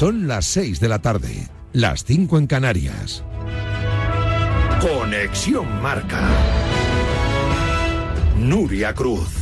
Son 0.00 0.26
las 0.26 0.46
6 0.46 0.80
de 0.80 0.88
la 0.88 1.00
tarde, 1.00 1.46
las 1.74 2.04
5 2.06 2.38
en 2.38 2.46
Canarias. 2.46 3.22
Conexión 4.80 5.82
Marca. 5.82 6.26
Nuria 8.38 8.94
Cruz. 8.94 9.39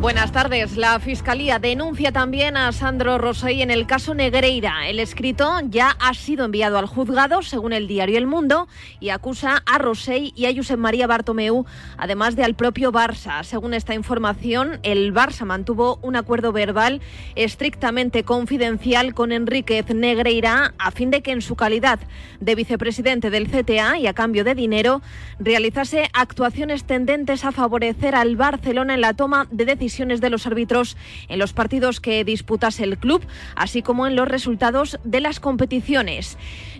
Buenas 0.00 0.30
tardes. 0.30 0.76
La 0.76 1.00
Fiscalía 1.00 1.58
denuncia 1.58 2.12
también 2.12 2.56
a 2.56 2.70
Sandro 2.70 3.18
Rosell 3.18 3.62
en 3.62 3.72
el 3.72 3.84
caso 3.88 4.14
Negreira. 4.14 4.88
El 4.88 5.00
escrito 5.00 5.58
ya 5.64 5.96
ha 5.98 6.14
sido 6.14 6.44
enviado 6.44 6.78
al 6.78 6.86
juzgado, 6.86 7.42
según 7.42 7.72
el 7.72 7.88
diario 7.88 8.16
El 8.16 8.28
Mundo, 8.28 8.68
y 9.00 9.08
acusa 9.08 9.64
a 9.66 9.78
Rosell 9.78 10.32
y 10.36 10.46
a 10.46 10.54
Josep 10.54 10.78
María 10.78 11.08
Bartomeu, 11.08 11.66
además 11.96 12.36
de 12.36 12.44
al 12.44 12.54
propio 12.54 12.92
Barça. 12.92 13.42
Según 13.42 13.74
esta 13.74 13.92
información, 13.92 14.78
el 14.84 15.12
Barça 15.12 15.44
mantuvo 15.44 15.98
un 16.00 16.14
acuerdo 16.14 16.52
verbal 16.52 17.00
estrictamente 17.34 18.22
confidencial 18.22 19.14
con 19.14 19.32
Enríquez 19.32 19.92
Negreira 19.92 20.74
a 20.78 20.92
fin 20.92 21.10
de 21.10 21.22
que 21.22 21.32
en 21.32 21.42
su 21.42 21.56
calidad 21.56 21.98
de 22.38 22.54
vicepresidente 22.54 23.30
del 23.30 23.48
CTA 23.48 23.98
y 23.98 24.06
a 24.06 24.14
cambio 24.14 24.44
de 24.44 24.54
dinero 24.54 25.02
realizase 25.40 26.08
actuaciones 26.12 26.84
tendentes 26.84 27.44
a 27.44 27.50
favorecer 27.50 28.14
al 28.14 28.36
Barcelona 28.36 28.94
en 28.94 29.00
la 29.00 29.14
toma 29.14 29.48
de 29.50 29.64
decisiones 29.64 29.87
de 29.88 30.30
los 30.30 30.46
árbitros 30.46 30.96
en 31.28 31.38
los 31.38 31.52
partidos 31.52 32.00
que 32.00 32.22
disputase 32.24 32.84
el 32.84 32.98
club, 32.98 33.22
así 33.56 33.82
como 33.82 34.06
en 34.06 34.16
los 34.16 34.28
resultados 34.28 34.98
de 35.02 35.20
las 35.20 35.40
competiciones. 35.40 36.36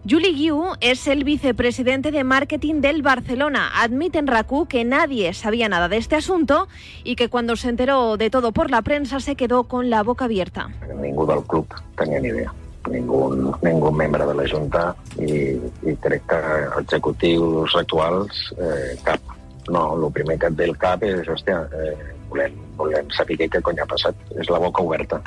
Juli 0.08 0.34
Guiu 0.34 0.74
es 0.80 1.06
el 1.06 1.24
vicepresidente 1.24 2.10
de 2.10 2.22
marketing 2.22 2.80
del 2.80 3.02
Barcelona. 3.02 3.70
Admite 3.82 4.18
en 4.18 4.26
RACU 4.26 4.66
que 4.66 4.84
nadie 4.84 5.32
sabía 5.32 5.68
nada 5.68 5.88
de 5.88 5.96
este 5.96 6.16
asunto 6.16 6.68
y 7.02 7.16
que 7.16 7.28
cuando 7.28 7.56
se 7.56 7.70
enteró 7.70 8.16
de 8.16 8.30
todo 8.30 8.52
por 8.52 8.70
la 8.70 8.82
prensa 8.82 9.20
se 9.20 9.34
quedó 9.34 9.64
con 9.64 9.90
la 9.90 10.02
boca 10.02 10.26
abierta. 10.26 10.68
Ningú 11.00 11.26
del 11.26 11.42
club 11.44 11.66
tenia 11.96 12.20
ni 12.20 12.28
idea. 12.28 12.52
Ningú, 12.90 13.54
ningú 13.62 13.92
membre 13.92 14.24
de 14.24 14.34
la 14.34 14.48
Junta 14.48 14.94
i, 15.18 15.58
i 15.84 15.96
crec 16.00 16.22
que 16.24 16.36
cap. 19.02 19.20
No, 19.68 20.06
el 20.06 20.12
primer 20.12 20.38
que 20.38 20.46
et 20.48 20.56
ve 20.56 20.64
el 20.64 20.76
cap 20.80 21.02
és, 21.04 21.28
hòstia, 21.28 21.58
eh, 21.76 22.17
volem, 22.30 22.54
volem 22.76 23.10
saber 23.16 23.38
què 23.40 23.62
cony 23.62 23.80
ha 23.82 23.90
passat. 23.90 24.16
És 24.38 24.50
la 24.52 24.62
boca 24.62 24.82
oberta. 24.82 25.22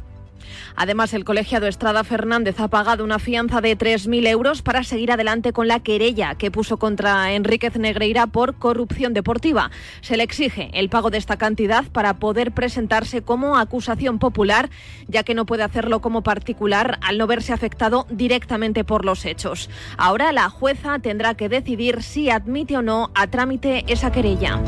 Además, 0.76 1.14
el 1.14 1.26
colegiado 1.26 1.68
Estrada 1.68 2.04
Fernández 2.04 2.60
ha 2.60 2.68
pagado 2.68 3.04
una 3.04 3.20
fianza 3.20 3.62
de 3.62 3.78
3.000 3.78 4.28
euros 4.28 4.62
para 4.62 4.84
seguir 4.84 5.12
adelante 5.12 5.54
con 5.54 5.68
la 5.68 5.82
querella 5.82 6.36
que 6.36 6.52
puso 6.52 6.78
contra 6.78 7.34
Enríquez 7.34 7.78
Negreira 7.78 8.28
por 8.28 8.56
corrupción 8.56 9.14
deportiva. 9.14 9.72
Se 10.02 10.18
le 10.18 10.24
exige 10.24 10.70
el 10.74 10.90
pago 10.90 11.10
de 11.10 11.18
esta 11.18 11.38
cantidad 11.38 11.86
para 11.92 12.16
poder 12.16 12.52
presentarse 12.52 13.22
como 13.22 13.58
acusación 13.58 14.20
popular, 14.20 14.70
ya 15.08 15.24
que 15.24 15.36
no 15.36 15.46
puede 15.46 15.64
hacerlo 15.64 16.02
como 16.02 16.24
particular 16.24 16.98
al 17.02 17.18
no 17.18 17.28
verse 17.28 17.54
afectado 17.54 18.06
directamente 18.10 18.84
por 18.84 19.06
los 19.06 19.26
hechos. 19.26 19.70
Ahora 19.98 20.32
la 20.32 20.50
jueza 20.50 21.00
tendrá 21.00 21.36
que 21.36 21.50
decidir 21.50 22.04
si 22.04 22.30
admite 22.30 22.78
o 22.78 22.82
no 22.82 23.12
a 23.14 23.28
trámite 23.28 23.84
esa 23.88 24.12
querella. 24.12 24.62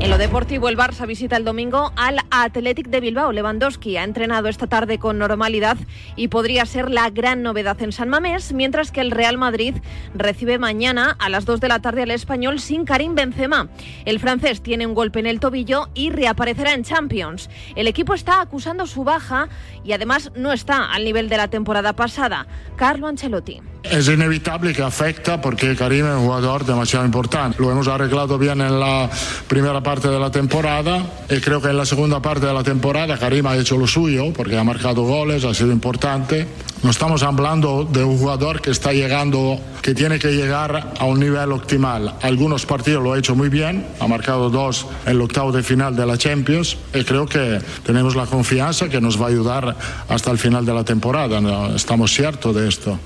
En 0.00 0.08
lo 0.08 0.16
deportivo, 0.16 0.70
el 0.70 0.78
Barça 0.78 1.06
visita 1.06 1.36
el 1.36 1.44
domingo 1.44 1.92
al 1.94 2.20
Athletic 2.30 2.88
de 2.88 3.00
Bilbao. 3.00 3.32
Lewandowski 3.32 3.98
ha 3.98 4.02
entrenado 4.04 4.48
esta 4.48 4.66
tarde 4.66 4.98
con 4.98 5.18
normalidad 5.18 5.76
y 6.16 6.28
podría 6.28 6.64
ser 6.64 6.90
la 6.90 7.10
gran 7.10 7.42
novedad 7.42 7.80
en 7.82 7.92
San 7.92 8.08
Mamés, 8.08 8.54
mientras 8.54 8.92
que 8.92 9.02
el 9.02 9.10
Real 9.10 9.36
Madrid 9.36 9.74
recibe 10.14 10.58
mañana 10.58 11.14
a 11.18 11.28
las 11.28 11.44
2 11.44 11.60
de 11.60 11.68
la 11.68 11.82
tarde 11.82 12.02
al 12.02 12.12
español 12.12 12.60
sin 12.60 12.86
Karim 12.86 13.14
Benzema. 13.14 13.68
El 14.06 14.20
francés 14.20 14.62
tiene 14.62 14.86
un 14.86 14.94
golpe 14.94 15.20
en 15.20 15.26
el 15.26 15.38
tobillo 15.38 15.90
y 15.92 16.08
reaparecerá 16.08 16.72
en 16.72 16.82
Champions. 16.82 17.50
El 17.76 17.86
equipo 17.86 18.14
está 18.14 18.40
acusando 18.40 18.86
su 18.86 19.04
baja 19.04 19.50
y 19.84 19.92
además 19.92 20.32
no 20.34 20.54
está 20.54 20.90
al 20.90 21.04
nivel 21.04 21.28
de 21.28 21.36
la 21.36 21.48
temporada 21.48 21.94
pasada. 21.94 22.46
Carlo 22.76 23.06
Ancelotti. 23.06 23.60
Es 23.82 24.08
inevitable 24.08 24.74
que 24.74 24.82
afecta 24.82 25.40
porque 25.40 25.74
Karim 25.74 26.06
es 26.06 26.14
un 26.14 26.26
jugador 26.26 26.66
demasiado 26.66 27.04
importante. 27.06 27.56
Lo 27.60 27.70
hemos 27.70 27.88
arreglado 27.88 28.38
bien 28.38 28.60
en 28.60 28.78
la 28.78 29.08
primera 29.48 29.82
parte 29.82 30.08
de 30.08 30.20
la 30.20 30.30
temporada 30.30 31.04
y 31.28 31.40
creo 31.40 31.62
que 31.62 31.68
en 31.68 31.78
la 31.78 31.86
segunda 31.86 32.20
parte 32.20 32.46
de 32.46 32.52
la 32.52 32.62
temporada 32.62 33.18
Karim 33.18 33.46
ha 33.46 33.56
hecho 33.56 33.78
lo 33.78 33.86
suyo 33.86 34.32
porque 34.34 34.58
ha 34.58 34.64
marcado 34.64 35.02
goles, 35.02 35.44
ha 35.44 35.54
sido 35.54 35.72
importante. 35.72 36.46
No 36.82 36.90
estamos 36.90 37.22
hablando 37.22 37.84
de 37.84 38.04
un 38.04 38.18
jugador 38.18 38.60
que 38.60 38.70
está 38.70 38.92
llegando, 38.92 39.58
que 39.82 39.94
tiene 39.94 40.18
que 40.18 40.32
llegar 40.32 40.92
a 40.98 41.04
un 41.04 41.18
nivel 41.18 41.50
optimal. 41.52 42.14
Algunos 42.22 42.66
partidos 42.66 43.02
lo 43.02 43.14
ha 43.14 43.18
hecho 43.18 43.34
muy 43.34 43.48
bien, 43.48 43.86
ha 43.98 44.06
marcado 44.06 44.50
dos 44.50 44.86
en 45.06 45.12
el 45.12 45.20
octavo 45.22 45.52
de 45.52 45.62
final 45.62 45.96
de 45.96 46.06
la 46.06 46.18
Champions 46.18 46.76
y 46.94 47.02
creo 47.04 47.26
que 47.26 47.60
tenemos 47.84 48.14
la 48.14 48.26
confianza 48.26 48.88
que 48.88 49.00
nos 49.00 49.20
va 49.20 49.26
a 49.26 49.28
ayudar 49.30 49.76
hasta 50.08 50.30
el 50.30 50.38
final 50.38 50.64
de 50.66 50.74
la 50.74 50.84
temporada. 50.84 51.40
Estamos 51.74 52.12
ciertos 52.12 52.54
de 52.54 52.68
esto. 52.68 52.98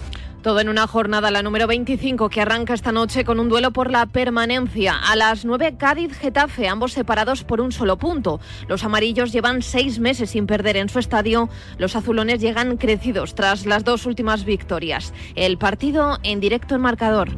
Todo 0.44 0.60
en 0.60 0.68
una 0.68 0.86
jornada, 0.86 1.30
la 1.30 1.42
número 1.42 1.66
25, 1.66 2.28
que 2.28 2.42
arranca 2.42 2.74
esta 2.74 2.92
noche 2.92 3.24
con 3.24 3.40
un 3.40 3.48
duelo 3.48 3.70
por 3.70 3.90
la 3.90 4.04
permanencia. 4.04 4.94
A 4.94 5.16
las 5.16 5.46
9, 5.46 5.76
Cádiz-Getafe, 5.78 6.68
ambos 6.68 6.92
separados 6.92 7.44
por 7.44 7.62
un 7.62 7.72
solo 7.72 7.96
punto. 7.96 8.40
Los 8.68 8.84
amarillos 8.84 9.32
llevan 9.32 9.62
seis 9.62 9.98
meses 9.98 10.28
sin 10.28 10.46
perder 10.46 10.76
en 10.76 10.90
su 10.90 10.98
estadio. 10.98 11.48
Los 11.78 11.96
azulones 11.96 12.42
llegan 12.42 12.76
crecidos 12.76 13.34
tras 13.34 13.64
las 13.64 13.84
dos 13.84 14.04
últimas 14.04 14.44
victorias. 14.44 15.14
El 15.34 15.56
partido 15.56 16.18
en 16.22 16.40
directo 16.40 16.74
en 16.74 16.82
marcador. 16.82 17.30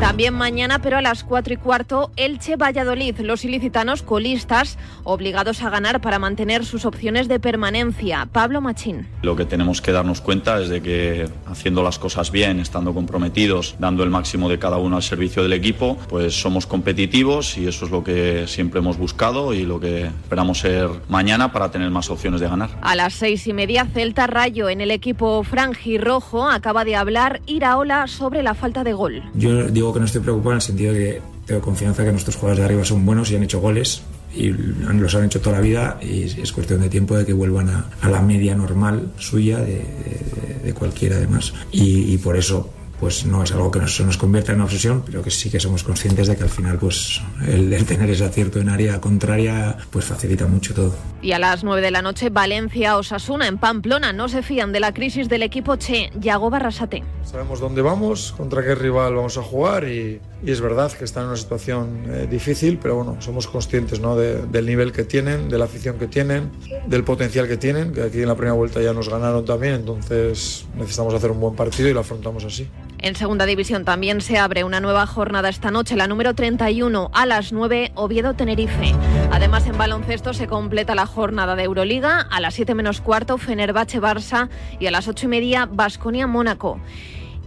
También 0.00 0.32
mañana, 0.32 0.78
pero 0.80 0.96
a 0.96 1.02
las 1.02 1.24
4 1.24 1.54
y 1.54 1.56
cuarto, 1.56 2.12
Elche-Valladolid. 2.16 3.18
Los 3.18 3.44
ilicitanos 3.44 4.02
colistas, 4.02 4.78
obligados 5.02 5.62
a 5.62 5.70
ganar 5.70 6.00
para 6.00 6.20
mantener 6.20 6.64
sus 6.64 6.84
opciones 6.84 7.26
de 7.26 7.40
permanencia. 7.40 8.28
Pablo 8.30 8.60
Machín. 8.60 9.08
Lo 9.22 9.34
que 9.34 9.44
tenemos 9.44 9.82
que 9.82 9.90
darnos 9.90 10.20
cuenta 10.20 10.60
es 10.60 10.68
de 10.68 10.82
que 10.82 11.28
haciendo 11.46 11.82
las 11.82 11.98
cosas 11.98 12.30
bien, 12.30 12.60
estando 12.60 12.94
comprometidos, 12.94 13.74
dando 13.80 14.04
el 14.04 14.10
máximo 14.10 14.48
de 14.48 14.60
cada 14.60 14.76
uno 14.76 14.96
al 14.96 15.02
servicio 15.02 15.42
del 15.42 15.52
equipo, 15.52 15.98
pues 16.08 16.40
somos 16.40 16.66
competitivos 16.66 17.58
y 17.58 17.66
eso 17.66 17.84
es 17.84 17.90
lo 17.90 18.04
que 18.04 18.46
siempre 18.46 18.78
hemos 18.78 18.98
buscado 18.98 19.52
y 19.52 19.64
lo 19.64 19.80
que 19.80 20.04
esperamos 20.04 20.60
ser 20.60 20.88
mañana 21.08 21.50
para 21.50 21.72
tener 21.72 21.90
más 21.90 22.08
opciones 22.08 22.40
de 22.40 22.48
ganar. 22.48 22.70
A 22.82 22.94
las 22.94 23.14
seis 23.14 23.48
y 23.48 23.52
media, 23.52 23.84
Celta 23.84 24.28
Rayo 24.28 24.68
en 24.68 24.80
el 24.80 24.92
equipo 24.92 25.42
franjirrojo 25.42 26.48
acaba 26.48 26.84
de 26.84 26.94
hablar 26.94 27.40
Iraola 27.46 28.06
sobre 28.06 28.44
la 28.44 28.54
falta 28.54 28.84
de 28.84 28.92
gol. 28.92 29.22
Yo 29.34 29.64
digo 29.68 29.87
que 29.92 30.00
no 30.00 30.06
estoy 30.06 30.20
preocupado 30.20 30.52
en 30.52 30.56
el 30.56 30.62
sentido 30.62 30.92
de 30.92 30.98
que 30.98 31.22
tengo 31.46 31.60
confianza 31.60 32.04
que 32.04 32.12
nuestros 32.12 32.36
jugadores 32.36 32.58
de 32.60 32.64
arriba 32.64 32.84
son 32.84 33.04
buenos 33.06 33.30
y 33.30 33.36
han 33.36 33.42
hecho 33.42 33.60
goles 33.60 34.02
y 34.34 34.48
los 34.50 35.14
han 35.14 35.24
hecho 35.24 35.40
toda 35.40 35.56
la 35.56 35.62
vida 35.62 35.98
y 36.02 36.22
es 36.24 36.52
cuestión 36.52 36.80
de 36.80 36.88
tiempo 36.88 37.16
de 37.16 37.24
que 37.24 37.32
vuelvan 37.32 37.70
a, 37.70 37.86
a 38.02 38.10
la 38.10 38.20
media 38.20 38.54
normal 38.54 39.10
suya 39.18 39.58
de, 39.58 39.76
de, 39.76 40.60
de 40.64 40.74
cualquiera 40.74 41.16
además 41.16 41.54
y, 41.72 42.12
y 42.12 42.18
por 42.18 42.36
eso 42.36 42.70
pues 43.00 43.24
no 43.24 43.42
es 43.42 43.52
algo 43.52 43.70
que 43.70 43.80
nos, 43.80 44.00
nos 44.00 44.16
convierta 44.16 44.52
en 44.52 44.56
una 44.56 44.64
obsesión, 44.64 45.02
pero 45.04 45.22
que 45.22 45.30
sí 45.30 45.50
que 45.50 45.60
somos 45.60 45.82
conscientes 45.82 46.26
de 46.28 46.36
que 46.36 46.42
al 46.42 46.50
final 46.50 46.78
pues 46.78 47.20
el, 47.46 47.72
el, 47.72 47.84
tener 47.84 48.10
ese 48.10 48.24
acierto 48.24 48.58
en 48.60 48.68
área 48.68 49.00
contraria 49.00 49.76
pues 49.90 50.04
facilita 50.04 50.46
mucho 50.46 50.74
todo. 50.74 50.94
Y 51.22 51.32
a 51.32 51.38
las 51.38 51.64
9 51.64 51.80
de 51.80 51.90
la 51.90 52.02
noche 52.02 52.30
Valencia-Osasuna 52.30 53.46
en 53.46 53.58
Pamplona 53.58 54.12
no 54.12 54.28
se 54.28 54.42
fían 54.42 54.72
de 54.72 54.80
la 54.80 54.92
crisis 54.92 55.28
del 55.28 55.42
equipo 55.42 55.76
Che, 55.76 56.10
Yago 56.18 56.50
Barrasate. 56.50 57.02
Sabemos 57.24 57.60
dónde 57.60 57.82
vamos, 57.82 58.32
contra 58.36 58.62
qué 58.62 58.74
rival 58.74 59.14
vamos 59.14 59.36
a 59.36 59.42
jugar 59.42 59.84
y, 59.84 60.20
y 60.42 60.50
es 60.50 60.60
verdad 60.60 60.92
que 60.92 61.04
están 61.04 61.24
en 61.24 61.28
una 61.30 61.36
situación 61.36 62.04
eh, 62.08 62.26
difícil, 62.30 62.78
pero 62.78 62.96
bueno, 62.96 63.20
somos 63.20 63.46
conscientes 63.46 64.00
¿no? 64.00 64.16
de, 64.16 64.46
del 64.46 64.66
nivel 64.66 64.92
que 64.92 65.04
tienen, 65.04 65.48
de 65.48 65.58
la 65.58 65.64
afición 65.64 65.98
que 65.98 66.06
tienen, 66.06 66.50
del 66.86 67.04
potencial 67.04 67.48
que 67.48 67.56
tienen, 67.56 67.92
que 67.92 68.02
aquí 68.02 68.20
en 68.20 68.28
la 68.28 68.34
primera 68.34 68.54
vuelta 68.54 68.80
ya 68.80 68.92
nos 68.92 69.08
ganaron 69.08 69.44
también, 69.44 69.74
entonces 69.74 70.66
necesitamos 70.76 71.14
hacer 71.14 71.30
un 71.30 71.40
buen 71.40 71.56
partido 71.56 71.88
y 71.88 71.92
lo 71.92 72.00
afrontamos 72.00 72.44
así. 72.44 72.68
En 73.00 73.14
segunda 73.14 73.46
división 73.46 73.84
también 73.84 74.20
se 74.20 74.38
abre 74.38 74.64
una 74.64 74.80
nueva 74.80 75.06
jornada 75.06 75.48
esta 75.48 75.70
noche, 75.70 75.94
la 75.94 76.08
número 76.08 76.34
31 76.34 77.10
a 77.12 77.26
las 77.26 77.52
9, 77.52 77.92
Oviedo-Tenerife. 77.94 78.92
Además, 79.30 79.66
en 79.66 79.78
baloncesto 79.78 80.34
se 80.34 80.48
completa 80.48 80.96
la 80.96 81.06
jornada 81.06 81.54
de 81.54 81.62
Euroliga, 81.62 82.20
a 82.20 82.40
las 82.40 82.54
7 82.54 82.74
menos 82.74 83.00
cuarto, 83.00 83.38
Fenerbahce-Barça 83.38 84.48
y 84.80 84.86
a 84.86 84.90
las 84.90 85.06
8 85.06 85.26
y 85.26 85.28
media, 85.28 85.66
Basconia-Mónaco. 85.66 86.80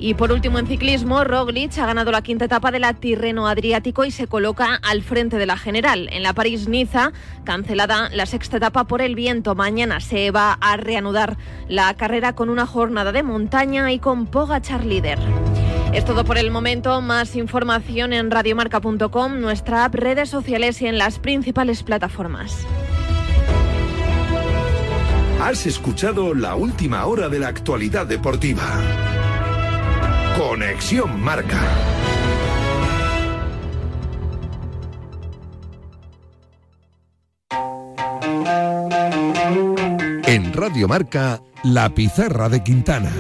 Y 0.04 0.16
por 0.16 0.32
último, 0.32 0.58
en 0.58 0.66
ciclismo, 0.66 1.24
Roglic 1.24 1.78
ha 1.78 1.86
ganado 1.86 2.12
la 2.12 2.24
quinta 2.24 2.46
etapa 2.46 2.72
de 2.72 2.80
la 2.80 2.96
Tirreno 2.96 3.48
Adriático 3.48 4.04
y 4.04 4.10
se 4.10 4.26
coloca 4.26 4.80
al 4.82 5.04
frente 5.04 5.38
de 5.38 5.46
la 5.46 5.58
general. 5.58 6.10
En 6.12 6.24
la 6.24 6.34
París-Niza, 6.34 7.12
cancelada 7.44 8.10
la 8.10 8.26
sexta 8.26 8.58
etapa 8.58 8.86
por 8.86 9.04
el 9.04 9.14
viento. 9.14 9.54
Mañana 9.54 10.00
se 10.00 10.32
va 10.32 10.54
a 10.60 10.76
reanudar 10.76 11.38
la 11.70 11.94
carrera 11.94 12.34
con 12.34 12.50
una 12.50 12.66
jornada 12.66 13.12
de 13.12 13.22
montaña 13.22 13.92
y 13.92 14.00
con 14.00 14.26
Pogachar 14.26 14.86
líder. 14.86 15.20
Es 15.94 16.04
todo 16.04 16.26
por 16.26 16.40
el 16.40 16.50
momento. 16.50 17.00
Más 17.02 17.36
información 17.36 18.12
en 18.12 18.32
radiomarca.com, 18.32 19.40
nuestra 19.40 19.86
app, 19.86 19.94
redes 19.94 20.30
sociales 20.30 20.82
y 20.82 20.88
en 20.88 20.98
las 20.98 21.20
principales 21.20 21.84
plataformas. 21.84 22.66
Has 25.40 25.68
escuchado 25.68 26.34
la 26.34 26.56
última 26.56 27.06
hora 27.06 27.30
de 27.30 27.38
la 27.38 27.50
actualidad 27.50 28.08
deportiva. 28.08 28.64
Conexión 30.42 31.22
Marca. 31.22 31.62
En 40.26 40.52
Radio 40.52 40.88
Marca, 40.88 41.44
La 41.62 41.94
Pizarra 41.94 42.50
de 42.50 42.64
Quintana. 42.64 43.12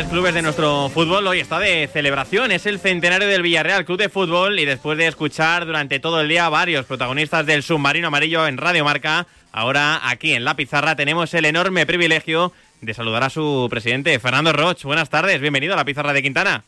Grandes 0.00 0.14
clubes 0.14 0.32
de 0.32 0.40
nuestro 0.40 0.88
fútbol 0.88 1.26
hoy 1.26 1.40
está 1.40 1.58
de 1.58 1.86
celebración. 1.86 2.52
Es 2.52 2.64
el 2.64 2.78
centenario 2.78 3.28
del 3.28 3.42
Villarreal 3.42 3.84
Club 3.84 3.98
de 3.98 4.08
Fútbol 4.08 4.58
y 4.58 4.64
después 4.64 4.96
de 4.96 5.06
escuchar 5.06 5.66
durante 5.66 6.00
todo 6.00 6.22
el 6.22 6.28
día 6.28 6.48
varios 6.48 6.86
protagonistas 6.86 7.44
del 7.44 7.62
submarino 7.62 8.08
amarillo 8.08 8.46
en 8.46 8.56
Radio 8.56 8.82
Marca, 8.82 9.26
ahora 9.52 10.00
aquí 10.08 10.32
en 10.32 10.46
la 10.46 10.54
pizarra 10.54 10.96
tenemos 10.96 11.34
el 11.34 11.44
enorme 11.44 11.84
privilegio 11.84 12.50
de 12.80 12.94
saludar 12.94 13.24
a 13.24 13.30
su 13.30 13.66
presidente, 13.68 14.18
Fernando 14.18 14.54
Roch. 14.54 14.84
Buenas 14.84 15.10
tardes, 15.10 15.38
bienvenido 15.38 15.74
a 15.74 15.76
la 15.76 15.84
pizarra 15.84 16.14
de 16.14 16.22
Quintana. 16.22 16.64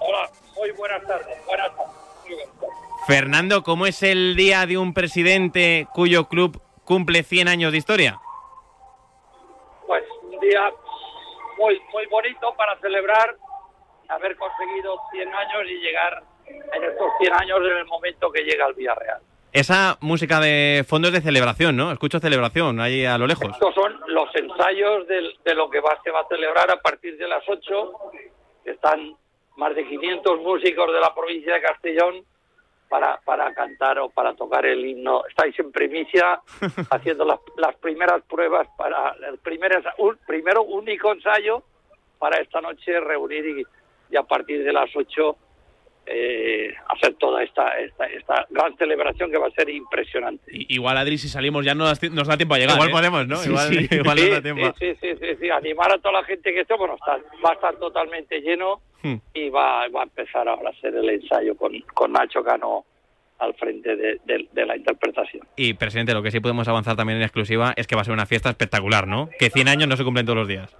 Hola, 0.00 0.30
muy 0.56 0.72
buenas 0.72 1.02
tardes. 1.06 1.38
Buenas 1.46 1.68
tardes. 1.68 1.92
Fernando, 3.06 3.62
¿cómo 3.62 3.86
es 3.86 4.02
el 4.02 4.36
día 4.36 4.66
de 4.66 4.76
un 4.76 4.92
presidente 4.92 5.86
cuyo 5.94 6.28
club 6.28 6.60
cumple 6.84 7.22
100 7.22 7.48
años 7.48 7.72
de 7.72 7.78
historia? 7.78 8.20
Pues 9.86 10.04
un 10.22 10.38
día 10.40 10.70
muy, 11.58 11.80
muy 11.92 12.06
bonito 12.06 12.54
para 12.56 12.78
celebrar 12.80 13.36
haber 14.08 14.36
conseguido 14.36 14.96
100 15.12 15.34
años 15.34 15.62
y 15.68 15.74
llegar 15.80 16.22
en 16.46 16.84
estos 16.84 17.10
100 17.20 17.32
años 17.34 17.58
en 17.60 17.76
el 17.78 17.84
momento 17.86 18.30
que 18.30 18.42
llega 18.42 18.66
al 18.66 18.74
Villarreal. 18.74 19.20
Esa 19.52 19.96
música 20.00 20.38
de 20.38 20.84
fondo 20.86 21.08
es 21.08 21.14
de 21.14 21.20
celebración, 21.22 21.76
¿no? 21.76 21.90
Escucho 21.90 22.18
celebración 22.20 22.78
ahí 22.80 23.04
a 23.06 23.16
lo 23.16 23.26
lejos. 23.26 23.48
Estos 23.50 23.74
son 23.74 23.98
los 24.08 24.28
ensayos 24.36 25.06
del- 25.08 25.34
de, 25.44 25.54
lo 25.54 25.70
que 25.70 25.80
va, 25.80 25.98
se 26.04 26.10
va 26.10 26.20
a 26.20 26.28
celebrar 26.28 26.70
a 26.70 26.80
partir 26.80 27.16
de 27.16 27.26
las 27.26 27.42
8. 27.48 27.92
Están 28.64 29.16
más 29.56 29.74
de 29.74 29.86
500 29.88 30.40
músicos 30.40 30.92
de 30.92 31.00
la 31.00 31.14
provincia 31.14 31.54
de 31.54 31.62
Castellón 31.62 32.24
para, 32.88 33.18
para 33.24 33.52
cantar 33.54 33.98
o 33.98 34.08
para 34.08 34.34
tocar 34.34 34.66
el 34.66 34.84
himno. 34.84 35.24
Estáis 35.26 35.58
en 35.58 35.72
primicia 35.72 36.40
haciendo 36.90 37.24
las, 37.24 37.40
las 37.56 37.74
primeras 37.76 38.22
pruebas 38.22 38.68
para 38.76 39.14
el 39.28 39.38
primer, 39.38 39.82
un, 39.98 40.18
primero 40.26 40.62
único 40.62 41.12
ensayo 41.12 41.62
para 42.18 42.40
esta 42.40 42.60
noche 42.60 42.98
reunir 43.00 43.44
y, 43.46 43.66
y 44.10 44.16
a 44.16 44.22
partir 44.22 44.64
de 44.64 44.72
las 44.72 44.94
8 44.94 45.36
eh, 46.06 46.72
hacer 46.88 47.14
toda 47.14 47.42
esta, 47.42 47.68
esta, 47.80 48.06
esta 48.06 48.46
gran 48.50 48.76
celebración 48.76 49.30
que 49.30 49.38
va 49.38 49.48
a 49.48 49.50
ser 49.50 49.68
impresionante. 49.70 50.44
Igual, 50.52 50.96
Adri, 50.98 51.18
si 51.18 51.28
salimos 51.28 51.64
ya 51.64 51.74
nos, 51.74 52.00
nos 52.12 52.28
da 52.28 52.36
tiempo 52.36 52.54
a 52.54 52.58
llegar. 52.58 52.74
Igual 52.76 52.88
¿eh? 52.88 52.92
podemos, 52.92 53.26
¿no? 53.28 53.36
Sí, 53.36 53.48
igual 53.50 53.68
sí. 53.68 53.88
igual 53.94 54.18
sí, 54.18 54.24
nos 54.24 54.32
da 54.34 54.42
tiempo. 54.42 54.74
sí, 54.78 54.94
sí, 54.94 54.96
sí, 55.00 55.16
sí, 55.20 55.26
sí, 55.40 55.50
animar 55.50 55.92
a 55.92 55.98
toda 55.98 56.20
la 56.20 56.24
gente 56.24 56.52
que 56.54 56.60
esté, 56.60 56.74
bueno, 56.76 56.94
está, 56.94 57.18
va 57.44 57.50
a 57.50 57.54
estar 57.54 57.76
totalmente 57.76 58.40
lleno 58.40 58.80
Hmm. 59.02 59.16
y 59.34 59.50
va, 59.50 59.86
va 59.88 60.00
a 60.00 60.04
empezar 60.04 60.48
ahora 60.48 60.70
a 60.70 60.72
hacer 60.72 60.94
el 60.96 61.08
ensayo 61.10 61.54
con, 61.54 61.78
con 61.92 62.12
Nacho 62.12 62.42
Cano 62.42 62.86
al 63.38 63.52
frente 63.54 63.94
de, 63.94 64.18
de- 64.24 64.48
de 64.50 64.66
la 64.66 64.74
interpretación. 64.74 65.46
Y, 65.54 65.74
presidente, 65.74 66.14
lo 66.14 66.22
que 66.22 66.30
sí 66.30 66.40
podemos 66.40 66.66
avanzar 66.66 66.96
también 66.96 67.18
en 67.18 67.22
exclusiva 67.24 67.74
es 67.76 67.86
que 67.86 67.94
va 67.94 68.00
a 68.00 68.04
ser 68.04 68.14
una 68.14 68.24
fiesta 68.24 68.48
espectacular, 68.48 69.06
¿no? 69.06 69.28
Que 69.38 69.50
100 69.50 69.68
años 69.68 69.88
no 69.88 69.96
se 69.98 70.02
cumplen 70.02 70.24
todos 70.24 70.38
los 70.38 70.48
días. 70.48 70.74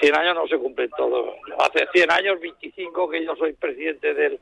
100 0.00 0.14
años 0.16 0.34
no 0.34 0.46
se 0.46 0.56
cumplen 0.58 0.90
todos. 0.96 1.34
Hace 1.58 1.86
100 1.92 2.10
años, 2.10 2.40
25 2.40 3.08
que 3.10 3.24
yo 3.24 3.34
soy 3.36 3.52
presidente 3.54 4.14
del, 4.14 4.38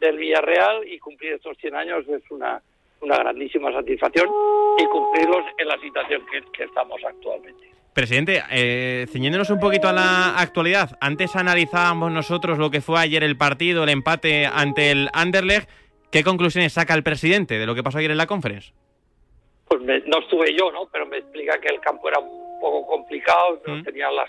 del 0.00 0.16
Villarreal 0.16 0.86
y 0.86 0.98
cumplir 0.98 1.34
estos 1.34 1.56
100 1.58 1.74
años 1.76 2.08
es 2.08 2.22
una, 2.30 2.60
una 3.00 3.16
grandísima 3.16 3.72
satisfacción 3.72 4.28
y 4.78 4.84
cumplirlos 4.86 5.44
en 5.58 5.68
la 5.68 5.78
situación 5.80 6.22
que, 6.30 6.42
que 6.52 6.64
estamos 6.64 7.00
actualmente. 7.06 7.68
Presidente, 7.92 8.40
eh, 8.52 9.06
ciñéndonos 9.10 9.50
un 9.50 9.58
poquito 9.58 9.88
a 9.88 9.92
la 9.92 10.38
actualidad, 10.38 10.96
antes 11.00 11.34
analizábamos 11.34 12.12
nosotros 12.12 12.56
lo 12.58 12.70
que 12.70 12.80
fue 12.80 13.00
ayer 13.00 13.24
el 13.24 13.36
partido, 13.36 13.82
el 13.82 13.88
empate 13.90 14.46
ante 14.46 14.90
el 14.92 15.08
Anderlecht. 15.12 15.68
¿Qué 16.12 16.22
conclusiones 16.24 16.72
saca 16.72 16.94
el 16.94 17.02
presidente 17.02 17.58
de 17.58 17.66
lo 17.66 17.74
que 17.74 17.82
pasó 17.82 17.98
ayer 17.98 18.10
en 18.12 18.16
la 18.18 18.26
conference? 18.26 18.72
pues 19.68 19.80
me- 19.82 20.00
no 20.00 20.18
estuve 20.18 20.52
yo, 20.58 20.72
¿no? 20.72 20.86
Pero 20.90 21.06
me 21.06 21.18
explica 21.18 21.56
que 21.60 21.68
el 21.68 21.80
campo 21.80 22.08
era 22.08 22.18
un 22.18 22.60
poco 22.60 22.84
complicado, 22.88 23.60
no 23.64 23.76
Mm. 23.76 23.84
tenía 23.84 24.10
las 24.10 24.28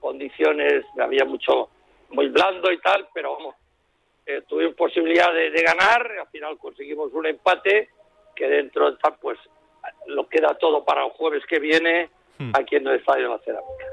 condiciones, 0.00 0.84
había 1.00 1.24
mucho, 1.24 1.68
muy 2.10 2.28
blando 2.28 2.70
y 2.72 2.78
tal, 2.80 3.06
pero 3.14 3.34
vamos, 3.36 3.54
eh, 4.26 4.42
tuvimos 4.48 4.74
posibilidad 4.74 5.32
de, 5.32 5.50
de 5.50 5.62
ganar, 5.62 6.10
al 6.20 6.28
final 6.28 6.58
conseguimos 6.58 7.12
un 7.12 7.26
empate 7.26 7.88
que 8.36 8.46
dentro 8.48 8.90
de 8.90 8.96
tal, 8.98 9.14
pues 9.20 9.38
lo 10.06 10.28
queda 10.28 10.56
todo 10.58 10.84
para 10.84 11.04
el 11.04 11.10
jueves 11.12 11.42
que 11.48 11.58
viene 11.58 12.10
Mm. 12.40 12.52
aquí 12.54 12.76
en 12.76 12.86
el 12.86 12.94
Estadio 13.00 13.24
de 13.24 13.28
la 13.30 13.38
Cerámica. 13.40 13.84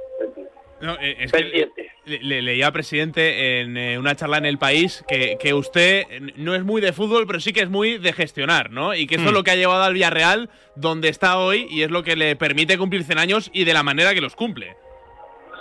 No, 0.82 0.94
eh, 1.02 1.16
es 1.18 1.32
que 1.32 1.40
Pendiente. 1.40 1.92
le, 2.06 2.20
le- 2.22 2.42
leía, 2.44 2.72
presidente, 2.72 3.62
en 3.62 3.76
eh, 3.76 3.98
una 3.98 4.16
charla 4.16 4.38
en 4.38 4.46
El 4.46 4.60
País 4.60 5.04
que, 5.08 5.38
que 5.40 5.56
usted 5.56 6.04
no 6.36 6.54
es 6.54 6.64
muy 6.64 6.80
de 6.80 6.94
fútbol, 6.94 7.26
pero 7.26 7.40
sí 7.40 7.54
que 7.54 7.62
es 7.62 7.70
muy 7.70 7.98
de 7.98 8.14
gestionar, 8.14 8.70
¿no? 8.70 8.94
Y 8.94 9.08
que 9.08 9.16
eso 9.16 9.24
Mm. 9.24 9.28
es 9.30 9.34
lo 9.34 9.44
que 9.44 9.50
ha 9.50 9.56
llevado 9.56 9.82
al 9.82 9.94
Villarreal 9.96 10.52
donde 10.76 11.10
está 11.10 11.40
hoy 11.40 11.66
y 11.72 11.82
es 11.82 11.90
lo 11.90 12.04
que 12.04 12.16
le 12.16 12.36
permite 12.36 12.78
cumplir 12.78 13.04
100 13.04 13.18
años 13.18 13.50
y 13.52 13.64
de 13.64 13.74
la 13.74 13.82
manera 13.82 14.14
que 14.14 14.22
los 14.22 14.36
cumple. 14.36 14.76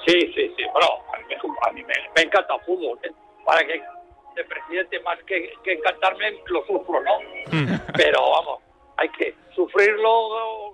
Sí, 0.06 0.20
sí, 0.34 0.54
sí. 0.56 0.64
Bueno, 0.72 0.88
a 1.12 1.18
mí, 1.18 1.24
me- 1.28 1.36
a 1.68 1.72
mí 1.72 1.82
me, 1.84 1.94
me 2.16 2.22
encanta 2.22 2.54
el 2.54 2.60
fútbol. 2.62 2.98
¿eh? 3.02 3.10
Para 3.44 3.64
que 3.66 3.82
de 4.36 4.44
presidente 4.44 4.98
más 5.00 5.22
que, 5.24 5.52
que 5.62 5.72
encantarme 5.74 6.38
lo 6.46 6.64
sufro, 6.66 7.00
¿no? 7.00 7.18
Pero 7.96 8.30
vamos, 8.30 8.60
hay 8.96 9.08
que 9.10 9.34
sufrirlo, 9.54 10.72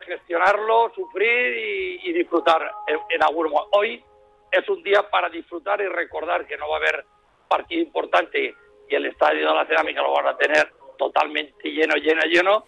gestionarlo, 0.00 0.92
sufrir 0.94 1.56
y, 1.56 2.08
y 2.08 2.12
disfrutar 2.12 2.70
en, 2.86 2.98
en 3.10 3.22
algún. 3.22 3.52
Hoy 3.72 4.02
es 4.50 4.68
un 4.68 4.82
día 4.82 5.08
para 5.10 5.28
disfrutar 5.28 5.80
y 5.80 5.86
recordar 5.86 6.46
que 6.46 6.56
no 6.56 6.68
va 6.68 6.76
a 6.76 6.80
haber 6.80 7.04
partido 7.48 7.82
importante 7.82 8.54
y 8.88 8.94
el 8.94 9.06
estadio 9.06 9.48
de 9.48 9.54
la 9.54 9.66
cerámica 9.66 10.02
lo 10.02 10.12
van 10.12 10.26
a 10.28 10.36
tener 10.36 10.72
totalmente 10.98 11.70
lleno, 11.70 11.94
lleno, 11.96 12.22
lleno. 12.22 12.64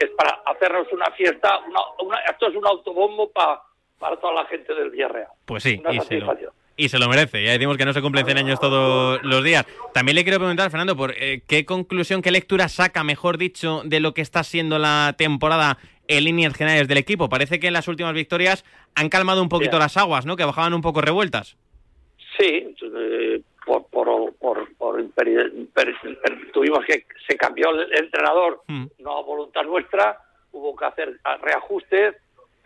Es 0.00 0.10
para 0.10 0.42
hacernos 0.46 0.90
una 0.92 1.06
fiesta. 1.12 1.58
Una, 1.66 1.80
una- 2.02 2.20
esto 2.22 2.48
es 2.48 2.56
un 2.56 2.66
autobombo 2.66 3.30
pa- 3.30 3.64
para 3.98 4.16
toda 4.16 4.34
la 4.34 4.46
gente 4.46 4.74
del 4.74 4.90
Villarreal. 4.90 5.28
Pues 5.44 5.62
sí, 5.62 5.78
Una 5.80 5.90
y 5.90 5.94
se, 5.94 5.98
lo, 5.98 6.04
satisfacción. 6.04 6.52
y 6.76 6.88
se 6.88 6.98
lo 6.98 7.08
merece. 7.08 7.42
Ya 7.44 7.52
decimos 7.52 7.76
que 7.76 7.84
no 7.84 7.92
se 7.92 8.00
cumplen 8.02 8.24
100 8.24 8.38
años 8.38 8.60
todos 8.60 9.20
los 9.22 9.42
días. 9.42 9.66
También 9.92 10.16
le 10.16 10.22
quiero 10.24 10.38
preguntar, 10.38 10.70
Fernando, 10.70 10.96
por 10.96 11.12
eh, 11.16 11.42
qué 11.46 11.64
conclusión, 11.64 12.22
qué 12.22 12.30
lectura 12.30 12.68
saca, 12.68 13.02
mejor 13.04 13.38
dicho, 13.38 13.82
de 13.84 14.00
lo 14.00 14.14
que 14.14 14.22
está 14.22 14.44
siendo 14.44 14.78
la 14.78 15.14
temporada 15.18 15.78
en 16.06 16.24
líneas 16.24 16.54
generales 16.54 16.88
del 16.88 16.98
equipo. 16.98 17.28
Parece 17.28 17.60
que 17.60 17.66
en 17.66 17.72
las 17.74 17.88
últimas 17.88 18.14
victorias 18.14 18.64
han 18.94 19.08
calmado 19.08 19.42
un 19.42 19.48
poquito 19.48 19.78
las 19.78 19.96
aguas, 19.96 20.24
¿no? 20.26 20.36
Que 20.36 20.44
bajaban 20.44 20.72
un 20.74 20.80
poco 20.82 21.00
revueltas. 21.02 21.56
Sí, 22.38 22.74
eh, 22.80 23.42
por, 23.66 23.86
por, 23.88 24.32
por, 24.36 24.74
por 24.76 25.04
tuvimos 26.52 26.84
que 26.86 27.06
se 27.26 27.36
cambió 27.36 27.70
el 27.70 27.92
entrenador, 27.94 28.62
Mm. 28.68 28.86
no 29.00 29.18
a 29.18 29.22
voluntad 29.22 29.62
nuestra, 29.64 30.18
hubo 30.52 30.74
que 30.76 30.84
hacer 30.84 31.18
reajustes, 31.42 32.16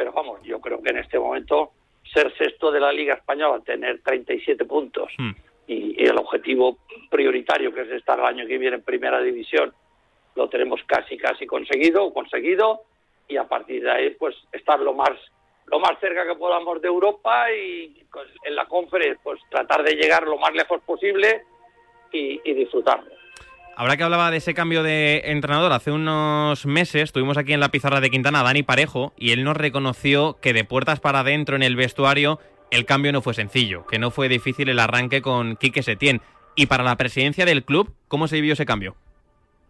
pero 0.03 0.11
vamos, 0.11 0.43
yo 0.43 0.61
creo 0.61 0.83
que 0.83 0.91
en 0.91 0.99
este 0.99 1.17
momento 1.17 1.71
ser 2.13 2.37
sexto 2.37 2.73
de 2.73 2.81
la 2.81 2.93
Liga 2.93 3.15
Española, 3.15 3.63
tener 3.65 4.03
37 4.03 4.65
puntos 4.65 5.13
Mm. 5.17 5.31
y, 5.69 6.03
y 6.03 6.07
el 6.07 6.19
objetivo 6.19 6.79
prioritario 7.09 7.73
que 7.73 7.83
es 7.83 7.91
estar 7.93 8.19
el 8.19 8.25
año 8.25 8.45
que 8.45 8.59
viene 8.59 8.75
en 8.79 8.83
Primera 8.83 9.21
División, 9.21 9.73
lo 10.35 10.49
tenemos 10.49 10.81
casi 10.87 11.17
casi 11.17 11.47
conseguido, 11.47 12.13
conseguido 12.13 12.83
y 13.29 13.37
a 13.37 13.45
partir 13.45 13.85
de 13.85 13.93
ahí 13.93 14.11
pues 14.11 14.35
estar 14.51 14.81
lo 14.81 14.93
más 14.93 15.13
lo 15.67 15.79
más 15.79 15.93
cerca 16.01 16.27
que 16.27 16.35
podamos 16.35 16.83
de 16.83 16.89
Europa 16.89 17.53
y 17.53 18.05
pues, 18.13 18.27
en 18.43 18.57
la 18.57 18.67
conferencia 18.67 19.21
pues 19.23 19.39
tratar 19.51 19.85
de 19.85 19.95
llegar 19.95 20.25
lo 20.25 20.37
más 20.37 20.53
lejos 20.53 20.83
posible 20.83 21.45
y, 22.11 22.41
y 22.43 22.55
disfrutarlo. 22.55 23.22
Ahora 23.75 23.97
que 23.97 24.03
hablaba 24.03 24.31
de 24.31 24.37
ese 24.37 24.55
cambio 24.55 24.83
de 24.83 25.23
entrenador, 25.25 25.73
hace 25.73 25.91
unos 25.91 26.67
meses 26.67 27.11
tuvimos 27.13 27.39
aquí 27.39 27.55
en 27.55 27.61
la 27.61 27.71
pizarra 27.71 28.01
de 28.01 28.11
Quintana 28.11 28.41
a 28.41 28.43
Dani 28.43 28.63
Parejo 28.63 29.13
y 29.17 29.33
él 29.33 29.45
nos 29.45 29.57
reconoció 29.57 30.39
que 30.41 30.53
de 30.53 30.65
puertas 30.65 31.01
para 31.01 31.21
adentro 31.21 31.57
en 31.57 31.63
el 31.63 31.75
vestuario 31.75 32.39
el 32.71 32.85
cambio 32.85 33.13
no 33.13 33.23
fue 33.23 33.35
sencillo, 33.35 33.87
que 33.87 33.99
no 33.99 34.11
fue 34.11 34.29
difícil 34.29 34.69
el 34.69 34.79
arranque 34.79 35.23
con 35.23 35.57
Quique 35.57 35.83
Setién. 35.83 36.21
Y 36.55 36.67
para 36.67 36.85
la 36.85 36.97
presidencia 36.97 37.47
del 37.47 37.65
club, 37.65 37.95
¿cómo 38.09 38.29
se 38.29 38.37
vivió 38.37 38.53
ese 38.53 38.67
cambio? 38.67 38.95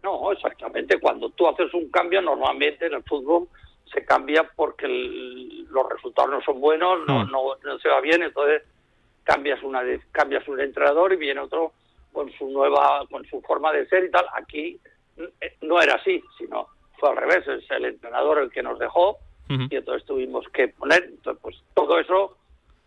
No, 0.03 0.31
exactamente. 0.31 0.99
Cuando 0.99 1.29
tú 1.29 1.47
haces 1.47 1.73
un 1.73 1.89
cambio, 1.89 2.21
normalmente 2.21 2.87
en 2.87 2.93
el 2.93 3.03
fútbol 3.03 3.47
se 3.93 4.03
cambia 4.03 4.49
porque 4.55 4.87
los 4.87 5.89
resultados 5.89 6.31
no 6.31 6.41
son 6.41 6.59
buenos, 6.59 6.99
no, 7.07 7.25
no, 7.25 7.55
no, 7.63 7.79
se 7.79 7.89
va 7.89 8.01
bien, 8.01 8.23
entonces 8.23 8.63
cambias 9.23 9.61
una 9.63 9.81
cambias 10.11 10.45
un 10.47 10.59
entrenador 10.59 11.13
y 11.13 11.17
viene 11.17 11.39
otro 11.39 11.71
con 12.13 12.31
su 12.31 12.49
nueva 12.49 13.05
con 13.11 13.25
su 13.25 13.41
forma 13.41 13.73
de 13.73 13.85
ser 13.87 14.05
y 14.05 14.11
tal. 14.11 14.25
Aquí 14.33 14.79
eh, 15.17 15.57
no 15.61 15.81
era 15.81 15.95
así, 15.95 16.23
sino 16.37 16.67
fue 16.97 17.09
al 17.09 17.17
revés, 17.17 17.45
es 17.47 17.69
el 17.71 17.85
entrenador 17.85 18.39
el 18.39 18.49
que 18.49 18.63
nos 18.63 18.79
dejó 18.79 19.17
y 19.49 19.75
entonces 19.75 20.03
tuvimos 20.07 20.47
que 20.49 20.69
poner, 20.69 21.03
entonces 21.03 21.39
pues 21.43 21.55
todo 21.75 21.99
eso 21.99 22.37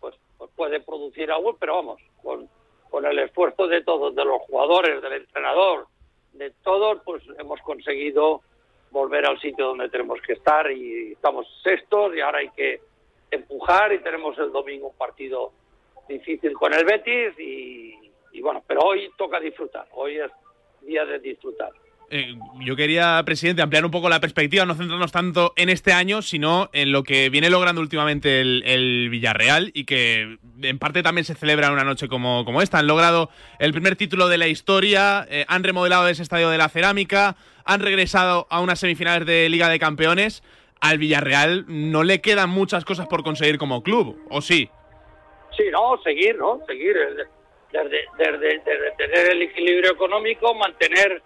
pues, 0.01 0.15
pues 0.37 0.51
puede 0.53 0.81
producir 0.81 1.31
algo, 1.31 1.55
pero 1.55 1.75
vamos, 1.75 2.01
con, 2.21 2.49
con 2.89 3.05
el 3.05 3.19
esfuerzo 3.19 3.67
de 3.67 3.83
todos, 3.83 4.13
de 4.15 4.25
los 4.25 4.41
jugadores, 4.41 5.01
del 5.01 5.13
entrenador, 5.13 5.87
de 6.33 6.51
todos, 6.63 7.01
pues 7.05 7.23
hemos 7.39 7.61
conseguido 7.61 8.41
volver 8.91 9.25
al 9.25 9.39
sitio 9.39 9.67
donde 9.67 9.87
tenemos 9.89 10.19
que 10.21 10.33
estar 10.33 10.69
y 10.69 11.13
estamos 11.13 11.47
sextos 11.63 12.13
y 12.15 12.19
ahora 12.19 12.39
hay 12.39 12.49
que 12.49 12.81
empujar 13.31 13.93
y 13.93 13.99
tenemos 13.99 14.37
el 14.37 14.51
domingo 14.51 14.87
un 14.87 14.97
partido 14.97 15.51
difícil 16.07 16.53
con 16.53 16.73
el 16.73 16.85
Betis 16.85 17.37
y, 17.39 18.06
y 18.37 18.41
bueno, 18.41 18.63
pero 18.67 18.81
hoy 18.81 19.09
toca 19.17 19.39
disfrutar, 19.39 19.87
hoy 19.93 20.17
es 20.17 20.31
día 20.81 21.03
de 21.05 21.17
disfrutar. 21.19 21.71
Eh, 22.09 22.35
yo 22.61 22.75
quería, 22.75 23.21
presidente, 23.25 23.63
ampliar 23.63 23.83
un 23.83 23.91
poco 23.91 24.09
la 24.09 24.21
perspectiva, 24.21 24.63
no 24.65 24.75
centrarnos 24.75 25.11
tanto 25.11 25.53
en 25.57 25.69
este 25.69 25.91
año, 25.91 26.21
sino 26.21 26.69
en 26.71 26.91
lo 26.91 27.03
que 27.03 27.29
viene 27.29 27.49
logrando 27.49 27.81
últimamente 27.81 28.39
el, 28.39 29.09
Villarreal 29.09 29.71
y 29.73 29.85
que 29.85 30.37
en 30.61 30.79
parte 30.79 31.01
también 31.01 31.25
se 31.25 31.33
celebra 31.33 31.67
en 31.67 31.73
una 31.73 31.83
noche 31.83 32.07
como, 32.07 32.45
como 32.45 32.61
esta. 32.61 32.77
Han 32.77 32.87
logrado 32.87 33.29
el 33.59 33.73
primer 33.73 33.95
título 33.95 34.29
de 34.29 34.37
la 34.37 34.47
historia, 34.47 35.25
eh, 35.29 35.43
han 35.47 35.63
remodelado 35.63 36.07
ese 36.07 36.21
estadio 36.21 36.49
de 36.49 36.59
la 36.59 36.69
cerámica, 36.69 37.35
han 37.65 37.81
regresado 37.81 38.45
a 38.51 38.61
unas 38.61 38.79
semifinales 38.79 39.25
de 39.25 39.49
Liga 39.49 39.67
de 39.67 39.79
Campeones. 39.79 40.43
Al 40.79 40.99
Villarreal 40.99 41.65
no 41.67 42.03
le 42.03 42.21
quedan 42.21 42.51
muchas 42.51 42.85
cosas 42.85 43.07
por 43.07 43.23
conseguir 43.23 43.57
como 43.57 43.81
club, 43.81 44.17
¿o 44.29 44.41
sí? 44.41 44.69
Sí, 45.57 45.63
no, 45.71 45.97
seguir, 46.03 46.37
¿no? 46.37 46.61
Seguir. 46.67 46.95
Desde, 47.71 48.59
tener 48.97 49.31
el 49.31 49.41
equilibrio 49.41 49.91
económico, 49.91 50.53
mantener 50.55 51.21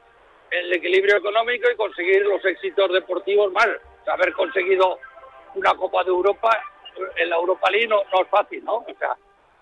el 0.50 0.74
equilibrio 0.74 1.18
económico 1.18 1.70
y 1.72 1.76
conseguir 1.76 2.26
los 2.26 2.44
éxitos 2.44 2.92
deportivos 2.92 3.52
más. 3.52 3.68
Haber 4.08 4.34
conseguido 4.34 5.00
una 5.56 5.74
Copa 5.76 6.04
de 6.04 6.10
Europa 6.10 6.50
en 7.16 7.30
la 7.30 7.36
Europa 7.36 7.70
League 7.70 7.88
no, 7.88 8.02
es 8.02 8.28
fácil, 8.30 8.64
¿no? 8.66 8.78
O 8.78 8.96
sea, 8.98 9.16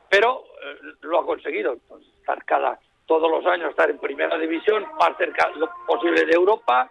pero 0.09 0.45
eh, 0.63 0.77
lo 1.01 1.19
ha 1.19 1.25
conseguido. 1.25 1.77
estar 2.19 2.43
cada 2.45 2.79
todos 3.05 3.29
los 3.29 3.45
años 3.47 3.71
estar 3.71 3.89
en 3.89 3.97
primera 3.97 4.37
división, 4.37 4.85
más 4.99 5.17
cerca 5.17 5.49
lo 5.55 5.69
posible 5.87 6.25
de 6.25 6.33
Europa 6.33 6.89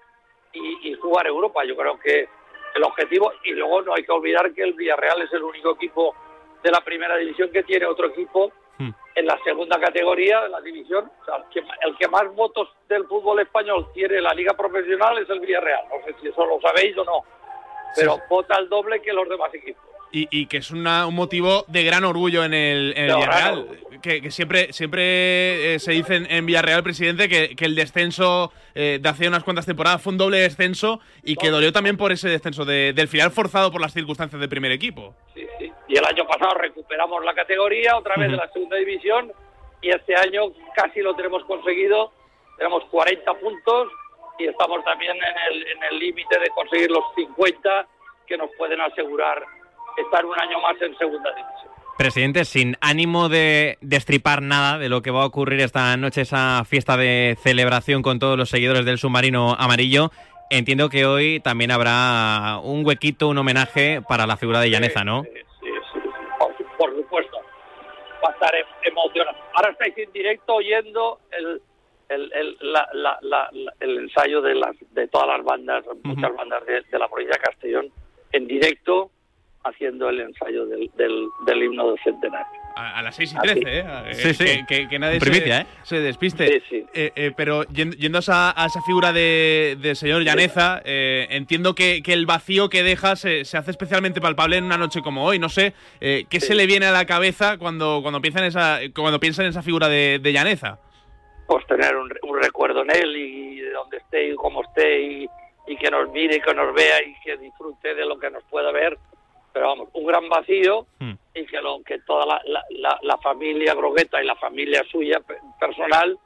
y 0.52 0.92
jugar 0.94 1.26
Europa. 1.26 1.64
Yo 1.64 1.76
creo 1.76 1.98
que 1.98 2.28
el 2.74 2.84
objetivo 2.84 3.32
y 3.44 3.52
luego 3.52 3.82
no 3.82 3.94
hay 3.94 4.04
que 4.04 4.12
olvidar 4.12 4.52
que 4.52 4.62
el 4.62 4.74
Villarreal 4.74 5.22
es 5.22 5.32
el 5.32 5.42
único 5.42 5.72
equipo 5.72 6.14
de 6.62 6.70
la 6.70 6.80
primera 6.80 7.16
división 7.16 7.50
que 7.50 7.62
tiene 7.62 7.86
otro 7.86 8.08
equipo 8.08 8.52
Hmm. 8.78 8.90
en 9.16 9.26
la 9.26 9.36
segunda 9.42 9.80
categoría 9.80 10.42
de 10.42 10.50
la 10.50 10.60
división. 10.60 11.10
el, 11.82 11.96
que, 11.96 12.08
más 12.08 12.32
votos 12.34 12.68
del 12.88 13.04
fútbol 13.06 13.40
español 13.40 13.88
tiene 13.92 14.20
la 14.20 14.32
liga 14.32 14.54
profesional 14.54 15.18
es 15.18 15.28
el 15.28 15.40
Villarreal. 15.40 15.84
No 15.88 16.04
sé 16.04 16.14
si 16.20 16.28
eso 16.28 16.46
lo 16.46 16.60
sabéis 16.60 16.96
o 16.96 17.04
no, 17.04 17.24
pero 17.96 18.20
vota 18.28 18.56
el 18.58 18.68
doble 18.68 19.02
que 19.02 19.12
los 19.12 19.28
demás 19.28 19.52
equipos. 19.52 19.87
Y, 20.10 20.46
que 20.46 20.58
es 20.58 20.70
un 20.70 20.84
motivo 21.12 21.64
de 21.68 21.84
gran 21.84 22.04
orgullo 22.04 22.42
en 22.42 22.54
el, 22.54 22.94
Villarreal. 22.94 23.66
Que, 24.02 24.30
siempre, 24.30 24.72
siempre 24.72 25.74
eh, 25.74 25.78
se 25.78 25.92
dice 25.92 26.26
en, 26.28 26.46
Villarreal, 26.46 26.82
presidente, 26.82 27.28
que, 27.28 27.54
el 27.58 27.74
descenso 27.74 28.52
eh, 28.74 28.98
de 29.02 29.08
hace 29.08 29.28
unas 29.28 29.44
cuantas 29.44 29.66
temporadas 29.66 30.00
fue 30.00 30.12
un 30.12 30.18
doble 30.18 30.38
descenso 30.38 31.00
y 31.22 31.36
que 31.36 31.50
dolió 31.50 31.72
también 31.72 31.96
por 31.96 32.12
ese 32.12 32.28
descenso 32.28 32.64
del 32.64 33.08
final 33.08 33.30
forzado 33.30 33.70
por 33.70 33.80
las 33.80 33.92
circunstancias 33.92 34.40
del 34.40 34.48
primer 34.48 34.72
equipo. 34.72 35.14
Sí, 35.34 35.46
sí. 35.58 35.72
Y 35.88 35.98
el 35.98 36.04
año 36.04 36.26
pasado 36.26 36.54
recuperamos 36.54 37.24
la 37.24 37.34
categoría 37.34 37.96
otra 37.96 38.16
vez 38.16 38.30
de 38.30 38.36
la 38.36 38.48
segunda 38.50 38.76
división 38.76 39.30
y 39.82 39.90
este 39.90 40.16
año 40.16 40.52
casi 40.74 41.00
lo 41.00 41.14
tenemos 41.14 41.44
conseguido. 41.44 42.12
Tenemos 42.56 42.84
40 42.84 43.34
puntos 43.34 43.88
y 44.38 44.46
estamos 44.46 44.82
también 44.84 45.16
en 45.16 45.82
el 45.82 45.98
límite 45.98 46.38
de 46.38 46.48
conseguir 46.50 46.90
los 46.90 47.04
50 47.14 47.86
que 48.26 48.36
nos 48.36 48.50
pueden 48.56 48.80
asegurar 48.80 49.42
estar 50.00 50.24
un 50.24 50.38
año 50.38 50.60
más 50.60 50.80
en 50.80 50.96
segunda 50.96 51.30
división. 51.34 51.68
Presidente, 51.98 52.44
sin 52.44 52.76
ánimo 52.80 53.28
de 53.28 53.76
destripar 53.80 54.40
nada 54.40 54.78
de 54.78 54.88
lo 54.88 55.02
que 55.02 55.10
va 55.10 55.22
a 55.22 55.26
ocurrir 55.26 55.60
esta 55.60 55.96
noche, 55.96 56.20
esa 56.20 56.64
fiesta 56.64 56.96
de 56.96 57.36
celebración 57.42 58.02
con 58.02 58.20
todos 58.20 58.38
los 58.38 58.48
seguidores 58.50 58.84
del 58.84 58.98
submarino 58.98 59.56
amarillo, 59.58 60.12
entiendo 60.48 60.88
que 60.90 61.06
hoy 61.06 61.40
también 61.40 61.72
habrá 61.72 62.60
un 62.62 62.86
huequito, 62.86 63.28
un 63.28 63.38
homenaje 63.38 64.00
para 64.08 64.28
la 64.28 64.36
figura 64.36 64.60
de 64.60 64.70
Llaneza, 64.70 65.02
¿no? 65.02 65.24
Sí, 65.24 65.30
sí, 65.60 65.70
sí, 65.92 66.64
por, 66.78 66.94
supuesto. 66.94 67.36
Va 68.24 68.30
a 68.30 68.32
estar 68.32 68.54
em, 68.54 68.64
emocionante. 68.84 69.40
Ahora 69.54 69.72
estáis 69.72 69.98
en 69.98 70.12
directo 70.12 70.54
oyendo 70.54 71.18
el, 71.32 71.60
el, 72.10 72.32
el, 73.80 73.98
ensayo 73.98 74.40
de, 74.40 74.54
las, 74.54 74.76
de 74.92 75.08
todas 75.08 75.26
las 75.26 75.44
bandas, 75.44 75.84
muchas 76.04 76.32
bandas 76.36 76.64
de, 76.64 76.80
de 76.82 76.98
la 76.98 77.08
provincia 77.08 77.34
de 77.34 77.42
Castellón, 77.42 77.92
en 78.30 78.46
directo 78.46 79.10
haciendo 79.68 80.08
el 80.08 80.20
ensayo 80.20 80.66
del, 80.66 80.90
del, 80.96 81.62
himno 81.62 81.90
del 81.90 81.98
centenario. 82.02 82.60
A, 82.76 83.02
las 83.02 83.16
6 83.16 83.32
y 83.34 83.38
13, 83.38 83.62
¿eh? 83.66 84.14
Sí, 84.14 84.34
sí. 84.34 84.64
Que, 84.66 84.98
nadie 84.98 85.18
se, 85.18 85.60
¿eh? 85.60 85.66
se, 85.82 86.00
despiste. 86.00 86.62
Sí, 86.68 86.86
eh, 86.94 87.12
eh, 87.16 87.32
pero 87.36 87.64
yendo 87.64 88.18
a, 88.18 88.20
esa 88.66 88.82
figura 88.86 89.12
de, 89.12 89.76
del 89.80 89.96
señor 89.96 90.22
Llaneza, 90.22 90.80
eh, 90.84 91.26
entiendo 91.30 91.74
que, 91.74 92.02
que, 92.02 92.12
el 92.12 92.26
vacío 92.26 92.68
que 92.68 92.82
deja 92.82 93.16
se, 93.16 93.44
se, 93.44 93.56
hace 93.56 93.72
especialmente 93.72 94.20
palpable 94.20 94.56
en 94.56 94.64
una 94.64 94.78
noche 94.78 95.02
como 95.02 95.24
hoy. 95.24 95.38
No 95.38 95.48
sé, 95.48 95.74
¿qué 96.00 96.40
se 96.40 96.54
le 96.54 96.66
viene 96.66 96.86
a 96.86 96.92
la 96.92 97.04
cabeza 97.04 97.58
cuando, 97.58 98.00
cuando, 98.02 98.20
piensa, 98.20 98.40
en 98.40 98.46
esa, 98.46 98.78
cuando 98.94 99.18
piensa 99.18 99.42
en 99.42 99.48
esa 99.48 99.62
figura 99.62 99.88
de, 99.88 100.20
de 100.20 100.32
Llaneza? 100.32 100.78
Pues 101.46 101.66
tener 101.66 101.96
un, 101.96 102.12
un, 102.22 102.42
recuerdo 102.42 102.82
en 102.82 102.90
él 102.90 103.16
y 103.16 103.60
de 103.60 103.70
donde 103.70 103.96
esté 103.96 104.28
y 104.28 104.34
cómo 104.34 104.62
esté 104.62 105.00
y, 105.00 105.28
y 105.66 105.76
que 105.76 105.90
nos 105.90 106.10
mire 106.10 106.36
y 106.36 106.40
que 106.40 106.54
nos 106.54 106.74
vea 106.74 107.02
y 107.02 107.14
que 107.24 107.36
disfrute 107.36 107.94
de 107.94 108.04
lo 108.04 108.18
que 108.18 108.30
nos 108.30 108.42
pueda 108.44 108.70
ver 108.72 108.98
pero 109.52 109.68
vamos, 109.68 109.88
un 109.92 110.06
gran 110.06 110.28
vacío 110.28 110.86
hmm. 110.98 111.12
y 111.34 111.46
que, 111.46 111.60
lo, 111.60 111.82
que 111.82 112.00
toda 112.00 112.26
la, 112.26 112.98
la, 113.02 113.18
familia 113.18 113.74
Grogueta 113.74 114.22
y 114.22 114.26
la 114.26 114.36
familia 114.36 114.84
suya 114.90 115.20
personal, 115.58 116.18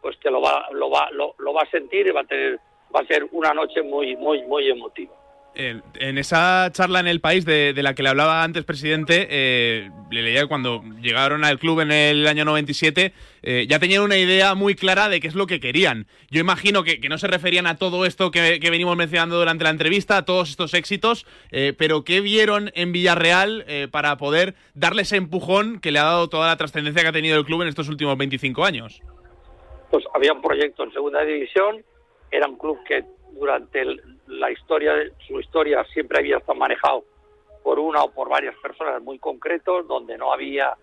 pues 0.00 0.16
que 0.18 0.30
lo 0.30 0.40
va, 0.40 0.68
lo 0.72 0.90
va, 0.90 1.10
lo, 1.10 1.34
lo 1.38 1.52
va 1.52 1.62
a 1.62 1.70
sentir 1.70 2.06
y 2.06 2.10
va 2.10 2.22
a 2.22 2.24
tener, 2.24 2.58
va 2.94 3.00
a 3.00 3.06
ser 3.06 3.26
una 3.32 3.52
noche 3.52 3.82
muy, 3.82 4.16
muy, 4.16 4.42
muy 4.44 4.70
emotiva 4.70 5.14
en 5.54 6.18
esa 6.18 6.70
charla 6.72 7.00
en 7.00 7.08
el 7.08 7.20
país 7.20 7.44
de, 7.44 7.74
la 7.76 7.94
que 7.94 8.04
le 8.04 8.10
hablaba 8.10 8.44
antes, 8.44 8.64
presidente, 8.64 9.26
eh, 9.28 9.90
le 10.10 10.22
leía 10.22 10.42
que 10.42 10.46
cuando 10.46 10.82
llegaron 11.00 11.44
al 11.44 11.58
club 11.58 11.80
en 11.80 11.90
el 11.90 12.28
año 12.28 12.44
97 12.44 13.12
eh, 13.42 13.66
ya 13.68 13.80
tenían 13.80 14.02
una 14.02 14.16
idea 14.16 14.54
muy 14.54 14.76
clara 14.76 15.08
de 15.08 15.20
qué 15.20 15.26
es 15.26 15.34
lo 15.34 15.48
que 15.48 15.58
querían. 15.58 16.06
Yo 16.30 16.40
imagino 16.40 16.84
que, 16.84 17.00
no 17.08 17.18
se 17.18 17.26
referían 17.26 17.66
a 17.66 17.76
todo 17.76 18.06
esto 18.06 18.30
que, 18.30 18.60
venimos 18.70 18.96
mencionando 18.96 19.36
durante 19.36 19.64
la 19.64 19.70
entrevista, 19.70 20.18
a 20.18 20.24
todos 20.24 20.50
estos 20.50 20.74
éxitos, 20.74 21.26
eh, 21.50 21.74
pero 21.76 22.04
¿qué 22.04 22.20
vieron 22.20 22.70
en 22.74 22.92
Villarreal 22.92 23.66
para 23.90 24.16
poder 24.16 24.54
darle 24.74 25.02
ese 25.02 25.16
empujón 25.16 25.80
que 25.80 25.90
le 25.90 25.98
ha 25.98 26.04
dado 26.04 26.28
toda 26.28 26.46
la 26.46 26.56
trascendencia 26.56 27.02
que 27.02 27.08
ha 27.08 27.12
tenido 27.12 27.36
el 27.36 27.44
club 27.44 27.62
en 27.62 27.68
estos 27.68 27.88
últimos 27.88 28.16
25 28.16 28.64
años? 28.64 29.02
Pues 29.90 30.04
había 30.14 30.32
un 30.32 30.42
proyecto 30.42 30.84
en 30.84 30.92
segunda 30.92 31.22
división, 31.24 31.82
era 32.30 32.46
un 32.46 32.58
club 32.58 32.78
que 32.86 33.04
durante 33.32 33.82
la 34.28 34.50
historia, 34.50 34.94
su 35.26 35.40
historia 35.40 35.84
siempre 35.92 36.20
había 36.20 36.38
estado 36.38 36.58
manejado 36.58 37.04
por 37.62 37.78
una 37.78 38.02
o 38.02 38.10
por 38.10 38.28
varias 38.28 38.54
personas 38.56 39.02
muy 39.02 39.18
concretos, 39.18 39.86
donde 39.86 40.16
no 40.16 40.32
había 40.32 40.74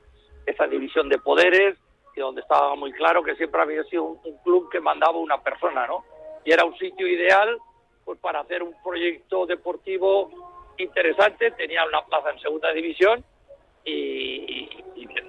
esa 0.45 0.67
división 0.67 1.09
de 1.09 1.17
poderes 1.17 1.77
y 2.15 2.19
donde 2.19 2.41
estaba 2.41 2.75
muy 2.75 2.91
claro 2.91 3.23
que 3.23 3.35
siempre 3.35 3.61
había 3.61 3.83
sido 3.85 4.03
un, 4.03 4.37
club 4.43 4.69
que 4.69 4.79
mandaba 4.79 5.17
una 5.17 5.41
persona, 5.41 5.87
¿no? 5.87 6.03
Y 6.43 6.51
era 6.51 6.65
un 6.65 6.77
sitio 6.77 7.07
ideal 7.07 7.57
pues 8.03 8.19
para 8.19 8.41
hacer 8.41 8.61
un 8.61 8.75
proyecto 8.83 9.47
deportivo 9.47 10.29
interesante, 10.77 11.51
tenía 11.51 11.83
una 11.85 12.05
plaza 12.05 12.31
en 12.31 12.39
segunda 12.39 12.71
división 12.71 13.23
y, 13.83 14.69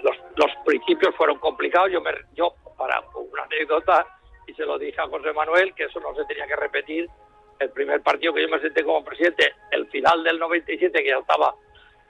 los, 0.03 0.17
los, 0.37 0.51
principios 0.65 1.15
fueron 1.17 1.39
complicados. 1.39 1.91
Yo, 1.91 2.01
me, 2.01 2.11
yo 2.35 2.55
para 2.77 3.03
una 3.15 3.45
anécdota, 3.45 4.07
y 4.47 4.55
se 4.55 4.65
lo 4.65 4.79
dije 4.79 5.01
a 5.01 5.09
José 5.09 5.33
Manuel, 5.33 5.75
que 5.75 5.85
eso 5.85 6.01
no 6.01 6.15
se 6.15 6.25
tenía 6.27 6.47
que 6.47 6.57
repetir. 6.57 7.09
El 7.59 7.71
primer 7.71 8.03
partido 8.03 8.35
que 8.35 8.43
yo 8.43 8.49
me 8.49 8.61
senté 8.61 8.85
como 8.85 9.05
presidente, 9.05 9.53
el 9.71 9.87
final 9.89 10.23
del 10.23 10.39
97, 10.39 11.03
que 11.03 11.09
ya 11.09 11.19
estaba 11.19 11.55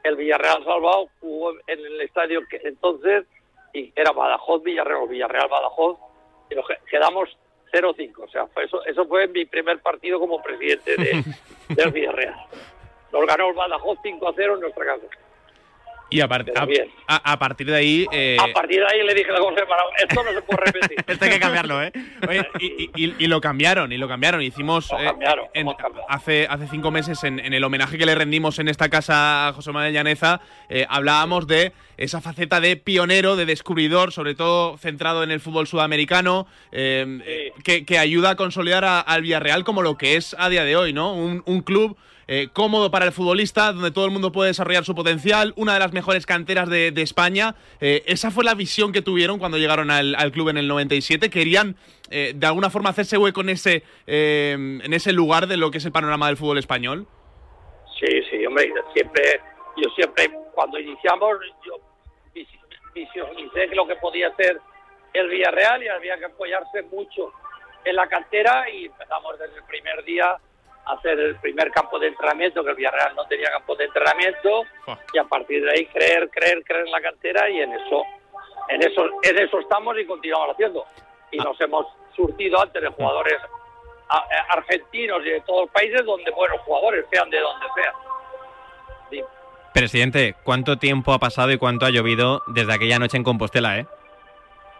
el 0.02 0.16
Villarreal 0.16 0.64
salvado, 0.64 1.08
jugó 1.20 1.52
en 1.66 1.78
el 1.78 2.00
estadio 2.00 2.40
que 2.48 2.60
entonces, 2.64 3.24
y 3.72 3.92
era 3.94 4.12
Badajoz, 4.12 4.62
Villarreal, 4.62 5.08
Villarreal, 5.08 5.48
Badajoz, 5.48 5.98
y 6.50 6.54
nos 6.54 6.66
quedamos 6.90 7.36
0-5. 7.72 8.18
O 8.18 8.28
sea, 8.28 8.46
eso, 8.62 8.84
eso 8.84 9.06
fue 9.06 9.28
mi 9.28 9.44
primer 9.44 9.80
partido 9.80 10.18
como 10.18 10.42
presidente 10.42 10.96
de, 10.96 11.24
del 11.74 11.92
Villarreal. 11.92 12.36
Nos 13.12 13.26
ganó 13.26 13.48
el 13.48 13.54
Badajoz 13.54 13.98
5-0 14.02 14.54
en 14.54 14.60
nuestra 14.60 14.84
casa. 14.84 15.06
Y 16.16 16.20
a, 16.22 16.28
part- 16.28 16.50
a- 16.56 16.64
bien. 16.64 16.88
a- 17.08 17.32
a 17.32 17.38
partir 17.38 17.66
de 17.66 17.76
ahí... 17.76 18.06
eh, 18.10 18.36
A 18.40 18.52
partir 18.54 18.80
de 18.80 18.86
ahí 18.86 19.06
le 19.06 19.12
dije 19.14 19.30
a 19.30 19.36
José 19.36 19.60
Manuel, 19.68 19.94
esto 20.08 20.24
no 20.24 20.32
se 20.32 20.42
puede 20.42 20.58
repetir. 20.64 20.96
Esto 21.06 21.24
hay 21.26 21.30
que 21.30 21.40
cambiarlo, 21.40 21.82
¿eh? 21.82 21.92
Oye, 22.26 22.48
y, 22.58 22.66
y- 22.84 22.90
y- 23.04 23.14
y 23.18 23.26
lo 23.26 23.40
cambiaron, 23.40 23.92
y 23.92 23.98
lo 23.98 24.08
cambiaron. 24.08 24.40
Hicimos 24.42 24.90
Lo 24.90 24.98
eh, 25.00 25.04
cambiaron, 25.04 25.46
en- 25.52 25.68
hace, 26.08 26.46
hace 26.48 26.68
cinco 26.68 26.90
meses 26.90 27.22
en, 27.24 27.38
en 27.38 27.52
el 27.52 27.62
homenaje 27.64 27.98
que 27.98 28.06
le 28.06 28.14
rendimos 28.14 28.58
en 28.58 28.68
esta 28.68 28.88
casa 28.88 29.48
a 29.48 29.52
José 29.52 29.72
Manuel 29.72 29.92
Llaneza, 29.92 30.40
eh, 30.70 30.86
hablábamos 30.88 31.46
de 31.46 31.72
esa 31.98 32.20
faceta 32.22 32.60
de 32.60 32.76
pionero, 32.76 33.36
de 33.36 33.44
descubridor, 33.46 34.12
sobre 34.12 34.34
todo 34.34 34.76
centrado 34.78 35.22
en 35.22 35.30
el 35.30 35.40
fútbol 35.40 35.66
sudamericano, 35.66 36.46
que, 37.64 37.84
que 37.86 37.98
ayuda 37.98 38.30
a 38.30 38.36
consolidar 38.36 38.84
al 38.84 39.22
Villarreal 39.22 39.64
como 39.64 39.82
lo 39.82 39.96
que 39.96 40.16
es 40.16 40.34
a 40.38 40.48
día 40.48 40.64
de 40.64 40.76
hoy, 40.76 40.92
¿no? 40.92 41.14
Un, 41.14 41.42
un 41.46 41.60
club 41.62 41.96
eh, 42.28 42.48
cómodo 42.52 42.90
para 42.90 43.04
el 43.06 43.12
futbolista, 43.12 43.72
donde 43.72 43.90
todo 43.90 44.04
el 44.04 44.10
mundo 44.10 44.32
puede 44.32 44.48
desarrollar 44.48 44.84
su 44.84 44.94
potencial, 44.94 45.52
una 45.56 45.74
de 45.74 45.80
las 45.80 45.92
mejores 45.92 46.26
canteras 46.26 46.68
de, 46.68 46.90
de 46.90 47.02
España. 47.02 47.54
Eh, 47.80 48.02
esa 48.06 48.30
fue 48.30 48.44
la 48.44 48.54
visión 48.54 48.92
que 48.92 49.02
tuvieron 49.02 49.38
cuando 49.38 49.58
llegaron 49.58 49.90
al, 49.90 50.14
al 50.16 50.32
club 50.32 50.48
en 50.48 50.58
el 50.58 50.66
97. 50.68 51.30
Querían, 51.30 51.76
eh, 52.10 52.32
de 52.34 52.46
alguna 52.46 52.70
forma, 52.70 52.90
hacerse 52.90 53.16
hueco 53.18 53.40
en 53.42 53.50
ese, 53.50 53.82
eh, 54.06 54.52
en 54.54 54.92
ese 54.92 55.12
lugar 55.12 55.46
de 55.46 55.56
lo 55.56 55.70
que 55.70 55.78
es 55.78 55.84
el 55.84 55.92
panorama 55.92 56.26
del 56.26 56.36
fútbol 56.36 56.58
español. 56.58 57.06
Sí, 58.00 58.22
sí, 58.30 58.44
hombre, 58.44 58.72
siempre, 58.92 59.40
yo 59.76 59.88
siempre, 59.94 60.30
cuando 60.54 60.78
iniciamos, 60.78 61.36
yo 61.64 61.78
vis- 62.34 62.46
visualicé 62.94 63.68
lo 63.74 63.86
que 63.86 63.96
podía 63.96 64.34
ser 64.36 64.58
el 65.14 65.28
Villarreal 65.30 65.82
y 65.82 65.88
había 65.88 66.18
que 66.18 66.26
apoyarse 66.26 66.82
mucho 66.92 67.32
en 67.84 67.96
la 67.96 68.06
cantera 68.08 68.68
y 68.68 68.86
empezamos 68.86 69.38
desde 69.38 69.56
el 69.56 69.64
primer 69.64 70.04
día 70.04 70.36
hacer 70.86 71.18
el 71.18 71.36
primer 71.36 71.70
campo 71.70 71.98
de 71.98 72.08
entrenamiento, 72.08 72.62
que 72.62 72.70
el 72.70 72.76
Villarreal 72.76 73.14
no 73.16 73.24
tenía 73.26 73.50
campo 73.50 73.74
de 73.76 73.84
entrenamiento, 73.84 74.62
y 75.12 75.18
a 75.18 75.24
partir 75.24 75.64
de 75.64 75.70
ahí 75.70 75.86
creer, 75.86 76.28
creer, 76.30 76.62
creer 76.64 76.86
en 76.86 76.92
la 76.92 77.00
cantera 77.00 77.48
y 77.50 77.60
en 77.60 77.72
eso, 77.72 78.02
en 78.68 78.82
eso, 78.82 79.04
en 79.22 79.38
eso 79.38 79.58
estamos 79.60 79.98
y 79.98 80.06
continuamos 80.06 80.50
haciendo. 80.54 80.84
Y 81.32 81.38
nos 81.38 81.60
hemos 81.60 81.86
surtido 82.14 82.60
antes 82.60 82.80
de 82.80 82.88
jugadores 82.88 83.36
a- 84.08 84.16
a- 84.18 84.52
argentinos 84.54 85.20
y 85.24 85.30
de 85.30 85.40
todos 85.40 85.62
los 85.62 85.70
países 85.70 86.04
donde 86.06 86.30
buenos 86.30 86.60
jugadores, 86.60 87.04
sean 87.12 87.28
de 87.30 87.40
donde 87.40 87.66
sean. 87.74 87.94
Sí. 89.10 89.22
Presidente, 89.74 90.34
¿cuánto 90.44 90.78
tiempo 90.78 91.12
ha 91.12 91.18
pasado 91.18 91.50
y 91.52 91.58
cuánto 91.58 91.84
ha 91.86 91.90
llovido 91.90 92.42
desde 92.46 92.72
aquella 92.72 92.98
noche 92.98 93.16
en 93.16 93.24
Compostela, 93.24 93.78
eh? 93.78 93.86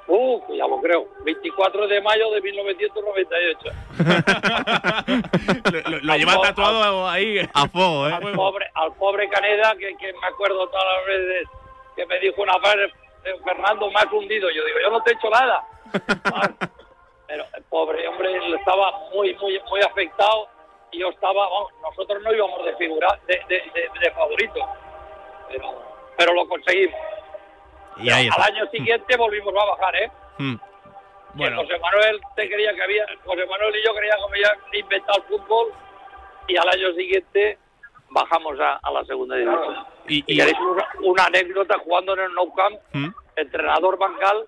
Uh, 0.08 0.40
ya 0.54 0.66
lo 0.68 0.80
creo. 0.80 1.08
24 1.24 1.88
de 1.88 2.00
mayo 2.00 2.30
de 2.30 2.40
1998. 2.40 3.58
lo 5.72 5.80
lo- 5.90 5.98
lo 6.00 6.16
lleva 6.16 6.40
tatuado 6.40 7.08
ahí. 7.08 7.38
A 7.52 7.68
fuego, 7.68 8.06
¿eh? 8.08 8.12
Al 8.12 8.32
pobre, 8.34 8.70
al 8.74 8.92
pobre 8.94 9.28
Caneda, 9.28 9.74
que, 9.76 9.96
que 9.96 10.12
me 10.12 10.26
acuerdo 10.28 10.68
todas 10.68 10.84
las 10.96 11.06
veces 11.06 11.48
que 11.96 12.06
me 12.06 12.18
dijo 12.20 12.40
una 12.42 12.56
vez, 12.58 12.92
eh, 13.24 13.34
Fernando, 13.44 13.90
me 13.90 13.96
has 13.98 14.12
hundido. 14.12 14.48
Yo 14.50 14.64
digo, 14.64 14.78
yo 14.82 14.90
no 14.90 15.02
te 15.02 15.10
he 15.10 15.14
hecho 15.14 15.28
nada. 15.30 15.64
Pero 17.26 17.44
el 17.56 17.62
pobre 17.64 18.06
hombre 18.06 18.32
él 18.36 18.54
estaba 18.54 18.92
muy, 19.12 19.34
muy, 19.34 19.60
muy 19.68 19.80
afectado 19.80 20.48
y 20.92 21.00
yo 21.00 21.08
estaba, 21.08 21.48
vamos, 21.48 21.72
nosotros 21.82 22.22
no 22.22 22.32
íbamos 22.32 22.64
de 22.64 22.76
figura, 22.76 23.18
de, 23.26 23.34
de, 23.48 23.56
de, 23.74 23.90
de 24.00 24.10
favorito. 24.12 24.60
Pero, 25.48 25.82
pero 26.16 26.32
lo 26.34 26.46
conseguimos. 26.48 26.94
Y 27.98 28.10
ahí 28.10 28.28
Al 28.36 28.42
año 28.54 28.66
siguiente 28.70 29.16
volvimos 29.16 29.54
a 29.54 29.64
bajar, 29.64 29.96
¿eh? 29.96 30.10
Mm. 30.38 30.54
Que 30.56 30.62
Bueno, 31.34 31.62
José 31.62 31.78
Manuel 31.80 32.20
te 32.34 32.48
creía 32.48 32.74
que 32.74 32.82
había, 32.82 33.06
José 33.24 33.46
Manuel 33.46 33.76
y 33.76 33.84
yo 33.84 33.94
creíamos 33.94 34.26
que 34.32 34.44
había 34.44 34.80
inventado 34.80 35.18
el 35.18 35.24
fútbol 35.24 35.72
y 36.48 36.56
al 36.56 36.68
año 36.68 36.92
siguiente 36.94 37.58
bajamos 38.10 38.58
a, 38.60 38.76
a 38.76 38.90
la 38.90 39.04
segunda 39.04 39.36
división. 39.36 39.86
y, 40.08 40.24
Y 40.26 40.40
una, 40.40 40.88
una 41.02 41.24
anécdota 41.26 41.78
jugando 41.78 42.14
en 42.14 42.20
el 42.20 42.32
Nou 42.34 42.52
Camp, 42.54 42.78
Mm. 42.92 43.08
entrenador 43.36 43.98
bancal, 43.98 44.46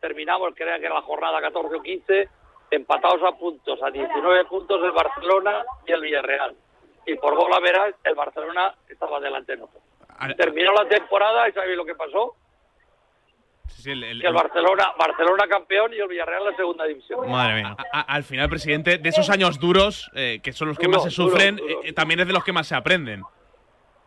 terminamos, 0.00 0.52
creo 0.54 0.78
que 0.80 0.86
era 0.86 0.94
la 0.94 1.02
jornada 1.02 1.40
14 1.40 1.76
o 1.76 1.82
15, 1.82 2.28
empatados 2.72 3.22
a 3.22 3.36
puntos, 3.36 3.80
a 3.82 3.90
19 3.90 4.44
puntos 4.46 4.82
el 4.82 4.92
Barcelona 4.92 5.64
y 5.86 5.92
el 5.92 6.00
Villarreal. 6.00 6.54
Y 7.06 7.14
por 7.16 7.34
gol 7.36 7.52
a 7.52 7.60
veras, 7.60 7.94
el 8.04 8.14
Barcelona 8.14 8.74
estaba 8.88 9.20
delante 9.20 9.52
de 9.52 9.58
nosotros. 9.58 9.82
Terminó 10.36 10.72
la 10.72 10.86
temporada 10.88 11.48
y 11.48 11.52
¿sabéis 11.52 11.76
lo 11.76 11.84
que 11.84 11.94
pasó? 11.94 12.34
Sí, 13.70 13.82
sí, 13.82 13.90
el- 13.90 14.04
el- 14.04 14.20
Que 14.20 14.26
el 14.28 14.34
Barcelona, 14.34 14.92
Barcelona 14.98 15.46
campeón 15.48 15.92
y 15.94 15.98
el 15.98 16.08
Villarreal 16.08 16.42
en 16.42 16.50
la 16.50 16.56
segunda 16.56 16.84
división. 16.84 17.30
Madre 17.30 17.54
mía. 17.62 17.76
a- 17.92 18.00
a- 18.00 18.14
al 18.14 18.24
final, 18.24 18.48
presidente, 18.48 18.98
de 18.98 19.08
esos 19.08 19.30
años 19.30 19.58
duros, 19.58 20.10
eh, 20.14 20.40
que 20.42 20.52
son 20.52 20.68
los 20.68 20.78
que 20.78 20.86
Duro, 20.86 20.98
más 20.98 21.04
se 21.04 21.10
sufren, 21.10 21.56
duro. 21.56 21.68
eh, 21.82 21.88
eh, 21.88 21.92
también 21.92 22.20
es 22.20 22.26
de 22.26 22.32
los 22.32 22.44
que 22.44 22.52
más 22.52 22.66
se 22.66 22.74
aprenden. 22.74 23.22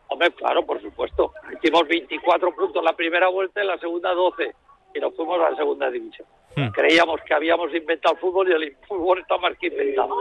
Hombre, 0.07 0.31
claro, 0.31 0.63
por 0.65 0.79
supuesto. 0.81 1.33
Hicimos 1.59 1.87
24 1.87 2.53
puntos 2.55 2.77
en 2.77 2.85
la 2.85 2.93
primera 2.95 3.29
vuelta 3.29 3.59
y 3.59 3.63
en 3.63 3.67
la 3.69 3.77
segunda 3.79 4.13
12. 4.13 4.53
Y 4.93 4.99
nos 4.99 5.15
fuimos 5.15 5.39
a 5.41 5.49
la 5.49 5.55
segunda 5.57 5.89
división. 5.89 6.27
Hmm. 6.55 6.67
Creíamos 6.67 7.19
que 7.21 7.33
habíamos 7.33 7.73
inventado 7.73 8.13
el 8.13 8.19
fútbol 8.21 8.47
y 8.49 8.51
el 8.51 8.77
fútbol 8.87 9.19
está 9.21 9.37
más 9.39 9.57
que 9.57 9.67
inventado. 9.67 10.15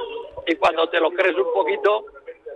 Y 0.47 0.55
cuando 0.55 0.89
te 0.89 0.99
lo 0.99 1.11
crees 1.11 1.37
un 1.37 1.53
poquito, 1.53 2.07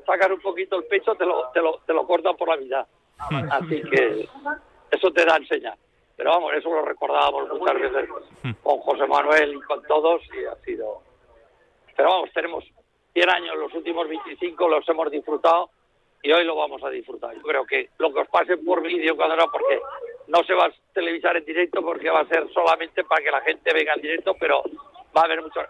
sacan 0.06 0.32
un 0.32 0.40
poquito 0.40 0.78
el 0.78 0.84
pecho, 0.84 1.14
te 1.14 1.26
lo, 1.26 1.50
te 1.52 1.60
lo, 1.60 1.78
te 1.86 1.92
lo 1.92 2.06
cortan 2.06 2.34
por 2.36 2.48
la 2.48 2.56
mitad. 2.56 2.86
Así 3.18 3.82
que 3.82 4.26
eso 4.92 5.10
te 5.12 5.24
da 5.26 5.34
a 5.34 5.36
enseñar. 5.36 5.76
Pero 6.16 6.30
vamos, 6.30 6.54
eso 6.54 6.70
lo 6.70 6.82
recordábamos 6.82 7.48
muchas 7.52 7.80
veces 7.80 8.08
con 8.62 8.78
José 8.78 9.06
Manuel 9.06 9.54
y 9.54 9.60
con 9.60 9.82
todos 9.82 10.22
y 10.34 10.44
ha 10.46 10.56
sido... 10.64 11.02
Pero 11.94 12.08
vamos, 12.08 12.30
tenemos 12.32 12.64
100 13.12 13.30
años, 13.30 13.56
los 13.56 13.72
últimos 13.74 14.08
25 14.08 14.68
los 14.68 14.88
hemos 14.88 15.10
disfrutado 15.10 15.70
y 16.22 16.32
hoy 16.32 16.44
lo 16.44 16.56
vamos 16.56 16.82
a 16.82 16.90
disfrutar. 16.90 17.34
Yo 17.34 17.42
creo 17.42 17.66
que 17.66 17.90
lo 17.98 18.12
que 18.12 18.20
os 18.20 18.28
pase 18.28 18.56
por 18.56 18.82
vídeo 18.82 19.16
cuando 19.16 19.36
no, 19.36 19.50
porque 19.50 19.78
no 20.28 20.42
se 20.44 20.54
va 20.54 20.66
a 20.66 20.72
televisar 20.92 21.36
en 21.36 21.44
directo 21.44 21.82
porque 21.82 22.10
va 22.10 22.20
a 22.20 22.28
ser 22.28 22.50
solamente 22.52 23.04
para 23.04 23.22
que 23.22 23.30
la 23.30 23.40
gente 23.42 23.72
venga 23.72 23.94
en 23.94 24.02
directo, 24.02 24.34
pero 24.38 24.62
va 25.16 25.22
a 25.22 25.24
haber 25.24 25.42
mucho... 25.42 25.60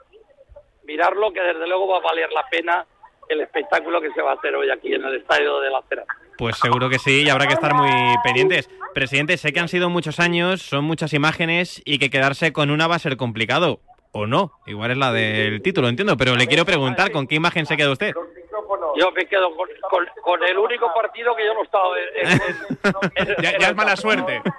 Mirarlo 0.85 1.33
que 1.33 1.41
desde 1.41 1.67
luego 1.67 1.89
va 1.89 1.97
a 1.97 2.01
valer 2.01 2.31
la 2.33 2.47
pena 2.49 2.87
el 3.29 3.41
espectáculo 3.41 4.01
que 4.01 4.11
se 4.13 4.23
va 4.23 4.33
a 4.33 4.35
hacer 4.35 4.55
hoy 4.55 4.71
aquí 4.71 4.95
en 4.95 5.05
el 5.05 5.17
Estadio 5.17 5.61
de 5.61 5.71
la 5.71 5.83
Cera. 5.89 6.05
Pues 6.39 6.57
seguro 6.59 6.89
que 6.89 6.99
sí, 6.99 7.23
y 7.25 7.29
habrá 7.31 7.47
que 7.47 7.55
estar 7.55 7.75
muy 7.75 7.91
pendientes. 8.23 8.69
Presidente, 8.95 9.37
sé 9.37 9.53
que 9.53 9.61
han 9.61 9.69
sido 9.69 9.89
muchos 9.91 10.21
años, 10.21 10.63
son 10.63 10.85
muchas 10.85 11.13
imágenes 11.13 11.81
y 11.85 11.99
que 11.99 12.11
quedarse 12.11 12.53
con 12.53 12.71
una 12.71 12.87
va 12.87 12.97
a 12.97 12.99
ser 13.01 13.17
complicado. 13.17 13.81
O 14.13 14.27
no, 14.27 14.53
igual 14.67 14.91
es 14.93 14.97
la 14.97 15.13
del 15.13 15.61
título, 15.63 15.89
entiendo, 15.89 16.17
pero 16.17 16.37
le 16.37 16.47
quiero 16.47 16.65
preguntar, 16.65 17.11
¿con 17.13 17.27
qué 17.27 17.35
imagen 17.35 17.67
se 17.67 17.77
queda 17.77 17.91
usted? 17.91 18.15
Yo 18.99 19.11
me 19.13 19.27
quedo 19.27 19.55
con, 19.55 19.69
con- 19.91 20.07
con 20.23 20.43
el 20.43 20.57
único 20.57 20.91
partido 20.95 21.37
que 21.37 21.45
yo 21.45 21.53
no 21.55 21.63
estaba 21.63 21.89
en, 21.99 22.27
en- 22.27 22.33
en- 22.33 23.29
en- 23.29 23.37
Ya, 23.43 23.51
en 23.51 23.61
ya 23.61 23.69
es 23.69 23.77
mala 23.77 23.97
suerte. 23.97 24.41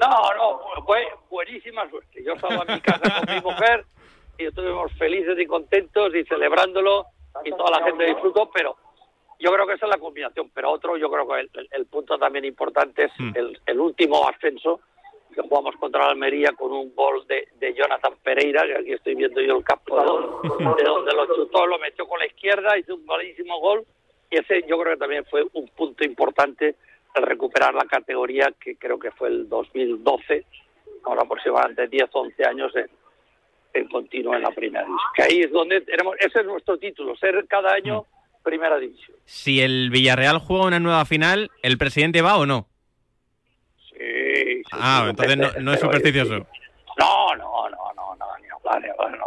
No, 0.00 0.34
no, 0.34 0.82
fue 0.86 1.06
buenísima 1.28 1.88
suerte. 1.90 2.22
Yo 2.24 2.32
estaba 2.32 2.64
en 2.66 2.74
mi 2.74 2.80
casa 2.80 3.20
con 3.20 3.34
mi 3.34 3.40
mujer 3.42 3.84
y 4.38 4.46
estuvimos 4.46 4.90
felices 4.94 5.38
y 5.38 5.44
contentos 5.46 6.14
y 6.14 6.24
celebrándolo 6.24 7.04
y 7.44 7.50
toda 7.52 7.78
la 7.78 7.84
gente 7.86 8.04
disfrutó, 8.06 8.50
pero 8.52 8.76
yo 9.38 9.50
creo 9.52 9.66
que 9.66 9.74
esa 9.74 9.86
es 9.86 9.90
la 9.90 9.98
combinación. 9.98 10.50
Pero 10.54 10.70
otro, 10.70 10.96
yo 10.96 11.10
creo 11.10 11.26
que 11.28 11.40
el, 11.40 11.50
el- 11.54 11.68
el 11.72 11.86
punto 11.86 12.18
también 12.18 12.44
importante 12.44 13.04
es 13.04 13.12
Hmm. 13.18 13.32
el, 13.34 13.60
el 13.66 13.80
último 13.80 14.28
ascenso 14.28 14.80
que 15.34 15.40
jugamos 15.42 15.76
contra 15.76 16.00
la 16.04 16.10
Almería 16.10 16.52
con 16.58 16.72
un 16.72 16.92
gol 16.94 17.24
de, 17.28 17.46
de 17.60 17.72
Jonathan 17.72 18.14
Pereira, 18.22 18.64
que 18.66 18.76
aquí 18.78 18.92
estoy 18.92 19.14
viendo 19.14 19.40
yo 19.40 19.58
el 19.58 19.64
campo 19.64 19.96
de 20.00 20.04
donde, 20.04 20.82
de 20.82 20.88
donde 20.88 21.12
lo 21.14 21.26
chutó, 21.36 21.66
lo 21.66 21.78
metió 21.78 22.06
con 22.08 22.18
la 22.18 22.26
izquierda, 22.26 22.76
hizo 22.76 22.96
un 22.96 23.06
buenísimo 23.06 23.60
gol 23.60 23.84
y 24.28 24.38
ese 24.38 24.62
yo 24.66 24.76
creo 24.78 24.94
que 24.94 24.98
también 24.98 25.24
fue 25.26 25.46
un 25.52 25.68
punto 25.68 26.04
importante 26.04 26.74
el 27.14 27.22
recuperar 27.22 27.74
la 27.74 27.84
categoría 27.84 28.52
que 28.60 28.74
creo 28.76 28.98
que 28.98 29.12
fue 29.12 29.28
el 29.28 29.48
2012, 29.48 30.44
ahora 31.04 31.22
aproximadamente 31.22 31.86
10, 31.86 32.10
11 32.12 32.44
años 32.46 32.74
en, 32.74 32.90
en 33.74 33.88
continuo 33.88 34.34
en 34.34 34.42
la 34.42 34.50
primera 34.50 34.84
división. 34.84 35.06
Que 35.14 35.22
ahí 35.22 35.40
es 35.42 35.50
donde 35.52 35.80
tenemos, 35.82 36.14
ese 36.18 36.40
es 36.40 36.46
nuestro 36.46 36.76
título, 36.78 37.16
ser 37.16 37.46
cada 37.48 37.72
año 37.72 38.04
primera 38.42 38.78
división. 38.78 39.16
Si 39.26 39.60
el 39.60 39.90
Villarreal 39.90 40.38
juega 40.38 40.64
una 40.66 40.80
nueva 40.80 41.04
final, 41.04 41.50
¿el 41.62 41.76
presidente 41.78 42.22
va 42.22 42.36
o 42.38 42.46
no? 42.46 42.66
Sí, 43.90 44.62
sí, 44.62 44.62
Ah, 44.72 45.02
sí, 45.04 45.10
entonces 45.10 45.36
no, 45.36 45.52
no 45.60 45.72
es 45.72 45.80
supersticioso. 45.80 46.46
No, 46.98 47.34
no, 47.36 47.68
no, 47.68 47.92
no, 47.94 48.16
no, 48.16 48.26
ni 48.40 48.48
hablar, 48.48 48.82
ni 48.82 48.88
no. 49.18 49.26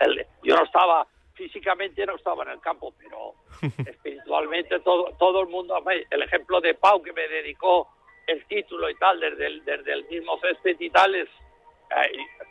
El- 0.00 0.26
yo 0.42 0.56
no 0.56 0.64
estaba, 0.64 1.06
físicamente 1.34 2.04
no 2.06 2.16
estaba 2.16 2.42
en 2.44 2.50
el 2.50 2.60
campo, 2.60 2.92
pero 2.98 3.34
espiritualmente 3.88 4.80
todo, 4.80 5.14
todo 5.18 5.40
el 5.42 5.48
mundo, 5.48 5.76
el 6.10 6.22
ejemplo 6.22 6.60
de 6.60 6.74
Pau 6.74 7.02
que 7.02 7.12
me 7.12 7.26
dedicó 7.28 7.88
el 8.26 8.44
título 8.46 8.88
y 8.90 8.94
tal, 8.96 9.20
desde 9.20 9.46
el, 9.46 9.64
desde 9.64 9.92
el 9.92 10.04
mismo 10.08 10.38
césped 10.40 10.76
y 10.80 10.90
tal, 10.90 11.14
es, 11.14 11.28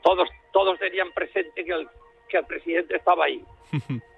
todos, 0.04 0.30
todos 0.54 0.80
tenían 0.80 1.12
presente 1.12 1.64
que 1.64 1.72
el, 1.72 1.88
que 2.30 2.38
el 2.38 2.46
presidente 2.46 2.96
estaba 2.96 3.26
ahí. 3.26 3.44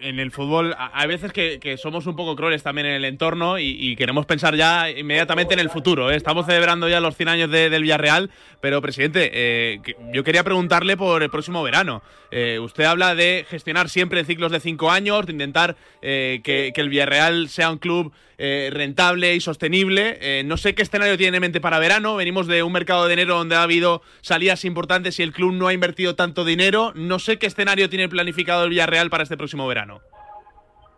en 0.00 0.20
el 0.20 0.30
fútbol 0.30 0.74
hay 0.76 1.08
veces 1.08 1.32
que, 1.32 1.76
somos 1.78 2.06
un 2.06 2.16
poco 2.16 2.36
crueles 2.36 2.62
también 2.62 2.86
en 2.86 2.94
el 2.94 3.04
entorno 3.04 3.58
y, 3.58 3.96
queremos 3.96 4.26
pensar 4.26 4.54
ya 4.56 4.90
inmediatamente 4.90 5.54
en 5.54 5.60
el 5.60 5.70
futuro. 5.70 6.10
¿eh? 6.10 6.16
Estamos 6.16 6.46
celebrando 6.46 6.88
ya 6.88 7.00
los 7.00 7.16
100 7.16 7.28
años 7.28 7.50
del 7.50 7.82
Villarreal, 7.82 8.30
pero 8.60 8.82
presidente, 8.82 9.30
eh, 9.32 9.80
yo 10.12 10.24
quería 10.24 10.44
preguntarle 10.44 10.96
por 10.96 11.22
el 11.22 11.30
próximo 11.30 11.62
verano. 11.62 12.02
Eh, 12.30 12.58
usted 12.58 12.84
habla 12.84 13.14
de 13.14 13.46
gestionar 13.48 13.88
siempre 13.88 14.24
ciclos 14.24 14.50
de 14.50 14.60
cinco 14.60 14.90
años, 14.90 15.26
de 15.26 15.32
intentar 15.32 15.76
que, 16.00 16.72
el 16.74 16.88
Villarreal 16.88 17.48
sea 17.48 17.70
un 17.70 17.78
club 17.78 18.12
rentable 18.36 19.34
y 19.34 19.40
sostenible. 19.40 20.42
no 20.44 20.56
sé 20.56 20.74
qué 20.74 20.82
escenario 20.82 21.16
tiene 21.16 21.36
en 21.36 21.40
mente 21.40 21.60
para 21.60 21.78
verano. 21.78 22.16
Venimos 22.16 22.46
de 22.46 22.62
un 22.62 22.72
mercado 22.72 23.06
de 23.06 23.14
enero 23.14 23.36
donde 23.36 23.54
ha 23.54 23.62
habido 23.62 24.02
salidas 24.20 24.64
importantes 24.64 25.18
y 25.18 25.22
el 25.22 25.32
club 25.32 25.52
no 25.52 25.68
ha 25.68 25.72
invertido 25.72 26.14
tanto 26.14 26.44
dinero. 26.44 26.92
No 26.94 27.18
sé 27.18 27.38
qué 27.38 27.46
escenario 27.46 27.88
tiene 27.88 28.08
planificado 28.08 28.64
el 28.64 28.70
Villarreal 28.70 29.08
para 29.08 29.22
este 29.22 29.36
próximo 29.36 29.53
verano? 29.62 30.00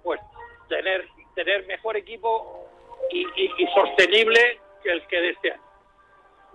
Pues 0.02 0.20
tener, 0.68 1.06
tener 1.34 1.66
mejor 1.66 1.96
equipo 1.96 2.68
y, 3.10 3.24
sostenible 3.74 4.60
que 4.82 4.90
el 4.92 5.06
que 5.06 5.20
de 5.20 5.30
este 5.30 5.52
año. 5.52 5.62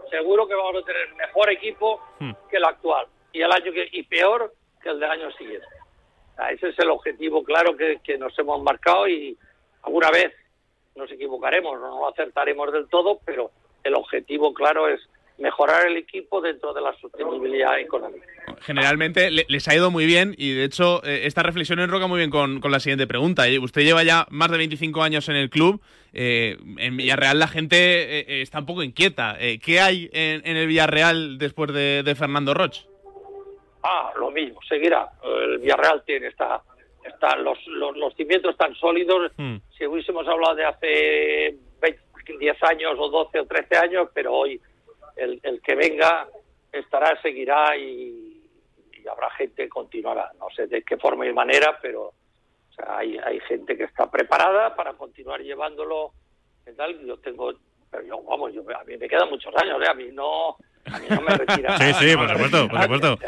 Seguro 0.09 0.47
que 0.47 0.55
vamos 0.55 0.81
a 0.81 0.85
tener 0.85 1.13
mejor 1.15 1.49
equipo 1.51 2.01
hmm. 2.19 2.31
que 2.49 2.57
el 2.57 2.65
actual 2.65 3.07
y 3.31 3.41
el 3.41 3.51
año 3.51 3.71
que, 3.71 3.87
y 3.91 4.03
peor 4.03 4.53
que 4.81 4.89
el 4.89 4.99
del 4.99 5.11
año 5.11 5.31
siguiente. 5.33 5.67
ese 6.51 6.69
es 6.69 6.79
el 6.79 6.89
objetivo 6.89 7.43
claro 7.43 7.77
que, 7.77 7.99
que 8.03 8.17
nos 8.17 8.37
hemos 8.37 8.61
marcado 8.61 9.07
y 9.07 9.37
alguna 9.83 10.09
vez 10.09 10.33
nos 10.95 11.09
equivocaremos, 11.11 11.79
no 11.79 11.99
lo 11.99 12.07
acertaremos 12.09 12.71
del 12.73 12.89
todo, 12.89 13.19
pero 13.25 13.51
el 13.83 13.95
objetivo 13.95 14.53
claro 14.53 14.89
es 14.89 14.99
mejorar 15.41 15.87
el 15.87 15.97
equipo 15.97 16.39
dentro 16.39 16.73
de 16.73 16.81
la 16.81 16.93
sostenibilidad 16.99 17.79
económica. 17.79 18.25
Generalmente 18.61 19.31
les 19.31 19.67
ha 19.67 19.75
ido 19.75 19.91
muy 19.91 20.05
bien 20.05 20.35
y 20.37 20.53
de 20.53 20.63
hecho 20.63 21.03
eh, 21.03 21.21
esta 21.25 21.43
reflexión 21.43 21.79
enroca 21.79 22.07
muy 22.07 22.19
bien 22.19 22.29
con, 22.29 22.61
la 22.61 22.79
siguiente 22.79 23.07
pregunta. 23.07 23.47
Eh, 23.47 23.59
usted 23.59 23.81
lleva 23.81 24.03
ya 24.03 24.27
más 24.29 24.51
de 24.51 24.57
25 24.57 25.01
años 25.01 25.27
en 25.29 25.35
el 25.35 25.49
club. 25.49 25.81
Eh, 26.13 26.57
en 26.77 26.97
Villarreal 26.97 27.39
la 27.39 27.47
gente 27.47 28.41
está 28.41 28.59
un 28.59 28.65
poco 28.65 28.83
inquieta. 28.83 29.37
¿Qué 29.63 29.79
hay 29.79 30.09
en, 30.13 30.55
el 30.57 30.67
Villarreal 30.67 31.37
después 31.37 31.73
de, 31.73 32.15
Fernando 32.17 32.53
Roch? 32.53 32.85
Ah, 33.83 34.11
lo 34.17 34.29
mismo, 34.29 34.59
seguirá. 34.67 35.09
El 35.23 35.57
Villarreal 35.57 36.03
tiene 36.05 36.27
está, 36.27 36.61
está 37.03 37.35
los, 37.37 37.57
los, 37.67 38.13
cimientos 38.15 38.55
tan 38.57 38.75
sólidos. 38.75 39.31
Hmm. 39.37 39.57
Si 39.75 39.87
hubiésemos 39.87 40.27
hablado 40.27 40.55
de 40.55 40.65
hace 40.65 41.55
10 42.39 42.63
años 42.63 42.93
o 42.97 43.09
12 43.09 43.39
o 43.39 43.45
13 43.45 43.77
años, 43.77 44.09
pero 44.13 44.33
hoy 44.33 44.61
el, 45.15 45.39
el 45.43 45.61
que 45.61 45.75
venga 45.75 46.27
estará, 46.71 47.19
seguirá 47.21 47.75
y, 47.77 48.27
habrá 49.11 49.29
gente 49.31 49.63
que 49.63 49.69
continuará. 49.69 50.31
No 50.39 50.47
sé 50.55 50.67
de 50.67 50.83
qué 50.83 50.97
forma 50.97 51.25
y 51.25 51.33
manera, 51.33 51.77
pero 51.81 52.13
hay, 52.87 53.17
hay 53.17 53.39
gente 53.41 53.75
que 53.75 53.83
está 53.83 54.09
preparada 54.09 54.75
para 54.75 54.93
continuar 54.93 55.41
llevándolo. 55.41 56.13
Tal. 56.77 57.05
Yo 57.05 57.17
tengo, 57.17 57.51
pero 57.89 58.03
yo, 58.03 58.21
vamos, 58.23 58.53
yo, 58.53 58.61
a 58.61 58.83
mí 58.83 58.95
me 58.97 59.09
quedan 59.09 59.29
muchos 59.29 59.53
años, 59.55 59.81
¿eh? 59.81 59.89
a 59.89 59.93
mí 59.93 60.09
no, 60.13 60.55
a 60.85 60.99
mí 60.99 61.07
no 61.09 61.21
me 61.21 61.35
retira. 61.35 61.77
sí, 61.77 61.93
sí, 61.95 62.15
por 62.15 62.29
supuesto, 62.29 62.67
por 62.69 62.81
supuesto. 62.83 63.19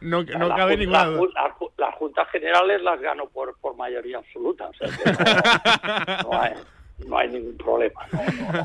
No, 0.00 0.22
no 0.22 0.48
cabe 0.48 0.76
ninguna 0.76 1.04
duda. 1.04 1.54
Las, 1.76 1.94
juntas 1.94 2.28
generales 2.30 2.82
las 2.82 3.00
gano 3.00 3.28
por, 3.28 3.58
por 3.60 3.76
mayoría 3.76 4.18
absoluta, 4.18 4.68
o 4.68 4.74
sea 4.74 4.88
no, 6.24 6.40
hay, 6.40 6.54
no 7.06 7.18
hay 7.18 7.28
ningún 7.28 7.56
problema. 7.56 8.06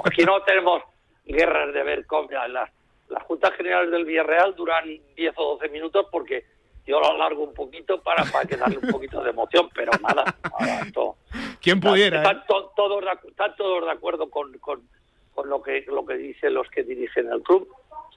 Aquí 0.06 0.24
no 0.24 0.42
tenemos 0.44 0.82
guerras 1.26 1.74
de 1.74 1.84
ver 1.84 2.06
cómo 2.06 2.30
las, 2.32 2.70
las 3.10 3.24
juntas 3.24 3.54
generales 3.56 3.92
del 3.92 4.06
Villarreal 4.06 4.56
duran 4.56 4.86
10 5.16 5.34
o 5.38 5.56
12 5.56 5.70
minutos 5.70 6.08
porque 6.12 6.46
yo 6.86 7.00
lo 7.00 7.12
alargo 7.12 7.44
un 7.44 7.54
poquito 7.54 8.02
para, 8.02 8.24
para 8.26 8.46
que 8.46 8.58
darle 8.58 8.78
un 8.78 8.90
poquito 8.90 9.24
de 9.24 9.30
emoción, 9.30 9.70
pero 9.74 9.92
nada, 10.02 10.36
¿Quién 11.62 11.80
pudiera? 11.80 12.18
Están, 12.18 12.38
eh? 12.38 12.70
todos, 12.76 13.04
están 13.26 13.56
todos 13.56 13.86
de 13.86 13.92
acuerdo 13.92 14.30
con, 14.30 14.58
con, 14.60 14.82
con, 15.34 15.50
lo 15.50 15.62
que 15.62 15.86
lo 15.88 16.06
que 16.06 16.16
dicen 16.16 16.54
los 16.54 16.68
que 16.70 16.84
dirigen 16.84 17.32
el 17.32 17.42
club, 17.42 17.70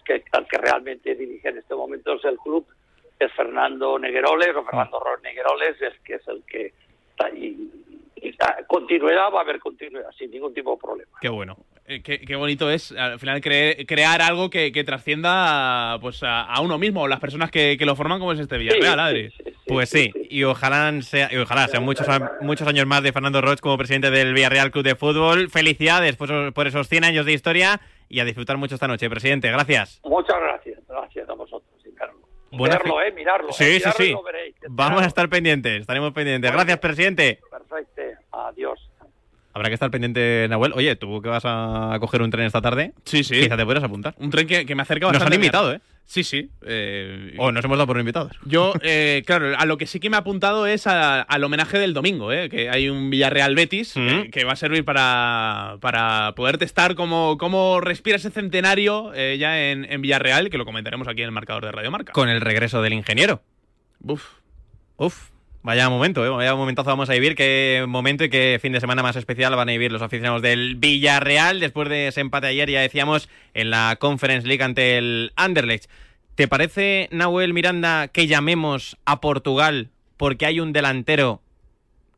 que 0.04 0.14
el 0.14 0.46
que 0.48 0.58
realmente 0.58 1.14
dirige 1.14 1.48
en 1.48 1.58
este 1.58 1.74
momento 1.76 2.14
es 2.14 2.24
el 2.24 2.38
club, 2.38 2.66
es 3.20 3.32
Fernando 3.34 3.98
Negueroles, 3.98 4.56
o 4.56 4.64
Fernando 4.64 4.98
Ros 4.98 5.22
Negueroles, 5.22 5.80
es 5.80 5.94
que 6.00 6.14
es 6.14 6.28
el 6.28 6.42
que 6.44 6.72
está 7.10 7.26
ahí. 7.26 7.70
Y, 8.16 8.36
continuidad 8.66 9.32
va 9.32 9.38
a 9.38 9.42
haber 9.42 9.60
continuidad, 9.60 10.10
sin 10.18 10.30
ningún 10.30 10.52
tipo 10.52 10.72
de 10.72 10.78
problema. 10.78 11.12
Qué 11.20 11.28
bueno. 11.28 11.56
Eh, 11.88 12.02
qué, 12.02 12.34
bonito 12.34 12.68
es 12.68 12.90
al 12.92 13.20
final 13.20 13.40
crear 13.40 14.20
algo 14.20 14.50
que, 14.50 14.82
trascienda 14.84 15.98
pues 16.00 16.20
a, 16.22 16.60
uno 16.60 16.78
mismo 16.78 17.02
o 17.02 17.08
las 17.08 17.20
personas 17.20 17.50
que, 17.50 17.76
lo 17.80 17.94
forman 17.94 18.18
como 18.18 18.32
es 18.32 18.40
este 18.40 18.58
Villarreal, 18.58 18.98
Adri. 18.98 19.32
pues 19.68 19.88
sí, 19.88 20.10
y 20.28 20.42
ojalá 20.42 21.00
sea, 21.02 21.32
y 21.32 21.36
ojalá 21.36 21.68
sean 21.68 21.84
muchos, 21.84 22.06
muchos 22.40 22.66
años 22.66 22.86
más 22.86 23.02
de 23.04 23.12
Fernando 23.12 23.40
Roch 23.40 23.60
como 23.60 23.78
presidente 23.78 24.10
del 24.10 24.34
Villarreal 24.34 24.72
Club 24.72 24.84
de 24.84 24.96
Fútbol. 24.96 25.48
Felicidades 25.48 26.16
por, 26.16 26.52
por 26.52 26.66
esos 26.66 26.88
100 26.88 27.04
años 27.04 27.24
de 27.24 27.32
historia 27.32 27.80
y 28.08 28.18
a 28.18 28.24
disfrutar 28.24 28.56
mucho 28.56 28.74
esta 28.74 28.88
noche, 28.88 29.08
presidente. 29.08 29.48
Gracias. 29.50 30.00
Muchas 30.04 30.40
gracias, 30.40 30.80
gracias 30.88 31.28
a 31.28 31.34
vosotros, 31.34 31.70
Mirarlo, 32.52 33.02
eh, 33.02 33.12
mirarlo. 33.12 33.52
Sí, 33.52 33.80
sí, 33.80 33.90
sí. 33.96 34.14
Vamos 34.68 35.02
a 35.02 35.06
estar 35.06 35.28
pendientes, 35.28 35.80
estaremos 35.82 36.12
pendientes. 36.12 36.50
Gracias, 36.50 36.78
presidente. 36.78 37.40
Perfecto, 37.50 38.02
adiós. 38.32 38.80
Habrá 39.56 39.70
que 39.70 39.74
estar 39.74 39.90
pendiente, 39.90 40.46
Nahuel. 40.50 40.74
Oye, 40.74 40.96
¿tú 40.96 41.22
que 41.22 41.30
vas 41.30 41.44
a 41.46 41.96
coger 41.98 42.20
un 42.20 42.30
tren 42.30 42.44
esta 42.44 42.60
tarde? 42.60 42.92
Sí, 43.06 43.24
sí. 43.24 43.40
Quizá 43.40 43.56
te 43.56 43.64
puedas 43.64 43.82
apuntar. 43.82 44.14
Un 44.18 44.28
tren 44.28 44.46
que, 44.46 44.74
me 44.74 44.82
acerca 44.82 45.06
bastante. 45.06 45.24
Nos 45.24 45.26
han 45.28 45.32
invitado, 45.32 45.72
¿eh? 45.72 45.80
Sí, 46.04 46.24
sí. 46.24 46.50
Eh, 46.66 47.34
o 47.38 47.50
nos 47.50 47.64
hemos 47.64 47.78
dado 47.78 47.86
por 47.86 47.98
invitados. 47.98 48.32
Yo, 48.44 48.74
eh, 48.82 49.22
claro, 49.24 49.56
a 49.56 49.64
lo 49.64 49.78
que 49.78 49.86
sí 49.86 49.98
que 49.98 50.10
me 50.10 50.16
he 50.16 50.20
apuntado 50.20 50.66
es 50.66 50.86
al 50.86 51.42
homenaje 51.42 51.78
del 51.78 51.94
domingo, 51.94 52.32
¿eh? 52.32 52.50
que 52.50 52.68
hay 52.68 52.90
un 52.90 53.08
Villarreal 53.08 53.54
Betis 53.54 53.94
que, 54.30 54.44
va 54.44 54.52
a 54.52 54.56
servir 54.56 54.84
para, 54.84 55.78
para 55.80 56.34
poder 56.36 56.58
testar 56.58 56.94
cómo, 56.94 57.38
cómo 57.38 57.80
respira 57.80 58.16
ese 58.16 58.30
centenario 58.30 59.14
eh, 59.14 59.38
ya 59.38 59.70
en, 59.70 59.90
en 59.90 60.02
Villarreal, 60.02 60.50
que 60.50 60.58
lo 60.58 60.66
comentaremos 60.66 61.08
aquí 61.08 61.22
en 61.22 61.28
el 61.28 61.32
marcador 61.32 61.64
de 61.64 61.72
Radio 61.72 61.90
Marca. 61.90 62.12
Con 62.12 62.28
el 62.28 62.42
regreso 62.42 62.82
del 62.82 62.92
ingeniero. 62.92 63.40
Uf. 64.04 64.22
Uf. 64.98 65.30
Vaya 65.66 65.90
momento, 65.90 66.24
¿eh? 66.24 66.28
vaya 66.28 66.54
momentazo 66.54 66.90
vamos 66.90 67.10
a 67.10 67.14
vivir. 67.14 67.34
Qué 67.34 67.86
momento 67.88 68.22
y 68.22 68.30
qué 68.30 68.60
fin 68.62 68.70
de 68.70 68.78
semana 68.78 69.02
más 69.02 69.16
especial 69.16 69.56
van 69.56 69.68
a 69.68 69.72
vivir 69.72 69.90
los 69.90 70.00
aficionados 70.00 70.40
del 70.40 70.76
Villarreal 70.76 71.58
después 71.58 71.88
de 71.88 72.06
ese 72.06 72.20
empate 72.20 72.46
ayer, 72.46 72.70
ya 72.70 72.82
decíamos, 72.82 73.28
en 73.52 73.70
la 73.70 73.96
Conference 73.98 74.46
League 74.46 74.62
ante 74.62 74.96
el 74.96 75.32
Anderlecht. 75.34 75.90
¿Te 76.36 76.46
parece, 76.46 77.08
Nahuel 77.10 77.52
Miranda, 77.52 78.06
que 78.06 78.28
llamemos 78.28 78.96
a 79.06 79.20
Portugal 79.20 79.88
porque 80.16 80.46
hay 80.46 80.60
un 80.60 80.72
delantero 80.72 81.40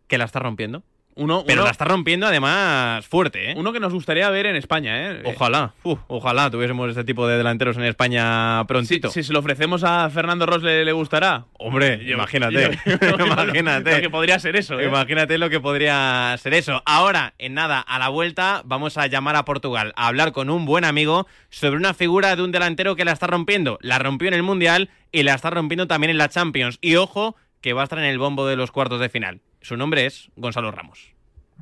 que 0.08 0.18
la 0.18 0.26
está 0.26 0.40
rompiendo? 0.40 0.82
Uno, 1.18 1.42
Pero 1.44 1.64
la 1.64 1.70
está 1.70 1.84
rompiendo 1.84 2.28
además 2.28 3.04
fuerte, 3.04 3.50
¿eh? 3.50 3.54
Uno 3.56 3.72
que 3.72 3.80
nos 3.80 3.92
gustaría 3.92 4.30
ver 4.30 4.46
en 4.46 4.54
España, 4.54 5.10
¿eh? 5.10 5.22
Ojalá, 5.24 5.74
ojalá 5.82 6.48
tuviésemos 6.48 6.88
este 6.90 7.02
tipo 7.02 7.26
de 7.26 7.36
delanteros 7.36 7.76
en 7.76 7.82
España 7.82 8.64
prontito. 8.68 9.10
Si, 9.10 9.24
se 9.24 9.32
lo 9.32 9.40
ofrecemos 9.40 9.82
a 9.82 10.08
Fernando 10.10 10.46
Ross, 10.46 10.62
¿le, 10.62 10.92
gustará? 10.92 11.46
Hombre, 11.54 12.00
imagínate. 12.06 12.78
imagínate. 13.18 13.96
Lo 13.96 14.00
que 14.00 14.10
podría 14.10 14.38
ser 14.38 14.54
eso, 14.54 14.78
¿eh? 14.78 14.86
Imagínate 14.86 15.38
lo 15.38 15.50
que 15.50 15.58
podría 15.58 16.36
ser 16.38 16.54
eso. 16.54 16.82
Ahora, 16.86 17.34
en 17.38 17.54
nada, 17.54 17.80
a 17.80 17.98
la 17.98 18.10
vuelta, 18.10 18.62
vamos 18.64 18.96
a 18.96 19.08
llamar 19.08 19.34
a 19.34 19.44
Portugal 19.44 19.92
a 19.96 20.06
hablar 20.06 20.30
con 20.30 20.50
un 20.50 20.66
buen 20.66 20.84
amigo 20.84 21.26
sobre 21.50 21.78
una 21.78 21.94
figura 21.94 22.36
de 22.36 22.42
un 22.42 22.52
delantero 22.52 22.94
que 22.94 23.04
la 23.04 23.10
está 23.10 23.26
rompiendo. 23.26 23.78
La 23.82 23.98
rompió 23.98 24.28
en 24.28 24.34
el 24.34 24.44
Mundial 24.44 24.88
y 25.10 25.24
la 25.24 25.34
está 25.34 25.50
rompiendo 25.50 25.88
también 25.88 26.10
en 26.10 26.18
la 26.18 26.28
Champions. 26.28 26.78
Y 26.80 26.94
ojo, 26.94 27.34
que 27.60 27.72
va 27.72 27.80
a 27.80 27.84
estar 27.84 27.98
en 27.98 28.04
el 28.04 28.18
bombo 28.18 28.46
de 28.46 28.54
los 28.54 28.70
cuartos 28.70 29.00
de 29.00 29.08
final. 29.08 29.40
Su 29.60 29.76
nombre 29.76 30.06
es 30.06 30.30
Gonzalo 30.36 30.70
Ramos. 30.70 31.14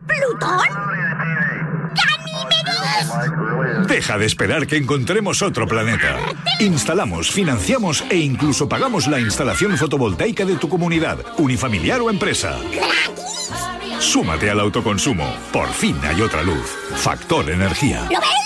¿Plutón? 0.07 0.59
Deja 3.87 4.19
de 4.19 4.27
esperar 4.27 4.67
que 4.67 4.77
encontremos 4.77 5.43
otro 5.43 5.67
planeta. 5.67 6.19
Instalamos, 6.61 7.31
financiamos 7.31 8.05
e 8.11 8.17
incluso 8.17 8.69
pagamos 8.69 9.07
la 9.07 9.21
instalación 9.21 9.77
fotovoltaica 9.77 10.45
de 10.45 10.57
tu 10.57 10.69
comunidad, 10.69 11.19
unifamiliar 11.39 12.01
o 12.01 12.11
empresa. 12.11 12.59
Súmate 13.99 14.51
al 14.51 14.61
autoconsumo. 14.61 15.35
Por 15.53 15.69
fin 15.69 15.97
hay 16.05 16.21
otra 16.21 16.43
luz. 16.43 16.77
Factor 16.97 17.51
Energía. 17.51 18.03
¿Lo 18.11 18.21
ves? 18.21 18.46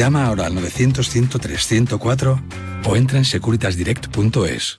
Llama 0.00 0.24
ahora 0.24 0.46
al 0.46 0.54
900-103-104 0.54 2.40
o 2.86 2.96
entra 2.96 3.18
en 3.18 3.26
securitasdirect.es. 3.26 4.78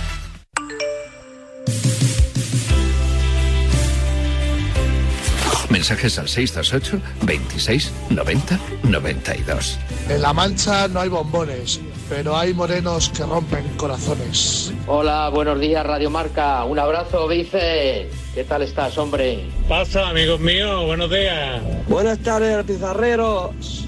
Mensajes 5.81 6.19
al 6.19 6.29
628 6.29 7.01
26 7.25 7.91
90 8.11 8.59
92. 8.83 9.79
En 10.09 10.21
La 10.21 10.31
Mancha 10.31 10.87
no 10.87 10.99
hay 10.99 11.09
bombones, 11.09 11.81
pero 12.07 12.37
hay 12.37 12.53
morenos 12.53 13.09
que 13.09 13.23
rompen 13.23 13.67
corazones. 13.77 14.71
Hola, 14.85 15.29
buenos 15.29 15.59
días, 15.59 15.83
Radio 15.83 16.11
Marca. 16.11 16.63
Un 16.65 16.77
abrazo, 16.77 17.27
Vice. 17.27 18.11
¿Qué 18.35 18.43
tal 18.43 18.61
estás, 18.61 18.95
hombre? 18.99 19.49
Pasa, 19.67 20.07
amigos 20.09 20.39
míos, 20.39 20.85
buenos 20.85 21.09
días. 21.09 21.63
Buenas 21.87 22.19
tardes, 22.19 22.63
pizarreros. 22.63 23.87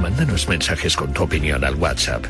Mándanos 0.00 0.48
mensajes 0.48 0.96
con 0.96 1.12
tu 1.12 1.22
opinión 1.22 1.64
al 1.64 1.74
WhatsApp 1.76 2.24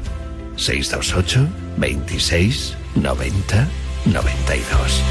628 0.57 1.49
26 1.79 2.77
90 2.97 3.69
92. 4.07 5.03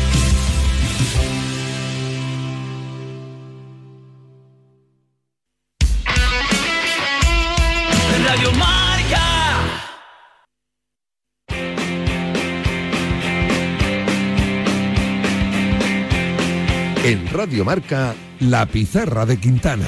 Radio 8.26 8.52
Marca. 8.54 8.84
En 17.04 17.28
Radio 17.34 17.66
Marca, 17.66 18.16
La 18.40 18.66
Pizarra 18.66 19.26
de 19.26 19.38
Quintana. 19.38 19.86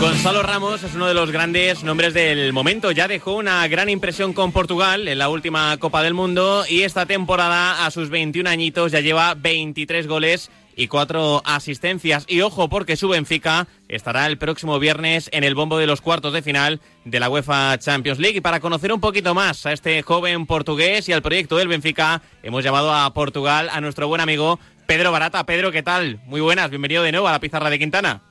Gonzalo 0.00 0.42
Ramos 0.42 0.82
es 0.82 0.94
uno 0.94 1.08
de 1.08 1.12
los 1.12 1.30
grandes 1.30 1.84
nombres 1.84 2.14
del 2.14 2.54
momento. 2.54 2.90
Ya 2.90 3.06
dejó 3.06 3.34
una 3.34 3.68
gran 3.68 3.90
impresión 3.90 4.32
con 4.32 4.50
Portugal 4.50 5.06
en 5.08 5.18
la 5.18 5.28
última 5.28 5.76
Copa 5.76 6.02
del 6.02 6.14
Mundo 6.14 6.64
y 6.66 6.84
esta 6.84 7.04
temporada 7.04 7.84
a 7.84 7.90
sus 7.90 8.08
21 8.08 8.48
añitos 8.48 8.92
ya 8.92 9.00
lleva 9.00 9.34
23 9.34 10.06
goles 10.06 10.50
y 10.74 10.88
4 10.88 11.42
asistencias. 11.44 12.24
Y 12.28 12.40
ojo 12.40 12.70
porque 12.70 12.96
su 12.96 13.10
Benfica 13.10 13.68
estará 13.88 14.26
el 14.26 14.38
próximo 14.38 14.78
viernes 14.78 15.28
en 15.34 15.44
el 15.44 15.54
bombo 15.54 15.76
de 15.76 15.86
los 15.86 16.00
cuartos 16.00 16.32
de 16.32 16.40
final 16.40 16.80
de 17.04 17.20
la 17.20 17.28
UEFA 17.28 17.76
Champions 17.78 18.18
League. 18.18 18.38
Y 18.38 18.40
para 18.40 18.60
conocer 18.60 18.94
un 18.94 19.00
poquito 19.00 19.34
más 19.34 19.66
a 19.66 19.72
este 19.74 20.00
joven 20.00 20.46
portugués 20.46 21.10
y 21.10 21.12
al 21.12 21.20
proyecto 21.20 21.58
del 21.58 21.68
Benfica, 21.68 22.22
hemos 22.42 22.64
llamado 22.64 22.94
a 22.94 23.12
Portugal 23.12 23.68
a 23.70 23.82
nuestro 23.82 24.08
buen 24.08 24.22
amigo 24.22 24.58
Pedro 24.86 25.12
Barata. 25.12 25.44
Pedro, 25.44 25.70
¿qué 25.70 25.82
tal? 25.82 26.20
Muy 26.24 26.40
buenas, 26.40 26.70
bienvenido 26.70 27.02
de 27.02 27.12
nuevo 27.12 27.28
a 27.28 27.32
la 27.32 27.40
pizarra 27.40 27.68
de 27.68 27.78
Quintana. 27.78 28.22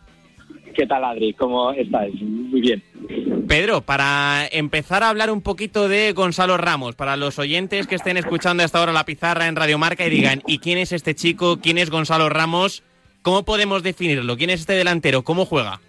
¿Qué 0.80 0.88
tal, 0.88 1.04
Adri? 1.04 1.34
¿Cómo 1.34 1.74
estás? 1.74 2.10
Muy 2.22 2.62
bien. 2.62 2.82
Pedro, 3.50 3.82
para 3.82 4.48
empezar 4.50 5.04
a 5.04 5.10
hablar 5.10 5.30
un 5.30 5.42
poquito 5.42 5.90
de 5.90 6.14
Gonzalo 6.14 6.56
Ramos, 6.56 6.96
para 6.96 7.18
los 7.18 7.38
oyentes 7.38 7.86
que 7.86 7.96
estén 7.96 8.16
escuchando 8.16 8.64
hasta 8.64 8.80
ahora 8.80 8.94
la 8.94 9.04
pizarra 9.04 9.48
en 9.48 9.58
Radio 9.58 9.78
Marca 9.78 10.08
y 10.08 10.10
digan, 10.10 10.42
¿y 10.48 10.60
quién 10.60 10.78
es 10.78 10.94
este 10.94 11.16
chico? 11.16 11.60
¿Quién 11.62 11.80
es 11.80 11.90
Gonzalo 11.90 12.30
Ramos? 12.30 12.82
¿Cómo 13.24 13.44
podemos 13.44 13.84
definirlo? 13.84 14.38
¿Quién 14.38 14.52
es 14.52 14.62
este 14.62 14.72
delantero? 14.72 15.22
¿Cómo 15.22 15.44
juega? 15.44 15.82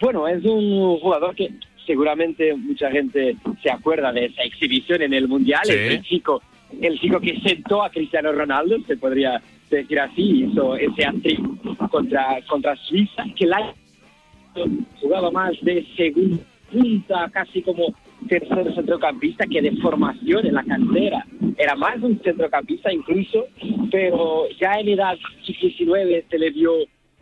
Bueno, 0.00 0.26
es 0.26 0.42
un 0.42 0.98
jugador 0.98 1.34
que 1.34 1.50
seguramente 1.86 2.54
mucha 2.56 2.90
gente 2.90 3.36
se 3.62 3.70
acuerda 3.70 4.10
de 4.10 4.24
esa 4.24 4.42
exhibición 4.42 5.02
en 5.02 5.12
el 5.12 5.28
Mundial. 5.28 5.60
Sí. 5.64 5.72
Es 5.74 5.90
el 5.90 6.02
chico, 6.02 6.40
el 6.80 6.98
chico 6.98 7.20
que 7.20 7.38
sentó 7.42 7.82
a 7.82 7.90
Cristiano 7.90 8.32
Ronaldo, 8.32 8.78
se 8.86 8.96
podría 8.96 9.42
decir 9.76 10.00
así, 10.00 10.44
hizo 10.44 10.76
ese 10.76 11.04
hat-trick 11.04 11.40
contra, 11.90 12.40
contra 12.48 12.76
Suiza, 12.76 13.24
que 13.36 13.46
la 13.46 13.74
jugaba 15.00 15.30
más 15.30 15.52
de 15.62 15.86
segunda 15.96 16.42
punta, 16.70 17.28
casi 17.32 17.62
como 17.62 17.94
tercer 18.28 18.74
centrocampista 18.74 19.46
que 19.46 19.62
de 19.62 19.72
formación 19.76 20.46
en 20.46 20.54
la 20.54 20.64
cantera. 20.64 21.24
Era 21.56 21.74
más 21.74 22.00
un 22.00 22.20
centrocampista 22.22 22.92
incluso, 22.92 23.46
pero 23.90 24.48
ya 24.60 24.72
en 24.74 24.88
edad 24.88 25.16
19 25.46 26.26
se 26.30 26.38
le 26.38 26.50
vio 26.50 26.72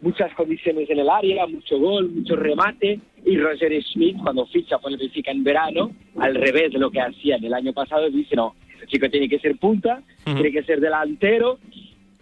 muchas 0.00 0.32
condiciones 0.34 0.88
en 0.90 1.00
el 1.00 1.08
área, 1.08 1.46
mucho 1.46 1.78
gol, 1.78 2.10
mucho 2.10 2.36
remate, 2.36 3.00
y 3.24 3.36
Roger 3.36 3.82
Schmidt 3.82 4.16
cuando 4.22 4.46
ficha 4.46 4.78
por 4.78 4.92
el 4.92 4.98
Benfica 4.98 5.30
en 5.30 5.42
verano, 5.42 5.92
al 6.18 6.34
revés 6.34 6.72
de 6.72 6.78
lo 6.78 6.90
que 6.90 7.00
hacía 7.00 7.36
en 7.36 7.44
el 7.44 7.54
año 7.54 7.72
pasado, 7.72 8.08
dice 8.10 8.36
no, 8.36 8.54
el 8.80 8.86
chico 8.86 9.08
tiene 9.08 9.28
que 9.28 9.38
ser 9.38 9.56
punta, 9.56 10.02
tiene 10.24 10.52
que 10.52 10.62
ser 10.62 10.80
delantero, 10.80 11.58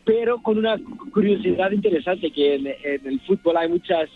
pero 0.07 0.41
con 0.41 0.57
una 0.57 0.79
curiosidad 1.13 1.73
interesante 1.73 2.31
que 2.31 2.55
en, 2.55 2.67
en 2.69 3.07
el 3.07 3.21
fútbol 3.21 3.57
hay 3.57 3.69
muchas 3.69 4.09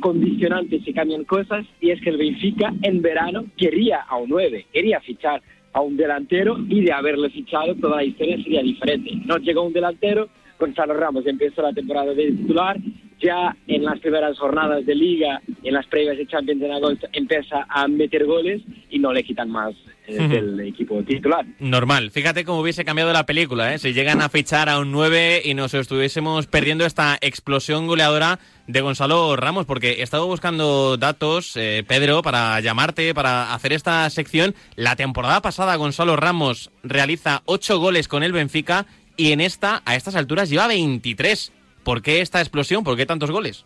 condicionantes 0.00 0.86
y 0.86 0.94
cambian 0.94 1.24
cosas 1.24 1.66
y 1.80 1.90
es 1.90 2.00
que 2.00 2.10
el 2.10 2.16
Benfica 2.16 2.72
en 2.82 3.02
verano 3.02 3.44
quería 3.56 4.02
a 4.08 4.16
un 4.16 4.30
9, 4.30 4.66
quería 4.72 5.00
fichar 5.00 5.42
a 5.72 5.80
un 5.80 5.96
delantero 5.96 6.56
y 6.68 6.82
de 6.82 6.92
haberle 6.92 7.28
fichado 7.30 7.74
toda 7.74 7.96
la 7.96 8.04
historia 8.04 8.36
sería 8.36 8.62
diferente. 8.62 9.10
No 9.26 9.36
llegó 9.38 9.62
un 9.62 9.72
delantero, 9.72 10.28
Gonzalo 10.58 10.94
Ramos 10.94 11.26
empezó 11.26 11.62
la 11.62 11.72
temporada 11.72 12.14
de 12.14 12.30
titular, 12.30 12.76
ya 13.22 13.56
en 13.66 13.84
las 13.84 13.98
primeras 14.00 14.38
jornadas 14.38 14.84
de 14.84 14.94
liga, 14.94 15.40
en 15.62 15.74
las 15.74 15.86
previas 15.86 16.16
de 16.18 16.26
Champions 16.26 16.62
en 16.62 16.72
agosto, 16.72 17.06
empieza 17.12 17.64
a 17.68 17.86
meter 17.88 18.24
goles 18.26 18.60
y 18.90 18.98
no 18.98 19.12
le 19.12 19.22
quitan 19.24 19.50
más 19.50 19.74
eh, 20.06 20.18
Ujú. 20.18 20.28
del 20.28 20.60
equipo 20.60 21.02
titular. 21.04 21.46
Normal. 21.60 22.10
Fíjate 22.10 22.44
cómo 22.44 22.60
hubiese 22.60 22.84
cambiado 22.84 23.12
la 23.12 23.24
película, 23.24 23.72
¿eh? 23.72 23.78
Si 23.78 23.92
llegan 23.92 24.20
a 24.20 24.28
fichar 24.28 24.68
a 24.68 24.78
un 24.80 24.90
9 24.90 25.42
y 25.44 25.54
nos 25.54 25.72
estuviésemos 25.74 26.46
perdiendo 26.48 26.84
esta 26.84 27.16
explosión 27.20 27.86
goleadora 27.86 28.38
de 28.66 28.80
Gonzalo 28.80 29.36
Ramos, 29.36 29.64
porque 29.66 29.92
he 29.92 30.02
estado 30.02 30.26
buscando 30.26 30.96
datos, 30.96 31.56
eh, 31.56 31.84
Pedro, 31.86 32.22
para 32.22 32.58
llamarte, 32.60 33.14
para 33.14 33.54
hacer 33.54 33.72
esta 33.72 34.08
sección. 34.10 34.54
La 34.76 34.96
temporada 34.96 35.40
pasada 35.42 35.76
Gonzalo 35.76 36.16
Ramos 36.16 36.70
realiza 36.82 37.42
8 37.46 37.78
goles 37.78 38.08
con 38.08 38.22
el 38.22 38.32
Benfica 38.32 38.86
y 39.16 39.32
en 39.32 39.40
esta, 39.40 39.82
a 39.84 39.94
estas 39.94 40.16
alturas, 40.16 40.48
lleva 40.50 40.66
23. 40.66 41.52
¿Por 41.84 42.02
qué 42.02 42.20
esta 42.20 42.40
explosión? 42.40 42.84
¿Por 42.84 42.96
qué 42.96 43.06
tantos 43.06 43.30
goles? 43.30 43.64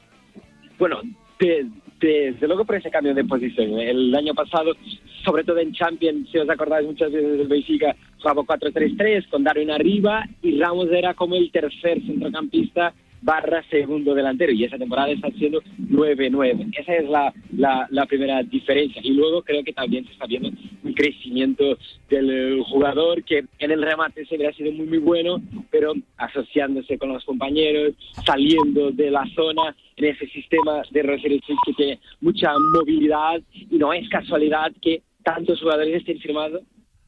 Bueno, 0.79 1.00
Desde 1.38 2.46
luego 2.46 2.64
por 2.64 2.76
ese 2.76 2.90
cambio 2.90 3.14
de 3.14 3.24
posición. 3.24 3.79
El 3.79 4.14
año 4.14 4.35
pasado, 4.35 4.74
sobre 5.24 5.44
todo 5.44 5.59
en 5.59 5.72
Champions, 5.72 6.29
si 6.31 6.38
os 6.38 6.48
acordáis 6.48 6.87
muchas 6.87 7.11
veces 7.11 7.38
del 7.38 7.48
Benfica, 7.48 7.96
jugaba 8.20 8.42
4-3-3 8.42 9.29
con 9.29 9.44
Darwin 9.44 9.70
arriba 9.70 10.24
y 10.42 10.59
Ramos 10.59 10.88
era 10.90 11.14
como 11.14 11.37
el 11.37 11.50
tercer 11.50 12.00
centrocampista 12.02 12.94
barra 13.22 13.62
segundo 13.70 14.14
delantero 14.14 14.52
y 14.52 14.64
esa 14.64 14.79
temporada 14.79 15.11
está 15.11 15.31
siendo 15.33 15.61
9-9. 15.90 16.72
Esa 16.79 16.94
es 16.96 17.09
la, 17.09 17.33
la, 17.57 17.87
la, 17.90 18.07
primera 18.07 18.42
diferencia. 18.42 19.00
Y 19.05 19.11
luego 19.11 19.42
creo 19.42 19.64
que 19.64 19.72
también 19.72 20.05
se 20.05 20.12
está 20.12 20.26
viendo 20.26 20.50
un 20.83 20.92
crecimiento 20.92 21.79
del 22.09 22.31
eh, 22.31 22.62
jugador 22.68 23.24
que 23.24 23.44
en 23.59 23.70
el 23.70 23.83
remate 23.83 24.24
siempre 24.26 24.48
ha 24.48 24.52
sido 24.52 24.72
muy 24.72 24.87
muy 24.87 24.98
bueno, 24.98 25.40
pero 25.70 25.94
asociándose 26.16 26.98
con 26.98 27.12
los 27.12 27.24
compañeros, 27.24 27.94
saliendo 28.24 28.90
de 28.92 29.11
la 29.11 29.26
zona 29.35 29.74
en 29.96 30.05
ese 30.05 30.26
sistema 30.29 30.83
de 30.90 31.02
Roger 31.02 31.40
que 31.64 31.72
tiene 31.72 32.00
mucha 32.20 32.52
movilidad 32.59 33.40
y 33.52 33.76
no 33.76 33.92
es 33.92 34.09
casualidad 34.09 34.72
que 34.81 35.02
tantos 35.24 35.61
jugadores 35.61 35.96
estén 35.96 36.18
firmados 36.20 36.62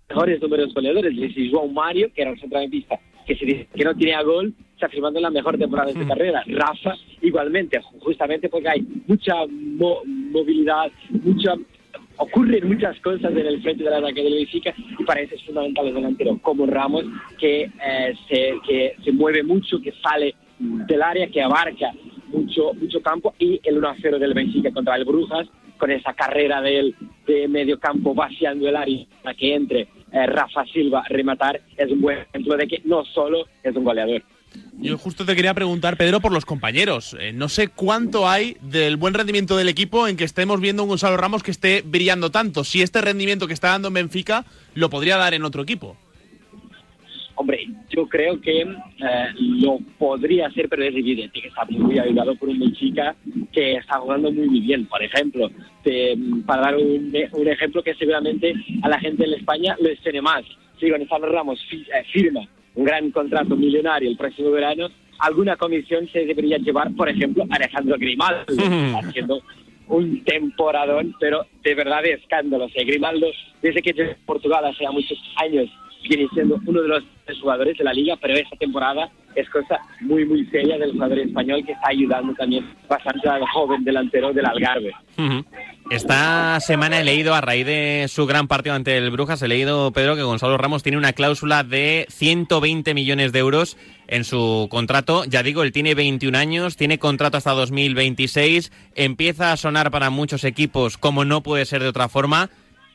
mejores 0.09 0.41
números 0.41 0.73
goleadores. 0.75 1.17
Es 1.19 1.53
João 1.53 1.69
Mario, 1.69 2.11
que 2.13 2.23
era 2.23 2.31
un 2.31 2.39
centrocampista 2.39 2.99
que, 3.29 3.37
se 3.37 3.45
dice 3.45 3.69
que 3.75 3.85
no 3.85 3.95
tiene 3.95 4.15
a 4.15 4.23
gol, 4.23 4.55
está 4.75 4.89
firmando 4.89 5.21
la 5.21 5.31
mejor 5.31 5.59
temporada 5.59 5.93
de 5.93 5.99
su 5.99 6.05
mm. 6.05 6.09
carrera. 6.09 6.43
Rafa, 6.47 6.95
igualmente, 7.21 7.79
justamente 8.01 8.49
porque 8.49 8.69
hay 8.69 8.87
mucha 9.07 9.35
movilidad, 9.47 10.91
mucha 11.23 11.55
ocurren 12.17 12.67
muchas 12.67 12.99
cosas 13.01 13.31
en 13.31 13.47
el 13.47 13.63
frente 13.63 13.85
de 13.85 13.91
la 13.91 13.99
ataque 13.99 14.25
del 14.25 14.35
Benfica 14.35 14.75
y 14.99 15.05
para 15.05 15.21
eso 15.21 15.37
es 15.37 15.43
fundamental 15.45 15.87
el 15.87 15.95
delantero 15.95 16.37
como 16.43 16.67
Ramos 16.67 17.05
que, 17.39 17.63
eh, 17.63 18.15
se, 18.29 18.55
que 18.67 18.97
se 19.05 19.13
mueve 19.13 19.45
mucho, 19.45 19.81
que 19.81 19.93
sale 20.03 20.35
del 20.59 21.03
área, 21.03 21.29
que 21.29 21.41
abarca 21.41 21.93
mucho, 22.27 22.73
mucho 22.75 23.01
campo 23.03 23.35
y 23.39 23.61
el 23.63 23.81
1-0 23.81 24.19
del 24.19 24.35
Benfica 24.35 24.73
contra 24.73 24.97
el 24.97 25.05
Brujas 25.05 25.47
con 25.77 25.93
esa 25.93 26.13
carrera 26.15 26.61
de 26.61 26.79
él 26.81 26.95
de 27.25 27.47
medio 27.47 27.79
campo 27.79 28.15
vaciando 28.15 28.69
el 28.69 28.75
área 28.75 29.07
para 29.23 29.37
que 29.37 29.55
entre 29.55 29.87
eh, 30.13 30.27
Rafa 30.27 30.65
Silva 30.67 31.03
rematar 31.09 31.61
es 31.77 31.91
un 31.91 32.01
buen 32.01 32.19
ejemplo 32.19 32.57
de 32.57 32.67
que 32.67 32.83
no 32.85 33.05
solo 33.05 33.47
es 33.63 33.75
un 33.75 33.85
goleador. 33.85 34.23
Yo 34.81 34.97
justo 34.97 35.27
te 35.27 35.35
quería 35.37 35.55
preguntar, 35.55 35.97
Pedro, 35.97 36.21
por 36.21 36.33
los 36.33 36.45
compañeros. 36.45 37.17
Eh, 37.19 37.33
no 37.33 37.49
sé 37.49 37.69
cuánto 37.69 38.29
hay 38.29 38.57
del 38.63 38.97
buen 38.97 39.13
rendimiento 39.13 39.57
del 39.57 39.69
equipo 39.69 40.09
en 40.09 40.17
que 40.17 40.25
estemos 40.25 40.61
viendo 40.61 40.83
un 40.85 40.89
Gonzalo 40.89 41.17
Ramos 41.17 41.43
que 41.43 41.51
esté 41.51 41.83
brillando 41.85 42.31
tanto. 42.31 42.65
Si 42.65 42.81
este 42.81 43.01
rendimiento 43.01 43.47
que 43.47 43.55
está 43.55 43.69
dando 43.69 43.89
en 43.89 43.95
Benfica 43.95 44.45
lo 44.75 44.89
podría 44.89 45.17
dar 45.17 45.35
en 45.35 45.45
otro 45.45 45.63
equipo. 45.63 45.97
Hombre, 47.41 47.69
yo 47.89 48.09
creo 48.09 48.41
que 48.41 48.63
eh, 48.63 49.29
lo 49.39 49.79
podría 49.97 50.49
hacer, 50.49 50.69
pero 50.69 50.83
es 50.83 50.93
evidente 50.93 51.41
que 51.41 51.47
está 51.47 51.65
muy 51.67 51.97
ayudado 51.97 52.35
por 52.35 52.49
un 52.49 52.59
Benfica 52.59 53.15
que 53.53 53.75
está 53.75 54.01
jugando 54.01 54.33
muy, 54.33 54.59
bien. 54.59 54.87
Por 54.87 55.01
ejemplo, 55.01 55.49
para 56.45 56.63
dar 56.63 56.77
un, 56.77 57.13
ejemplo 57.15 57.81
que 57.85 57.95
seguramente 57.95 58.55
a 58.83 58.89
la 58.89 58.99
gente 58.99 59.25
en 59.25 59.35
España 59.35 59.77
le 59.81 59.97
suene 59.99 60.21
más. 60.21 60.43
Si 60.81 60.91
Gonzalo 60.91 61.29
Ramos 61.29 61.61
eh, 61.71 62.05
firma 62.13 62.41
un 62.75 62.85
gran 62.85 63.13
contrato 63.13 63.55
millonario 63.55 64.11
el 64.11 64.17
próximo 64.17 64.51
verano, 64.51 64.89
alguna 65.21 65.55
comisión 65.55 66.09
se 66.09 66.27
debería 66.27 66.59
llevar, 66.59 66.93
por 66.97 67.09
ejemplo, 67.09 67.45
a 67.49 67.55
Alejandro 67.55 67.97
Grimaldo, 67.99 68.47
haciendo 69.01 69.41
un 69.87 70.25
temporadón, 70.25 71.15
pero 71.21 71.47
de 71.63 71.75
verdad 71.77 72.03
de 72.03 72.15
escándalo. 72.15 72.65
O 72.65 72.69
Grimaldo, 72.75 73.29
desde 73.63 73.81
que 73.81 73.93
llegó 73.93 74.11
a 74.11 74.27
Portugal 74.27 74.65
hace 74.65 74.83
ya 74.83 74.91
muchos 74.91 75.19
años, 75.37 75.71
viene 76.03 76.27
siendo 76.33 76.61
uno 76.67 76.83
de 76.83 76.89
los 76.89 77.05
jugadores 77.41 77.77
de 77.77 77.85
la 77.85 77.93
liga, 77.93 78.17
pero 78.21 78.35
esta 78.35 78.57
temporada 78.57 79.11
es 79.35 79.49
cosa 79.51 79.79
muy, 80.01 80.25
muy 80.25 80.45
seria 80.47 80.79
del 80.79 80.93
jugador 80.93 81.19
español 81.19 81.65
que 81.65 81.73
está 81.73 81.89
ayudando 81.89 82.35
también 82.35 82.65
bastante 82.89 83.29
al 83.29 83.47
joven 83.49 83.85
delantero 83.85 84.33
del 84.33 84.47
Algarve. 84.47 84.93
Esta 85.91 86.61
semana 86.61 87.01
he 87.01 87.05
leído, 87.05 87.35
a 87.35 87.41
raíz 87.41 87.65
de 87.65 88.07
su 88.09 88.27
gran 88.27 88.47
partido 88.49 88.75
ante 88.75 88.97
el 88.97 89.11
Brujas, 89.11 89.41
he 89.43 89.49
leído, 89.49 89.91
Pedro, 89.93 90.17
que 90.17 90.23
Gonzalo 90.23 90.59
Ramos 90.59 90.83
tiene 90.83 90.99
una 90.99 91.13
cláusula 91.13 91.65
de 91.65 92.07
120 92.11 92.95
millones 92.95 93.33
de 93.33 93.39
euros 93.39 93.77
en 94.07 94.25
su 94.25 94.69
contrato. 94.71 95.25
Ya 95.25 95.43
digo, 95.43 95.63
él 95.63 95.73
tiene 95.73 95.95
21 95.95 96.37
años, 96.37 96.77
tiene 96.77 96.99
contrato 96.99 97.37
hasta 97.37 97.53
2026, 97.53 98.73
empieza 98.95 99.53
a 99.53 99.57
sonar 99.57 99.91
para 99.91 100.11
muchos 100.11 100.45
equipos 100.45 100.99
como 100.99 101.25
no 101.25 101.43
puede 101.43 101.65
ser 101.65 101.83
de 101.83 101.89
otra 101.89 102.09
forma. 102.09 102.51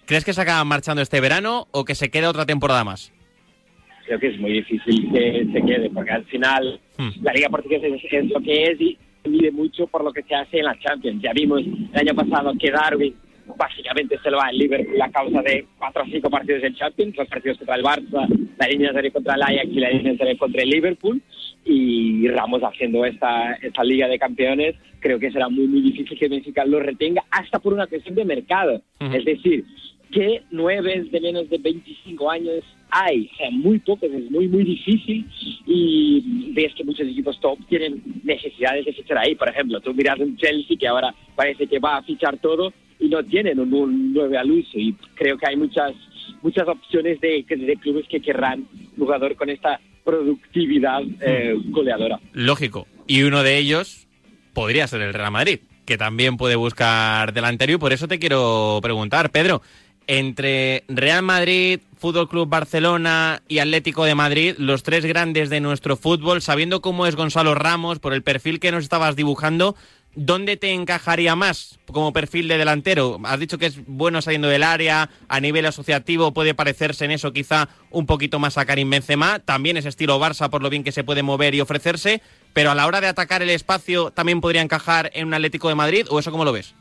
¿Crees 0.06 0.26
que 0.26 0.34
se 0.34 0.42
acaba 0.42 0.64
marchando 0.66 1.02
este 1.02 1.22
verano 1.22 1.68
o 1.72 1.86
que 1.86 1.96
se 1.96 2.10
queda 2.10 2.30
otra 2.30 2.46
temporada 2.46 2.84
más? 2.84 3.12
Creo 4.06 4.20
que 4.20 4.28
es 4.28 4.40
muy 4.40 4.52
difícil 4.52 5.10
que 5.14 5.48
se 5.52 5.62
quede, 5.62 5.90
porque 5.90 6.12
al 6.12 6.26
final 6.26 6.80
hmm. 6.98 7.24
la 7.24 7.34
Liga 7.34 7.50
Portuguesa 7.50 7.88
es, 7.88 8.30
lo 8.30 8.42
que 8.42 8.64
es 8.64 8.82
y 8.82 8.98
mide 9.26 9.52
mucho 9.52 9.88
por 9.88 10.04
lo 10.04 10.12
que 10.12 10.24
se 10.24 10.36
hace 10.36 10.60
en 10.60 10.66
la 10.66 10.78
Champions. 10.78 11.22
Ya 11.22 11.32
vimos 11.34 11.62
el 11.62 12.00
año 12.00 12.14
pasado 12.14 12.52
que 12.60 12.70
Darwin 12.70 13.16
básicamente 13.58 14.18
se 14.22 14.30
lo 14.30 14.38
va 14.38 14.48
al 14.48 14.58
Liverpool 14.58 15.02
a 15.02 15.12
causa 15.12 15.42
de 15.42 15.66
cuatro 15.78 16.04
o 16.04 16.06
cinco 16.06 16.30
partidos 16.30 16.64
en 16.64 16.76
Champions, 16.76 17.16
los 17.16 17.28
partidos 17.28 17.58
contra 17.58 17.76
el 17.76 17.84
Barça, 17.84 18.28
la 18.58 18.68
línea 18.68 18.92
de 18.92 19.12
contra 19.12 19.36
el 19.36 19.42
Ajax 19.42 19.68
y 19.70 19.80
la 19.80 19.90
línea 19.90 20.14
de 20.14 20.38
contra 20.38 20.64
el 20.64 20.70
Liverpool, 20.70 21.22
y 21.66 22.28
Ramos 22.28 22.62
haciendo 22.62 23.06
esta, 23.06 23.54
esta 23.54 23.84
Liga 23.84 24.08
de 24.08 24.20
Campeones, 24.20 24.76
creo 25.00 25.20
que 25.20 25.32
será 25.32 25.50
muy, 25.50 25.68
muy 25.68 25.82
difícil 25.82 26.18
que 26.18 26.28
Benfica 26.28 26.66
lo 26.66 26.80
retenga, 26.80 27.24
hasta 27.32 27.60
por 27.60 27.74
una 27.74 27.88
cuestión 27.88 28.16
de 28.16 28.26
mercado. 28.26 28.82
Es 29.00 29.26
decir, 29.26 29.66
que 30.14 30.44
nueve 30.52 31.06
de 31.12 31.20
menos 31.20 31.50
de 31.50 31.58
25 31.58 32.30
años 32.30 32.64
hay, 32.90 33.30
o 33.34 33.38
sea, 33.38 33.50
muy 33.52 33.80
pocos, 33.80 34.12
es 34.12 34.30
muy, 34.30 34.48
muy 34.48 34.64
difícil 34.64 35.26
y 35.66 36.52
ves 36.54 36.74
que 36.76 36.84
muchos 36.84 37.08
equipos 37.08 37.40
top 37.40 37.58
tienen 37.68 38.02
necesidades 38.24 38.86
de 38.86 38.94
fichar 38.94 39.18
ahí. 39.18 39.36
Por 39.36 39.50
ejemplo, 39.50 39.82
tú 39.82 39.94
miras 39.94 40.20
un 40.20 40.38
Chelsea 40.38 40.78
que 40.80 40.88
ahora 40.88 41.14
parece 41.36 41.66
que 41.68 41.80
va 41.80 41.98
a 41.98 42.04
fichar 42.04 42.38
todo 42.38 42.72
y 43.00 43.10
no 43.10 43.24
tienen 43.24 43.60
un, 43.60 43.74
un 43.74 44.14
9 44.14 44.38
al 44.38 44.52
uso 44.52 44.78
y 44.78 44.94
creo 45.16 45.38
que 45.38 45.48
hay 45.48 45.56
muchas 45.56 45.94
muchas 46.42 46.68
opciones 46.68 47.20
de, 47.22 47.44
de 47.48 47.76
clubes 47.78 48.06
que 48.08 48.20
querrán 48.20 48.68
jugador 48.98 49.36
con 49.36 49.50
esta 49.50 49.80
productividad 50.04 51.02
eh, 51.22 51.56
goleadora. 51.70 52.20
Lógico. 52.34 52.86
Y 53.08 53.24
uno 53.24 53.44
de 53.44 53.58
ellos 53.58 54.08
podría 54.54 54.88
ser 54.88 55.02
el 55.02 55.14
Real 55.14 55.32
Madrid, 55.32 55.60
que 55.86 55.98
también 55.98 56.38
puede 56.38 56.56
buscar 56.56 57.34
delantero 57.34 57.74
y 57.74 57.78
por 57.78 57.94
eso 57.94 58.08
te 58.08 58.20
quiero 58.20 58.80
preguntar, 58.82 59.32
Pedro, 59.32 59.62
entre 60.08 60.84
Real 60.88 61.24
Madrid, 61.24 61.80
Fútbol 61.98 62.28
Club 62.28 62.50
Barcelona 62.50 63.42
y 63.48 63.60
Atlético 63.60 64.04
de 64.04 64.16
Madrid, 64.16 64.56
los 64.58 64.84
tres 64.84 65.06
grandes 65.06 65.50
de 65.50 65.62
nuestro 65.62 65.96
fútbol, 65.96 66.42
sabiendo 66.42 66.82
cómo 66.82 67.08
es 67.08 67.16
Gonzalo 67.16 67.56
Ramos, 67.56 68.00
por 68.00 68.14
el 68.14 68.24
perfil 68.24 68.60
que 68.60 68.72
nos 68.72 68.84
estabas 68.84 69.16
dibujando, 69.16 69.76
¿dónde 70.16 70.58
te 70.58 70.74
encajaría 70.74 71.36
más 71.36 71.80
como 71.88 72.14
perfil 72.14 72.48
de 72.48 72.58
delantero? 72.58 73.20
Has 73.24 73.40
dicho 73.40 73.58
que 73.58 73.68
es 73.68 73.80
bueno 73.88 74.22
saliendo 74.22 74.48
del 74.48 74.64
área, 74.64 75.10
a 75.28 75.40
nivel 75.40 75.66
asociativo 75.66 76.34
puede 76.34 76.54
parecerse 76.54 77.06
en 77.06 77.12
eso 77.12 77.34
quizá 77.34 77.70
un 77.90 78.06
poquito 78.06 78.40
más 78.40 78.58
a 78.58 78.66
Karim 78.66 78.90
Benzema, 78.90 79.40
también 79.40 79.78
es 79.78 79.86
estilo 79.86 80.20
Barça 80.20 80.50
por 80.50 80.62
lo 80.62 80.70
bien 80.70 80.84
que 80.84 80.92
se 80.92 81.04
puede 81.04 81.24
mover 81.24 81.56
y 81.56 81.62
ofrecerse, 81.62 82.22
pero 82.54 82.72
a 82.72 82.76
la 82.76 82.86
hora 82.86 83.02
de 83.02 83.08
atacar 83.08 83.42
el 83.42 83.50
espacio 83.50 84.12
también 84.12 84.42
podría 84.42 84.62
encajar 84.62 85.10
en 85.14 85.28
un 85.28 85.34
Atlético 85.34 85.70
de 85.70 85.76
Madrid 85.76 86.06
o 86.10 86.20
eso 86.20 86.32
cómo 86.32 86.46
lo 86.46 86.52
ves? 86.52 86.76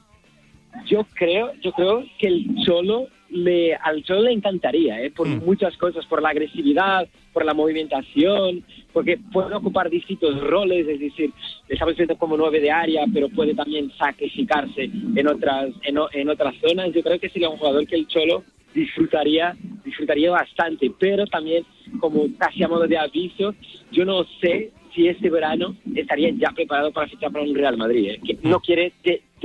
Yo 0.87 1.07
creo, 1.15 1.53
yo 1.61 1.73
creo 1.73 2.05
que 2.19 2.29
el 2.29 2.47
Cholo 2.65 3.09
le, 3.31 3.75
al 3.75 4.03
Cholo 4.05 4.23
le 4.23 4.33
encantaría, 4.33 5.03
¿eh? 5.03 5.11
por 5.11 5.29
mm. 5.29 5.45
muchas 5.45 5.77
cosas, 5.77 6.05
por 6.07 6.23
la 6.23 6.31
agresividad, 6.31 7.09
por 7.33 7.45
la 7.45 7.55
movimentación, 7.55 8.65
porque 8.93 9.19
puede 9.33 9.55
ocupar 9.55 9.89
distintos 9.89 10.39
roles, 10.41 10.87
es 10.87 11.01
decir, 11.01 11.33
estamos 11.69 11.97
viendo 11.97 12.17
como 12.17 12.37
nueve 12.37 12.61
de 12.61 12.71
área, 12.71 13.05
pero 13.13 13.29
puede 13.31 13.55
también 13.55 13.91
sacrificarse 13.99 14.85
en 14.85 15.27
otras, 15.27 15.71
en, 15.83 15.97
en 16.13 16.29
otras 16.29 16.55
zonas. 16.61 16.93
Yo 16.93 17.03
creo 17.03 17.19
que 17.19 17.31
sería 17.31 17.49
un 17.49 17.57
jugador 17.57 17.87
que 17.87 17.97
el 17.97 18.07
Cholo 18.07 18.45
disfrutaría, 18.75 19.57
disfrutaría 19.85 20.31
bastante, 20.31 20.91
pero 20.99 21.27
también 21.27 21.65
como 22.01 22.27
casi 22.39 22.63
a 22.63 22.69
modo 22.69 22.87
de 22.87 22.99
aviso, 22.99 23.55
yo 23.91 24.05
no 24.05 24.25
sé 24.41 24.73
si 24.95 25.09
este 25.09 25.31
verano 25.31 25.77
estaría 25.95 26.31
ya 26.31 26.51
preparado 26.51 26.93
para 26.93 27.09
fichar 27.09 27.33
para 27.33 27.45
un 27.45 27.55
Real 27.55 27.77
Madrid, 27.77 28.11
¿eh? 28.11 28.21
que 28.25 28.39
no 28.43 28.61
quiere 28.61 28.93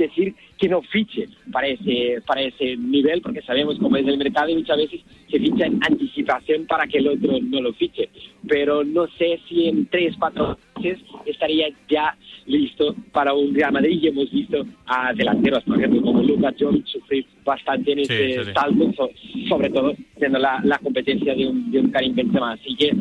decir 0.04 0.34
que 0.58 0.68
no 0.68 0.82
fiche 0.82 1.26
para 1.52 1.68
ese, 1.68 2.20
para 2.26 2.42
ese 2.42 2.76
nivel, 2.76 3.20
porque 3.20 3.42
sabemos 3.42 3.78
cómo 3.78 3.96
es 3.96 4.06
el 4.06 4.18
mercado 4.18 4.48
y 4.48 4.56
muchas 4.56 4.76
veces 4.76 5.00
se 5.30 5.38
ficha 5.38 5.66
en 5.66 5.78
anticipación 5.82 6.66
para 6.66 6.86
que 6.86 6.98
el 6.98 7.08
otro 7.08 7.38
no 7.40 7.60
lo 7.60 7.72
fiche. 7.74 8.08
Pero 8.46 8.84
no 8.84 9.06
sé 9.18 9.40
si 9.48 9.68
en 9.68 9.86
tres, 9.86 10.14
cuatro 10.18 10.58
meses 10.76 10.98
estaría 11.26 11.68
ya 11.88 12.16
listo 12.46 12.94
para 13.12 13.34
un 13.34 13.54
Real 13.54 13.72
Madrid 13.72 14.00
y 14.02 14.08
hemos 14.08 14.30
visto 14.30 14.64
a 14.86 15.12
delanteros, 15.12 15.62
por 15.64 15.78
ejemplo, 15.78 16.02
como 16.02 16.22
Lucas 16.22 16.54
Jones 16.58 16.88
sufrir 16.88 17.26
bastante 17.44 17.92
en 17.92 17.98
ese 18.00 18.44
salto, 18.52 19.10
sobre 19.48 19.70
todo 19.70 19.94
siendo 20.16 20.38
la, 20.38 20.60
la 20.64 20.78
competencia 20.78 21.34
de 21.34 21.46
un, 21.46 21.70
de 21.70 21.80
un 21.80 21.90
Karim 21.90 22.14
Benzema. 22.14 22.52
Así 22.52 22.74
que 22.74 22.92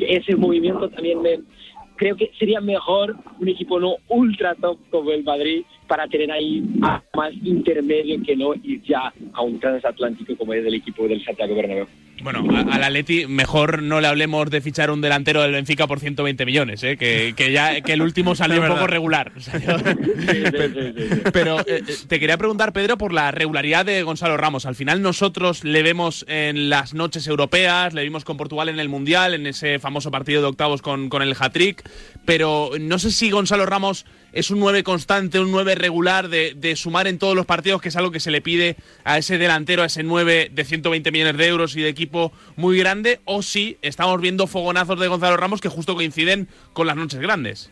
ese 0.00 0.36
movimiento 0.36 0.88
también 0.90 1.20
me 1.22 1.40
creo 1.96 2.16
que 2.16 2.30
sería 2.38 2.60
mejor 2.60 3.16
un 3.40 3.48
equipo 3.48 3.78
no 3.80 3.96
ultra 4.08 4.54
top 4.54 4.78
como 4.90 5.10
el 5.10 5.24
Madrid 5.24 5.64
para 5.86 6.06
tener 6.08 6.30
ahí 6.30 6.62
más 7.14 7.32
intermedio 7.42 8.22
que 8.24 8.36
no 8.36 8.54
ir 8.54 8.82
ya 8.82 9.12
a 9.32 9.42
un 9.42 9.60
transatlántico 9.60 10.36
como 10.36 10.54
es 10.54 10.64
el 10.64 10.74
equipo 10.74 11.06
del 11.06 11.24
Santiago 11.24 11.54
Bernabéu. 11.54 11.86
Bueno, 12.24 12.42
a- 12.56 12.74
al 12.74 12.82
Atleti 12.82 13.26
mejor 13.26 13.82
no 13.82 14.00
le 14.00 14.08
hablemos 14.08 14.48
de 14.50 14.60
fichar 14.62 14.90
un 14.90 15.00
delantero 15.02 15.42
del 15.42 15.52
Benfica 15.52 15.86
por 15.86 16.00
120 16.00 16.46
millones, 16.46 16.82
¿eh? 16.82 16.96
que, 16.96 17.34
que 17.36 17.52
ya 17.52 17.82
que 17.82 17.92
el 17.92 18.00
último 18.02 18.34
salió 18.34 18.60
un 18.62 18.68
poco 18.68 18.86
regular. 18.86 19.30
Salió- 19.38 19.76
Pero 21.32 21.60
eh, 21.60 21.82
eh, 21.86 21.94
te 22.08 22.18
quería 22.18 22.38
preguntar, 22.38 22.72
Pedro, 22.72 22.96
por 22.96 23.12
la 23.12 23.30
regularidad 23.30 23.84
de 23.84 24.02
Gonzalo 24.02 24.36
Ramos. 24.38 24.64
Al 24.66 24.74
final 24.74 25.02
nosotros 25.02 25.64
le 25.64 25.82
vemos 25.82 26.24
en 26.26 26.70
las 26.70 26.94
noches 26.94 27.26
europeas, 27.26 27.92
le 27.92 28.02
vimos 28.02 28.24
con 28.24 28.36
Portugal 28.38 28.68
en 28.70 28.80
el 28.80 28.88
Mundial, 28.88 29.34
en 29.34 29.46
ese 29.46 29.78
famoso 29.78 30.10
partido 30.10 30.40
de 30.40 30.48
octavos 30.48 30.80
con, 30.82 31.10
con 31.10 31.20
el 31.22 31.36
hat-trick, 31.38 31.82
pero 32.24 32.70
no 32.80 32.98
sé 32.98 33.10
si 33.10 33.30
Gonzalo 33.30 33.66
Ramos 33.66 34.06
es 34.32 34.50
un 34.50 34.58
9 34.60 34.82
constante, 34.82 35.38
un 35.38 35.52
9 35.52 35.74
regular 35.76 36.28
de, 36.28 36.54
de 36.56 36.74
sumar 36.74 37.06
en 37.06 37.18
todos 37.18 37.36
los 37.36 37.46
partidos, 37.46 37.80
que 37.80 37.90
es 37.90 37.96
algo 37.96 38.10
que 38.10 38.18
se 38.18 38.30
le 38.32 38.40
pide 38.40 38.76
a 39.04 39.18
ese 39.18 39.38
delantero, 39.38 39.82
a 39.82 39.86
ese 39.86 40.02
9 40.02 40.50
de 40.52 40.64
120 40.64 41.12
millones 41.12 41.36
de 41.36 41.46
euros 41.46 41.76
y 41.76 41.82
de 41.82 41.88
equipo 41.88 42.13
muy 42.56 42.78
grande, 42.78 43.20
o 43.24 43.42
si 43.42 43.78
estamos 43.82 44.20
viendo 44.20 44.46
fogonazos 44.46 44.98
de 44.98 45.08
Gonzalo 45.08 45.36
Ramos 45.36 45.60
que 45.60 45.68
justo 45.68 45.94
coinciden 45.94 46.48
con 46.72 46.86
las 46.86 46.96
noches 46.96 47.20
grandes. 47.20 47.70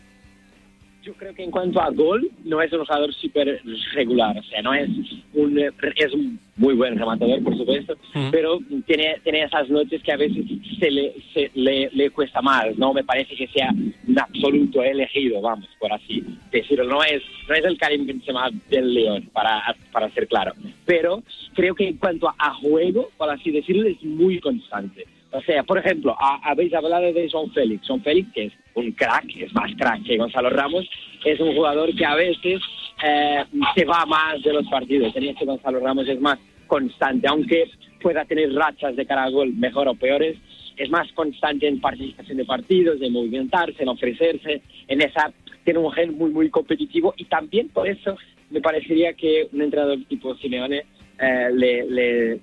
Yo 1.03 1.13
creo 1.15 1.33
que 1.33 1.43
en 1.43 1.51
cuanto 1.51 1.81
a 1.81 1.89
gol, 1.89 2.29
no 2.45 2.61
es 2.61 2.71
un 2.71 2.79
jugador 2.79 3.13
súper 3.13 3.61
regular. 3.93 4.37
O 4.37 4.43
sea, 4.43 4.61
no 4.61 4.73
es 4.73 4.89
un, 5.33 5.59
es 5.59 6.13
un 6.13 6.39
muy 6.55 6.73
buen 6.75 6.97
rematador, 6.97 7.43
por 7.43 7.57
supuesto, 7.57 7.97
pero 8.31 8.59
tiene, 8.85 9.17
tiene 9.23 9.43
esas 9.43 9.69
noches 9.69 10.01
que 10.01 10.11
a 10.13 10.17
veces 10.17 10.45
se 10.79 10.89
le, 10.89 11.13
se 11.33 11.51
le, 11.55 11.89
le 11.91 12.09
cuesta 12.11 12.41
más. 12.41 12.77
No 12.77 12.93
me 12.93 13.03
parece 13.03 13.35
que 13.35 13.47
sea 13.47 13.69
un 14.07 14.19
absoluto 14.19 14.81
elegido, 14.81 15.41
vamos, 15.41 15.67
por 15.77 15.91
así 15.91 16.23
decirlo. 16.51 16.85
No 16.85 17.03
es, 17.03 17.21
no 17.49 17.55
es 17.55 17.65
el 17.65 17.77
Karim 17.77 18.05
Benzema 18.05 18.49
del 18.69 18.93
León, 18.93 19.29
para, 19.33 19.75
para 19.91 20.09
ser 20.11 20.27
claro. 20.27 20.53
Pero 20.85 21.21
creo 21.53 21.75
que 21.75 21.89
en 21.89 21.97
cuanto 21.97 22.29
a, 22.29 22.35
a 22.37 22.53
juego, 22.53 23.09
por 23.17 23.29
así 23.29 23.51
decirlo, 23.51 23.89
es 23.89 24.01
muy 24.03 24.39
constante. 24.39 25.05
O 25.33 25.41
sea, 25.41 25.63
por 25.63 25.77
ejemplo, 25.79 26.15
ha- 26.19 26.39
habéis 26.43 26.73
hablado 26.73 27.11
de 27.11 27.27
Son 27.29 27.51
Félix. 27.51 27.85
Son 27.87 28.01
Félix, 28.01 28.31
que 28.33 28.45
es 28.45 28.53
un 28.75 28.91
crack, 28.91 29.25
es 29.35 29.51
más 29.53 29.71
crack 29.75 30.03
que 30.03 30.17
Gonzalo 30.17 30.49
Ramos, 30.49 30.87
es 31.25 31.39
un 31.39 31.55
jugador 31.55 31.93
que 31.95 32.05
a 32.05 32.15
veces 32.15 32.61
eh, 33.03 33.43
se 33.75 33.85
va 33.85 34.05
más 34.05 34.41
de 34.43 34.53
los 34.53 34.67
partidos. 34.69 35.13
Tenía 35.13 35.33
que 35.33 35.45
Gonzalo 35.45 35.79
Ramos 35.79 36.07
es 36.07 36.19
más 36.21 36.37
constante, 36.67 37.27
aunque 37.27 37.65
pueda 38.01 38.25
tener 38.25 38.53
rachas 38.53 38.95
de 38.95 39.05
cara 39.05 39.23
a 39.23 39.29
gol 39.29 39.53
mejor 39.53 39.87
o 39.87 39.95
peores, 39.95 40.37
es 40.77 40.89
más 40.89 41.11
constante 41.13 41.67
en 41.67 41.79
participación 41.79 42.37
de 42.37 42.45
partidos, 42.45 43.01
en 43.01 43.13
movimentarse, 43.13 43.81
en 43.83 43.89
ofrecerse, 43.89 44.61
en 44.87 45.01
esa 45.01 45.31
tiene 45.63 45.79
un 45.79 45.91
gen 45.93 46.17
muy 46.17 46.31
muy 46.31 46.49
competitivo 46.49 47.13
y 47.15 47.25
también 47.25 47.69
por 47.69 47.87
eso 47.87 48.17
me 48.49 48.59
parecería 48.59 49.13
que 49.13 49.47
un 49.53 49.61
entrenador 49.61 49.99
tipo 50.09 50.35
Simeone 50.35 50.83
eh, 51.19 51.49
le, 51.53 51.85
le, 51.89 52.39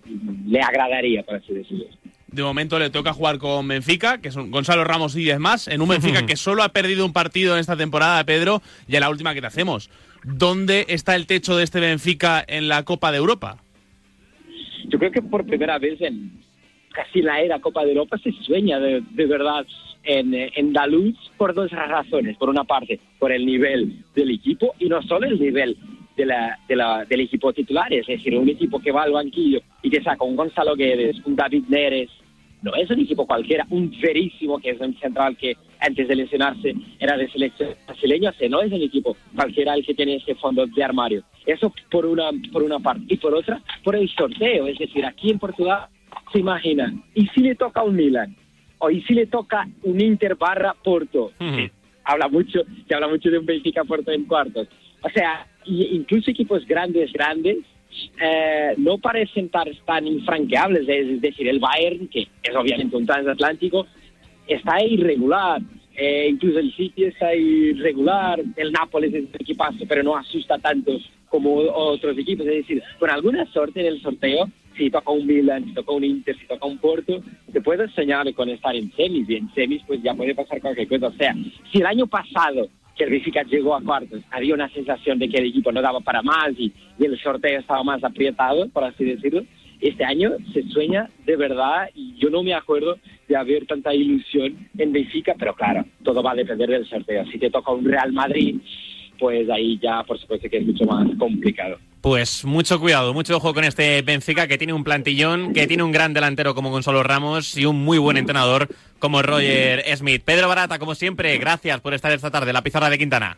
le 0.47 0.61
agradaría, 0.61 1.23
por 1.25 1.35
así 1.37 1.53
decirlo. 1.53 1.87
De 2.33 2.43
momento 2.43 2.79
le 2.79 2.91
toca 2.91 3.13
jugar 3.13 3.39
con 3.39 3.67
Benfica, 3.67 4.19
que 4.19 4.31
son 4.31 4.51
Gonzalo 4.51 4.85
Ramos 4.85 5.17
y 5.17 5.21
10 5.25 5.39
más, 5.41 5.67
en 5.69 5.81
un 5.81 5.89
Benfica 5.89 6.25
que 6.27 6.37
solo 6.37 6.63
ha 6.63 6.69
perdido 6.69 7.05
un 7.05 7.13
partido 7.13 7.55
en 7.55 7.61
esta 7.61 7.77
temporada, 7.77 8.23
Pedro, 8.25 8.63
y 8.87 8.97
a 8.97 9.01
la 9.01 9.11
última 9.11 9.35
que 9.35 9.41
te 9.41 9.47
hacemos. 9.49 9.91
¿Dónde 10.23 10.87
está 10.89 11.17
el 11.17 11.27
techo 11.27 11.57
de 11.57 11.65
este 11.65 11.81
Benfica 11.81 12.45
en 12.47 12.69
la 12.69 12.85
Copa 12.85 13.11
de 13.11 13.19
Europa? 13.19 13.59
yo 14.89 14.99
creo 14.99 15.13
que 15.13 15.23
por 15.23 15.47
primera 15.47 15.79
vez 15.79 16.01
en 16.01 16.33
casi 16.93 17.23
la 17.23 17.41
era 17.41 17.61
Copa 17.61 17.85
de 17.85 17.91
Europa 17.93 18.19
se 18.19 18.33
sueña 18.45 18.81
de, 18.81 19.01
de 19.13 19.27
verdad 19.27 19.65
en, 20.03 20.35
eh, 20.35 20.51
en 20.57 20.73
la 20.73 20.87
luz 20.89 21.15
por 21.37 21.55
dos 21.55 21.71
razones. 21.71 22.37
Por 22.37 22.49
una 22.49 22.65
parte, 22.65 22.99
por 23.21 23.31
el 23.31 23.47
nivel 23.47 24.05
del 24.17 24.31
equipo 24.31 24.75
y 24.81 24.87
no 24.89 25.01
solo 25.03 25.27
el 25.27 25.39
nivel 25.39 25.77
de 26.17 26.27
la, 26.27 26.59
de 26.69 26.75
la- 26.77 27.05
del 27.05 27.21
equipo 27.21 27.53
titular, 27.53 27.93
es 27.93 28.07
decir, 28.09 28.37
un 28.37 28.49
equipo 28.49 28.81
que 28.81 28.91
va 28.91 29.05
al 29.05 29.13
banquillo 29.13 29.61
y 29.83 29.91
que 29.91 30.03
saca 30.03 30.25
un 30.25 30.35
Gonzalo 30.35 30.75
Guedes, 30.75 31.17
un 31.25 31.37
David 31.37 31.65
Neres, 31.69 32.11
no 32.63 32.75
es 32.75 32.91
un 32.91 33.01
equipo 33.01 33.27
cualquiera, 33.27 33.67
un 33.71 33.91
verísimo 34.01 34.59
que 34.59 34.71
es 34.71 34.81
un 34.81 34.95
central 34.99 35.37
que 35.37 35.57
antes 35.81 36.09
de 36.09 36.17
lesionarse 36.17 36.75
era 36.99 37.17
de 37.17 37.31
selección 37.31 37.71
brasileña, 37.87 38.35
no 38.49 38.61
es 38.61 38.73
un 38.73 38.83
equipo 38.83 39.17
cualquiera 39.35 39.75
el 39.75 39.85
que 39.85 39.95
tiene 39.95 40.17
ese 40.17 40.35
fondo 40.35 40.67
de 40.67 40.85
armario. 40.85 41.23
Eso 41.47 41.73
por 41.91 42.07
una, 42.07 42.31
por 42.53 42.63
una 42.63 42.79
parte. 42.79 43.05
Y 43.09 43.17
por 43.17 43.35
otra, 43.35 43.61
por 43.83 43.97
el 43.97 44.09
sorteo, 44.11 44.67
es 44.67 44.79
decir, 44.79 45.05
aquí 45.05 45.31
en 45.31 45.39
Portugal 45.39 45.87
se 46.33 46.41
imaginan, 46.41 47.03
¿y 47.15 47.27
si 47.29 47.41
le 47.41 47.55
toca 47.55 47.83
un 47.83 47.97
Milan? 47.97 48.37
¿O 48.79 48.91
y 48.91 49.03
si 49.03 49.15
le 49.15 49.27
toca 49.27 49.69
un 49.83 50.01
Inter 50.01 50.37
barra 50.37 50.75
Porto? 50.83 51.33
Sí, 51.39 51.71
habla 52.05 52.29
mucho, 52.29 52.61
se 52.89 52.95
habla 52.95 53.09
mucho 53.09 53.31
de 53.31 53.39
un 53.39 53.47
Benfica 53.47 53.85
Porto 53.85 54.11
en 54.11 54.25
cuartos. 54.25 54.69
O 55.03 55.11
sea, 55.11 55.47
incluso 55.65 56.31
equipos 56.31 56.67
grandes, 56.67 57.13
grandes, 57.13 57.59
eh, 58.21 58.75
no 58.77 58.99
parecen 58.99 59.49
tan, 59.49 60.07
infranqueables. 60.07 60.89
Es 60.89 61.21
decir, 61.21 61.49
el 61.49 61.59
Bayern, 61.59 62.09
que 62.09 62.29
es 62.43 62.57
obviamente 62.57 62.97
un 62.97 63.07
transatlántico, 63.07 63.87
está 64.47 64.83
irregular. 64.85 65.61
Eh, 65.97 66.29
incluso 66.31 66.59
el 66.59 66.73
City 66.75 67.05
está 67.05 67.35
irregular. 67.35 68.41
El 68.57 68.73
Nápoles 68.73 69.13
es 69.15 69.25
un 69.25 69.35
equipazo, 69.35 69.85
pero 69.89 70.03
no 70.03 70.17
asusta 70.17 70.59
tanto 70.59 70.99
como 71.29 71.57
otros 71.57 72.17
equipos. 72.19 72.47
Es 72.47 72.67
decir, 72.67 72.83
con 72.99 73.11
alguna 73.11 73.47
suerte 73.53 73.81
en 73.81 73.87
el 73.87 74.03
sorteo, 74.03 74.49
si 74.77 74.91
toca 74.91 75.11
un 75.11 75.27
Milan, 75.27 75.65
si 75.65 75.75
toca 75.75 75.93
un 75.93 76.05
Inter, 76.05 76.37
si 76.39 76.47
toca 76.47 76.67
un 76.67 76.79
Porto, 76.79 77.23
te 77.53 77.61
puedes 77.61 77.91
soñar 77.93 78.33
con 78.35 78.49
estar 78.49 78.75
en 78.75 78.91
semis. 78.93 79.29
Y 79.29 79.37
en 79.37 79.53
semis, 79.55 79.83
pues 79.87 80.03
ya 80.03 80.15
puede 80.15 80.35
pasar 80.35 80.61
cualquier 80.61 80.89
cosa. 80.89 81.09
O 81.09 81.13
sea, 81.13 81.35
si 81.71 81.79
el 81.79 81.87
año 81.87 82.07
pasado 82.07 82.69
que 83.01 83.05
el 83.05 83.13
Benfica 83.13 83.43
llegó 83.45 83.75
a 83.75 83.81
cuartos, 83.81 84.21
había 84.31 84.53
una 84.53 84.69
sensación 84.69 85.19
de 85.19 85.27
que 85.27 85.39
el 85.39 85.47
equipo 85.47 85.73
no 85.73 85.81
daba 85.81 86.01
para 86.01 86.21
más 86.21 86.51
y, 86.59 86.71
y 86.99 87.05
el 87.07 87.19
sorteo 87.19 87.59
estaba 87.59 87.83
más 87.83 88.05
apretado, 88.05 88.69
por 88.69 88.85
así 88.85 89.07
decirlo. 89.07 89.43
Este 89.81 90.05
año 90.05 90.33
se 90.53 90.63
sueña 90.65 91.09
de 91.25 91.35
verdad 91.37 91.89
y 91.95 92.15
yo 92.17 92.29
no 92.29 92.43
me 92.43 92.53
acuerdo 92.53 92.99
de 93.27 93.37
haber 93.37 93.65
tanta 93.65 93.95
ilusión 93.95 94.69
en 94.77 94.93
Benfica, 94.93 95.35
pero 95.39 95.55
claro, 95.55 95.87
todo 96.03 96.23
va 96.23 96.33
a 96.33 96.35
depender 96.35 96.69
del 96.69 96.87
sorteo. 96.87 97.25
Si 97.33 97.39
te 97.39 97.49
toca 97.49 97.73
un 97.73 97.87
Real 97.87 98.13
Madrid, 98.13 98.57
pues 99.19 99.49
ahí 99.49 99.79
ya 99.83 100.03
por 100.03 100.19
supuesto 100.19 100.51
que 100.51 100.59
es 100.59 100.67
mucho 100.67 100.85
más 100.85 101.09
complicado. 101.19 101.79
Pues 102.01 102.45
mucho 102.47 102.81
cuidado, 102.81 103.13
mucho 103.13 103.37
ojo 103.37 103.53
con 103.53 103.65
este 103.65 104.01
Benfica 104.03 104.47
que 104.47 104.57
tiene 104.57 104.73
un 104.73 104.85
plantillón, 104.85 105.53
que 105.53 105.67
tiene 105.67 105.83
un 105.83 105.93
gran 105.93 106.15
delantero 106.15 106.55
como 106.55 106.71
Gonzalo 106.71 107.03
Ramos 107.03 107.57
y 107.59 107.67
un 107.67 107.85
muy 107.85 107.99
buen 107.99 108.17
entrenador 108.17 108.69
como 108.99 109.23
Roger 109.23 109.85
Smith. 109.97 110.23
Pedro 110.25 110.49
Barata, 110.49 110.79
como 110.79 110.95
siempre, 110.95 111.37
gracias 111.37 111.81
por 111.81 111.93
estar 111.93 112.11
esta 112.13 112.31
tarde 112.31 112.51
en 112.51 112.55
la 112.55 112.63
pizarra 112.63 112.89
de 112.89 112.97
Quintana. 112.97 113.37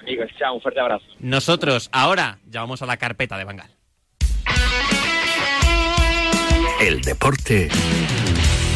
Amigos, 0.00 0.30
chao, 0.38 0.54
un 0.54 0.60
fuerte 0.62 0.80
abrazo. 0.80 1.04
Nosotros 1.20 1.90
ahora 1.92 2.38
ya 2.48 2.60
vamos 2.60 2.80
a 2.80 2.86
la 2.86 2.96
carpeta 2.96 3.36
de 3.36 3.44
Bangal. 3.44 3.70
El 6.80 7.00
deporte 7.02 7.68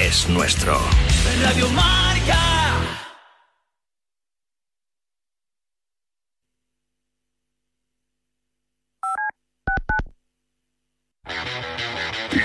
es 0.00 0.28
nuestro. 0.28 0.78
Radio. 1.42 1.66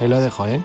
ahí 0.00 0.08
lo 0.08 0.20
dejo, 0.20 0.46
¿eh? 0.46 0.62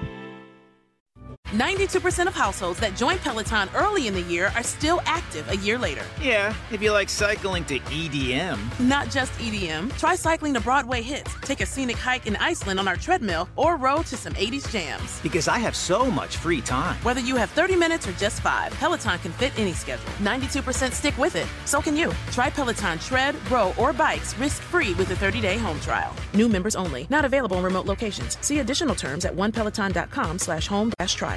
92% 1.51 2.27
of 2.27 2.35
households 2.35 2.77
that 2.81 2.95
join 2.97 3.17
Peloton 3.19 3.69
early 3.73 4.07
in 4.07 4.13
the 4.13 4.21
year 4.23 4.51
are 4.55 4.63
still 4.63 4.99
active 5.05 5.49
a 5.49 5.55
year 5.55 5.77
later. 5.77 6.01
Yeah, 6.21 6.53
if 6.71 6.81
you 6.81 6.91
like 6.91 7.07
cycling 7.07 7.63
to 7.65 7.79
EDM. 7.79 8.57
Not 8.81 9.09
just 9.09 9.31
EDM. 9.39 9.97
Try 9.97 10.15
cycling 10.15 10.53
to 10.55 10.59
Broadway 10.59 11.01
hits, 11.01 11.33
take 11.43 11.61
a 11.61 11.65
scenic 11.65 11.95
hike 11.95 12.27
in 12.27 12.35
Iceland 12.35 12.79
on 12.81 12.87
our 12.89 12.97
treadmill, 12.97 13.47
or 13.55 13.77
row 13.77 14.01
to 14.03 14.17
some 14.17 14.33
80s 14.33 14.69
jams. 14.69 15.21
Because 15.21 15.47
I 15.47 15.57
have 15.59 15.73
so 15.75 16.11
much 16.11 16.35
free 16.35 16.59
time. 16.59 16.97
Whether 16.97 17.21
you 17.21 17.37
have 17.37 17.49
30 17.51 17.77
minutes 17.77 18.07
or 18.09 18.11
just 18.13 18.41
five, 18.41 18.73
Peloton 18.73 19.17
can 19.19 19.31
fit 19.31 19.57
any 19.57 19.71
schedule. 19.71 20.05
92% 20.19 20.91
stick 20.91 21.17
with 21.17 21.37
it. 21.37 21.47
So 21.63 21.81
can 21.81 21.95
you. 21.95 22.11
Try 22.31 22.49
Peloton 22.49 22.99
tread, 22.99 23.35
row, 23.49 23.73
or 23.77 23.93
bikes 23.93 24.37
risk-free 24.37 24.95
with 24.95 25.11
a 25.11 25.15
30-day 25.15 25.57
home 25.57 25.79
trial. 25.79 26.13
New 26.33 26.49
members 26.49 26.75
only. 26.75 27.07
Not 27.09 27.23
available 27.23 27.57
in 27.57 27.63
remote 27.63 27.85
locations. 27.85 28.37
See 28.41 28.59
additional 28.59 28.95
terms 28.95 29.23
at 29.23 29.33
onepeloton.com 29.33 30.39
slash 30.39 30.67
home 30.67 30.91
dash 30.99 31.15
trial. 31.15 31.36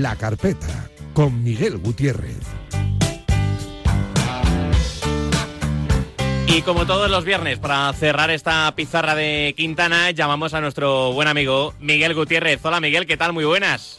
La 0.00 0.16
carpeta 0.16 0.88
con 1.12 1.44
Miguel 1.44 1.76
Gutiérrez. 1.76 2.38
Y 6.46 6.62
como 6.62 6.86
todos 6.86 7.10
los 7.10 7.26
viernes, 7.26 7.58
para 7.58 7.92
cerrar 7.92 8.30
esta 8.30 8.74
pizarra 8.74 9.14
de 9.14 9.52
Quintana, 9.54 10.10
llamamos 10.12 10.54
a 10.54 10.62
nuestro 10.62 11.12
buen 11.12 11.28
amigo 11.28 11.74
Miguel 11.80 12.14
Gutiérrez. 12.14 12.64
Hola 12.64 12.80
Miguel, 12.80 13.06
¿qué 13.06 13.18
tal? 13.18 13.34
Muy 13.34 13.44
buenas. 13.44 13.98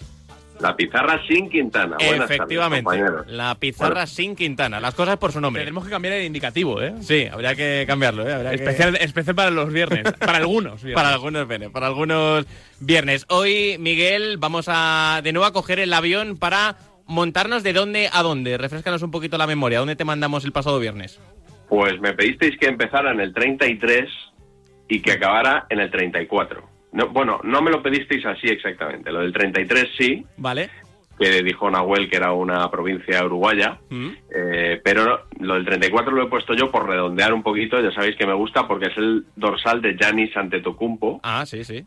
La 0.61 0.75
pizarra 0.75 1.19
sin 1.27 1.49
Quintana. 1.49 1.97
Buenas 1.97 2.29
Efectivamente, 2.29 2.83
tardes, 2.85 3.01
compañeros. 3.01 3.27
la 3.31 3.55
pizarra 3.55 4.05
sin 4.05 4.35
Quintana. 4.35 4.79
Las 4.79 4.93
cosas 4.93 5.17
por 5.17 5.31
su 5.31 5.41
nombre. 5.41 5.61
Tenemos 5.63 5.83
que 5.85 5.89
cambiar 5.89 6.13
el 6.15 6.25
indicativo, 6.25 6.81
¿eh? 6.81 6.93
Sí, 7.01 7.27
habría 7.31 7.55
que 7.55 7.83
cambiarlo, 7.87 8.27
¿eh? 8.27 8.33
Habría 8.33 8.51
que- 8.51 8.55
Especial, 8.57 8.95
especial 8.97 9.35
para 9.35 9.49
los 9.51 9.71
viernes. 9.73 10.03
para 10.19 10.37
algunos. 10.37 10.83
viernes. 10.83 10.95
Para 10.95 11.13
algunos 11.13 11.47
viernes, 11.47 11.69
para 11.71 11.87
algunos 11.87 12.45
viernes. 12.79 13.25
Hoy, 13.29 13.77
Miguel, 13.79 14.37
vamos 14.37 14.65
a 14.67 15.21
de 15.23 15.33
nuevo 15.33 15.45
a 15.47 15.53
coger 15.53 15.79
el 15.79 15.91
avión 15.93 16.37
para 16.37 16.75
montarnos 17.07 17.63
de 17.63 17.73
dónde 17.73 18.09
a 18.13 18.21
dónde. 18.21 18.57
Refrescanos 18.57 19.01
un 19.01 19.11
poquito 19.11 19.37
la 19.37 19.47
memoria. 19.47 19.79
¿Dónde 19.79 19.95
te 19.95 20.05
mandamos 20.05 20.45
el 20.45 20.51
pasado 20.51 20.79
viernes? 20.79 21.19
Pues 21.69 21.99
me 22.01 22.13
pedisteis 22.13 22.57
que 22.59 22.67
empezara 22.67 23.11
en 23.11 23.19
el 23.19 23.33
33 23.33 24.07
y 24.89 25.01
que 25.01 25.13
acabara 25.13 25.65
en 25.69 25.79
el 25.79 25.89
34. 25.89 26.69
No, 26.93 27.07
bueno, 27.09 27.39
no 27.43 27.61
me 27.61 27.71
lo 27.71 27.81
pedisteis 27.81 28.25
así 28.25 28.47
exactamente. 28.47 29.11
Lo 29.11 29.19
del 29.19 29.31
33 29.33 29.87
sí, 29.97 30.25
Vale. 30.37 30.69
que 31.19 31.41
dijo 31.43 31.69
Nahuel 31.69 32.09
que 32.09 32.17
era 32.17 32.33
una 32.33 32.69
provincia 32.69 33.23
uruguaya, 33.23 33.79
Mm. 33.89 34.09
eh, 34.35 34.81
pero 34.83 35.21
lo 35.39 35.53
del 35.53 35.65
34 35.65 36.11
lo 36.11 36.23
he 36.23 36.27
puesto 36.29 36.53
yo 36.53 36.69
por 36.71 36.87
redondear 36.89 37.33
un 37.33 37.43
poquito, 37.43 37.79
ya 37.79 37.91
sabéis 37.91 38.15
que 38.17 38.25
me 38.27 38.33
gusta 38.33 38.67
porque 38.67 38.87
es 38.87 38.97
el 38.97 39.25
dorsal 39.35 39.81
de 39.81 39.95
Giannis 39.95 40.35
Antetokounmpo 40.35 41.19
Ah, 41.23 41.45
sí, 41.45 41.63
sí. 41.63 41.85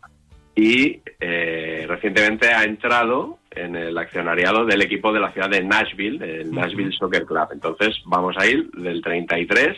y 0.55 1.01
eh, 1.21 1.85
recientemente 1.89 2.49
ha 2.49 2.65
entrado 2.65 3.39
en 3.51 3.77
el 3.77 3.97
accionariado 3.99 4.65
del 4.65 4.83
equipo 4.83 5.13
de 5.13 5.21
la 5.21 5.33
ciudad 5.33 5.51
de 5.51 5.63
Nashville, 5.63 6.41
el 6.41 6.51
Nashville 6.51 6.93
Soccer 6.93 7.25
Club. 7.25 7.49
Entonces 7.53 7.97
vamos 8.07 8.37
a 8.39 8.47
ir 8.47 8.69
del 8.73 9.01
33 9.03 9.77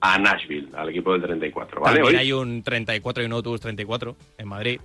a 0.00 0.18
Nashville, 0.18 0.68
al 0.76 0.88
equipo 0.88 1.12
del 1.12 1.22
34, 1.22 1.80
¿vale? 1.80 1.96
También 1.98 2.14
Hoy- 2.16 2.20
hay 2.20 2.32
un 2.32 2.62
34 2.62 3.22
y 3.22 3.26
un 3.26 3.32
autobús 3.32 3.60
34 3.60 4.16
en 4.38 4.48
Madrid. 4.48 4.80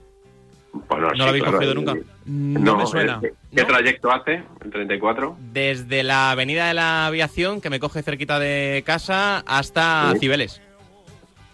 Bueno, 0.90 1.08
¿No 1.08 1.12
sí, 1.14 1.18
lo 1.20 1.24
habéis 1.26 1.44
claro, 1.44 1.58
cogido 1.58 1.72
eh, 1.72 1.76
nunca? 1.76 1.94
No, 2.26 2.82
eh, 3.00 3.08
¿Qué, 3.22 3.34
qué 3.56 3.64
trayecto 3.64 4.12
hace 4.12 4.44
el 4.64 4.72
34? 4.72 5.38
Desde 5.54 6.04
la 6.04 6.32
avenida 6.32 6.68
de 6.68 6.74
la 6.74 7.06
aviación, 7.08 7.62
que 7.62 7.70
me 7.70 7.80
coge 7.80 8.04
cerquita 8.04 8.40
de 8.40 8.84
casa, 8.86 9.40
hasta 9.48 10.12
Sí. 10.14 10.20
Cibeles. 10.20 10.62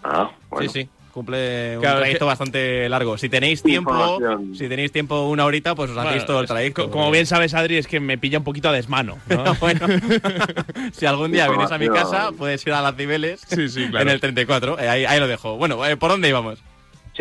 Ah, 0.03 0.31
bueno. 0.49 0.71
Sí, 0.71 0.81
sí. 0.83 0.89
Cumple 1.11 1.75
un 1.75 1.81
Claro, 1.81 1.97
es 1.97 2.01
trayecto 2.01 2.25
que- 2.25 2.29
bastante 2.29 2.89
largo. 2.89 3.17
Si 3.17 3.29
tenéis 3.29 3.61
tiempo, 3.63 4.19
si 4.53 4.67
tenéis 4.69 4.91
tiempo 4.91 5.27
una 5.29 5.45
horita, 5.45 5.75
pues 5.75 5.91
os 5.91 5.97
hacéis 5.97 6.13
Bueno, 6.15 6.25
todo 6.25 6.39
el 6.41 6.47
trayecto. 6.47 6.85
co- 6.85 6.91
Como 6.91 7.11
bien 7.11 7.25
sabes, 7.25 7.53
Adri, 7.53 7.77
es 7.77 7.87
que 7.87 7.99
me 7.99 8.17
pilla 8.17 8.37
un 8.39 8.43
poquito 8.43 8.69
a 8.69 8.71
desmano. 8.71 9.17
¿no? 9.29 9.43
bueno, 9.59 9.87
si 10.93 11.05
algún 11.05 11.31
día 11.31 11.47
vienes 11.49 11.71
a 11.71 11.77
mi 11.77 11.89
casa, 11.89 12.31
puedes 12.37 12.65
ir 12.65 12.73
a 12.73 12.81
las 12.81 12.95
Cibeles 12.95 13.41
Sí, 13.47 13.67
sí, 13.69 13.87
claro. 13.89 14.03
en 14.07 14.09
el 14.13 14.19
34. 14.19 14.79
Eh, 14.79 14.87
ahí, 14.89 15.05
ahí 15.05 15.19
lo 15.19 15.27
dejo. 15.27 15.57
Bueno, 15.57 15.85
eh, 15.85 15.97
¿por 15.97 16.11
dónde 16.11 16.29
íbamos? 16.29 16.59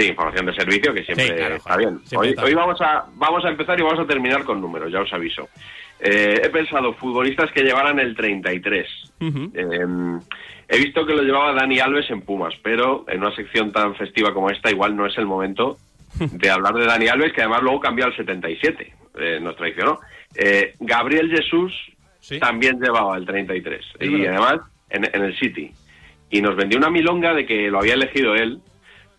Sí, 0.01 0.09
información 0.09 0.46
de 0.46 0.55
servicio 0.55 0.94
que 0.94 1.05
siempre 1.05 1.26
Sí, 1.26 1.32
claro, 1.34 1.55
está 1.57 1.76
bien. 1.76 2.01
siempre 2.05 2.18
Hoy, 2.18 2.28
está 2.30 2.42
hoy 2.42 2.48
bien. 2.48 2.59
vamos 2.59 2.80
a 2.80 3.05
vamos 3.14 3.44
a 3.44 3.48
empezar 3.48 3.78
y 3.78 3.82
vamos 3.82 3.98
a 4.01 4.07
terminar 4.07 4.44
con 4.44 4.61
números, 4.61 4.90
ya 4.92 5.01
os 5.01 5.12
aviso. 5.12 5.48
Eh, 6.01 6.40
he 6.44 6.48
pensado 6.48 6.94
futbolistas 6.94 7.51
que 7.53 7.62
llevaran 7.62 7.98
el 7.98 8.16
33. 8.16 8.86
Eh, 9.20 9.86
he 10.68 10.78
visto 10.78 11.05
que 11.05 11.14
lo 11.14 11.22
llevaba 11.22 11.53
Dani 11.53 11.78
Alves 11.80 12.11
en 12.11 12.22
Pumas, 12.22 12.55
pero 12.62 13.05
en 13.09 13.20
una 13.20 13.34
sección 13.34 13.70
tan 13.72 13.94
festiva 13.96 14.32
como 14.32 14.48
esta 14.51 14.70
igual 14.70 14.96
no 14.96 15.05
es 15.07 15.16
el 15.18 15.26
momento 15.26 15.76
de 16.18 16.51
hablar 16.51 16.74
de 16.74 16.86
Dani 16.86 17.09
Alves, 17.09 17.32
que 17.32 17.42
además 17.42 17.62
luego 17.62 17.80
cambió 17.80 18.07
al 18.07 18.16
77, 18.16 18.92
eh, 19.18 19.38
nos 19.42 19.57
traicionó. 19.57 20.01
Eh, 20.34 20.74
Gabriel 20.80 21.30
Jesús 21.30 21.72
también 22.40 22.80
llevaba 22.80 23.16
el 23.16 23.26
33 23.26 23.84
y 24.01 24.09
verdad. 24.22 24.30
además 24.46 24.66
en, 24.90 25.05
en 25.12 25.24
el 25.24 25.36
City. 25.38 25.70
Y 26.30 26.40
nos 26.40 26.57
vendió 26.57 26.78
una 26.78 26.90
milonga 26.90 27.34
de 27.34 27.44
que 27.44 27.68
lo 27.70 27.80
había 27.80 27.94
elegido 27.94 28.34
él 28.36 28.61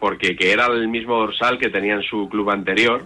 porque 0.02 0.36
que 0.36 0.52
era 0.52 0.66
el 0.66 0.88
mismo 0.88 1.16
dorsal 1.16 1.60
que 1.60 1.70
tenía 1.70 1.94
en 1.94 2.02
su 2.02 2.28
club 2.28 2.50
anterior. 2.50 3.06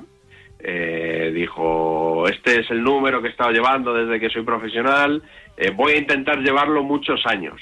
Eh, 0.59 1.31
dijo, 1.35 2.25
este 2.27 2.61
es 2.61 2.71
el 2.71 2.81
número 2.81 3.21
que 3.21 3.27
he 3.27 3.31
estado 3.31 3.51
llevando 3.51 3.93
desde 3.93 4.17
que 4.17 4.29
soy 4.29 4.43
profesional, 4.43 5.21
eh, 5.57 5.71
voy 5.71 5.93
a 5.93 5.97
intentar 5.97 6.39
llevarlo 6.39 6.83
muchos 6.83 7.23
años. 7.25 7.61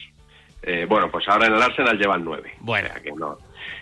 Eh, 0.61 0.86
bueno, 0.88 1.09
pues 1.09 1.27
ahora 1.27 1.47
en 1.47 1.55
el 1.55 1.61
Arsenal 1.61 1.97
llevan 1.97 2.23
nueve. 2.23 2.53
Bueno. 2.59 2.88
O 2.89 2.93
sea 2.93 3.01
que 3.01 3.11
no. 3.11 3.38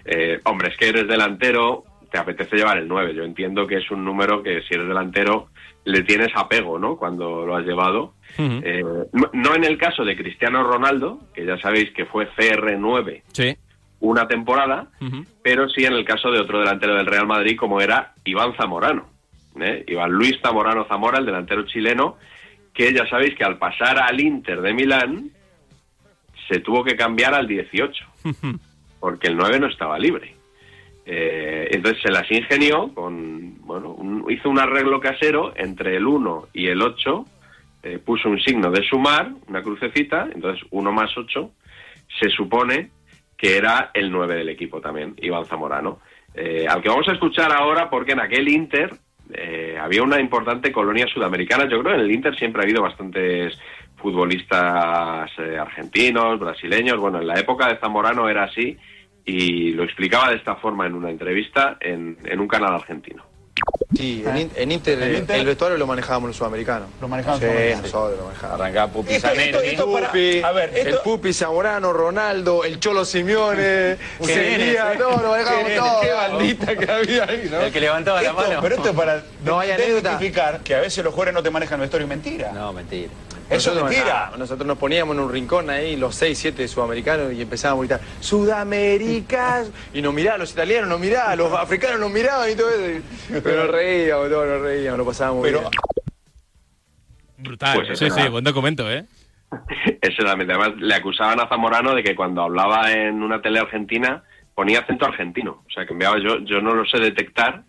Eh, 0.06 0.40
hombre, 0.46 0.70
es 0.70 0.78
que 0.78 0.88
eres 0.88 1.08
delantero, 1.08 1.84
te 2.10 2.18
apetece 2.18 2.56
llevar 2.56 2.78
el 2.78 2.88
9. 2.88 3.14
Yo 3.14 3.24
entiendo 3.24 3.68
que 3.68 3.78
es 3.78 3.92
un 3.92 4.04
número 4.06 4.42
que 4.42 4.62
si 4.64 4.74
eres 4.74 4.88
delantero 4.88 5.50
le 5.84 6.04
tienes 6.04 6.30
apego, 6.36 6.80
¿no? 6.80 6.96
Cuando 6.96 7.46
lo 7.46 7.56
has 7.56 7.66
llevado. 7.66 8.14
Eh, 8.38 8.84
no, 9.12 9.30
no 9.34 9.56
en 9.56 9.66
el 9.66 9.78
caso 9.78 10.06
de 10.06 10.16
Cristiano 10.16 10.64
Ronaldo, 10.64 11.20
que 11.34 11.46
ya 11.46 11.58
sabéis 11.60 11.92
que 11.92 12.06
fue 12.06 12.30
CR9 12.30 13.24
Sí. 13.34 13.56
Una 14.02 14.28
temporada, 14.28 14.88
pero 15.42 15.70
sí 15.70 15.86
en 15.86 15.94
el 15.94 16.04
caso 16.06 16.30
de 16.32 16.40
otro 16.40 16.60
delantero 16.60 16.96
del 16.96 17.06
Real 17.06 17.26
Madrid 17.28 17.56
como 17.58 17.80
era 17.82 18.14
Iván 18.26 18.54
Zamorano. 18.58 19.08
¿eh? 19.60 19.84
Iván 19.88 20.12
Luis 20.12 20.38
Zamorano 20.42 20.86
Zamora, 20.86 21.20
el 21.20 21.26
delantero 21.26 21.64
chileno, 21.66 22.18
que 22.74 22.94
ya 22.94 23.08
sabéis 23.10 23.36
que 23.36 23.44
al 23.44 23.58
pasar 23.58 24.00
al 24.00 24.20
Inter 24.20 24.62
de 24.62 24.74
Milán 24.74 25.30
se 26.50 26.60
tuvo 26.60 26.84
que 26.84 26.96
cambiar 26.96 27.34
al 27.34 27.48
18, 27.48 28.06
porque 29.00 29.28
el 29.28 29.38
9 29.38 29.60
no 29.60 29.68
estaba 29.68 29.98
libre. 30.00 30.36
Eh, 31.06 31.68
entonces 31.72 32.02
se 32.04 32.12
las 32.12 32.30
ingenió 32.32 32.94
con, 32.94 33.58
bueno, 33.66 33.90
un- 33.92 34.30
hizo 34.32 34.50
un 34.50 34.60
arreglo 34.60 35.00
casero 35.00 35.54
entre 35.56 35.96
el 35.98 36.06
1 36.06 36.48
y 36.54 36.68
el 36.68 36.82
8, 36.82 37.26
eh, 37.84 38.00
puso 38.00 38.30
un 38.30 38.40
signo 38.40 38.70
de 38.72 38.84
sumar, 38.84 39.32
una 39.48 39.64
crucecita, 39.64 40.28
entonces 40.34 40.64
1 40.70 40.92
más 40.92 41.10
8, 41.18 41.52
se 42.20 42.30
supone 42.30 42.92
que 43.42 43.58
era 43.58 43.90
el 43.96 44.12
9 44.12 44.36
del 44.36 44.50
equipo 44.50 44.80
también, 44.80 45.16
Iván 45.18 45.46
Zamorano. 45.46 46.00
Eh, 46.36 46.68
al 46.70 46.80
que 46.80 46.90
vamos 46.90 47.08
a 47.08 47.14
escuchar 47.14 47.52
ahora 47.52 47.90
porque 47.90 48.12
en 48.12 48.20
aquel 48.20 48.48
Inter 48.48 48.94
eh, 49.34 49.78
había 49.82 50.04
una 50.04 50.20
importante 50.20 50.72
colonia 50.72 51.08
sudamericana. 51.08 51.64
Yo 51.64 51.82
creo 51.82 51.96
que 51.96 52.02
en 52.02 52.06
el 52.06 52.12
Inter 52.12 52.38
siempre 52.38 52.62
ha 52.62 52.66
habido 52.66 52.84
bastantes 52.84 53.58
futbolistas 53.96 55.32
eh, 55.40 55.58
argentinos, 55.58 56.40
brasileños. 56.40 57.00
Bueno, 57.00 57.20
en 57.20 57.28
la 57.28 57.40
época 57.40 57.68
de 57.68 57.80
Zamorano 57.80 58.30
era 58.30 58.44
así 58.44 58.78
y 59.26 59.72
lo 59.72 59.86
explicaba 59.86 60.30
de 60.30 60.36
esta 60.36 60.58
forma 60.58 60.86
en 60.86 60.94
una 60.94 61.10
entrevista 61.10 61.78
en, 61.80 62.20
en 62.24 62.40
un 62.40 62.48
canal 62.48 62.76
argentino. 62.76 63.31
Sí, 63.96 64.24
en, 64.26 64.38
In- 64.38 64.52
en 64.56 64.72
Inter, 64.72 65.02
¿En 65.04 65.16
eh, 65.16 65.18
Inter? 65.20 65.36
el 65.42 65.46
vestuario 65.46 65.78
lo 65.78 65.86
manejábamos 65.86 66.30
los 66.30 66.38
sudamericanos. 66.38 66.88
Lo 67.02 67.08
manejaban 67.10 67.40
sí, 67.40 67.46
los 67.46 67.82
nosotros 67.82 68.18
lo 68.18 68.26
manejábamos. 68.28 68.62
Arrancá 68.62 68.88
Pupi 68.88 69.20
Zanetti. 69.20 69.58
el 70.80 70.98
Pupi 71.04 71.34
Zamorano, 71.34 71.92
Ronaldo, 71.92 72.64
el 72.64 72.80
Cholo 72.80 73.04
Simeone, 73.06 73.98
seguía, 74.22 74.90
bien, 74.92 74.98
todo, 74.98 75.22
lo 75.22 75.30
manejábamos 75.32 75.68
qué 75.70 75.76
todo. 75.76 76.02
Qué 76.02 76.12
bandita 76.12 76.76
que 76.78 76.92
había 76.92 77.24
ahí, 77.26 77.50
¿no? 77.52 77.62
El 77.62 77.72
que 77.74 77.80
levantaba 77.82 78.22
la 78.22 78.34
mano. 78.34 78.60
Pero 78.62 78.76
esto 78.76 78.90
es 78.90 78.96
para 78.96 79.24
No 79.44 79.60
hay 79.60 79.72
anécdota. 79.72 80.10
identificar 80.12 80.60
que 80.62 80.76
a 80.76 80.80
veces 80.80 81.04
los 81.04 81.14
jugadores 81.14 81.34
no 81.34 81.44
te 81.44 81.50
manejan 81.52 81.76
el 81.76 81.82
vestuario 81.82 82.08
mentira. 82.08 82.52
No, 82.54 82.72
mentira. 82.72 83.10
Eso 83.52 83.72
es 83.72 83.76
Nosotros, 83.76 83.92
mentira. 83.92 84.32
nosotros 84.38 84.66
nos 84.68 84.78
poníamos 84.78 85.16
en 85.16 85.24
un 85.24 85.32
rincón 85.32 85.70
ahí, 85.70 85.98
los 85.98 86.16
seis, 86.16 86.38
siete 86.38 86.68
sudamericanos, 86.68 87.34
y 87.34 87.42
empezábamos 87.42 87.84
a 87.92 87.98
gritar, 87.98 88.08
¡Sudaméricas! 88.22 89.70
Y 89.94 90.02
nos 90.02 90.14
miraban, 90.14 90.40
los 90.40 90.52
italianos 90.54 90.90
nos 90.90 91.00
miraban, 91.00 91.38
los 91.38 91.52
africanos 91.54 92.00
nos 92.00 92.12
miraban 92.12 92.50
y 92.50 92.56
todo 92.56 92.70
eso. 92.70 93.04
Pero 93.44 93.64
nos 93.66 93.72
reíamos, 93.72 94.30
todos 94.30 94.48
nos 94.48 94.62
reíamos, 94.62 94.98
lo 95.00 95.06
pasábamos 95.06 95.42
muy 95.42 95.52
bien. 95.52 95.64
Brutal. 97.38 97.76
Pues 97.76 97.88
Sí, 98.00 98.06
eso 98.06 98.16
sí, 98.16 98.22
era- 98.22 98.30
buen 98.30 98.44
documento, 98.44 98.90
¿eh? 98.92 99.06
Eso 100.02 100.22
era, 100.22 100.32
además 100.32 100.72
le 100.78 100.96
acusaban 100.96 101.40
a 101.42 101.48
Zamorano 101.50 101.94
de 101.94 102.04
que 102.04 102.16
cuando 102.16 102.42
hablaba 102.44 102.90
en 102.94 103.22
una 103.22 103.42
tele 103.42 103.60
argentina 103.60 104.24
ponía 104.56 104.80
acento 104.80 105.06
argentino. 105.06 105.64
O 105.68 105.70
sea, 105.74 105.86
que 105.86 105.92
enviaba 105.94 106.18
yo, 106.20 106.40
yo 106.46 106.62
no 106.62 106.74
lo 106.74 106.86
sé 106.86 107.00
detectar. 107.00 107.64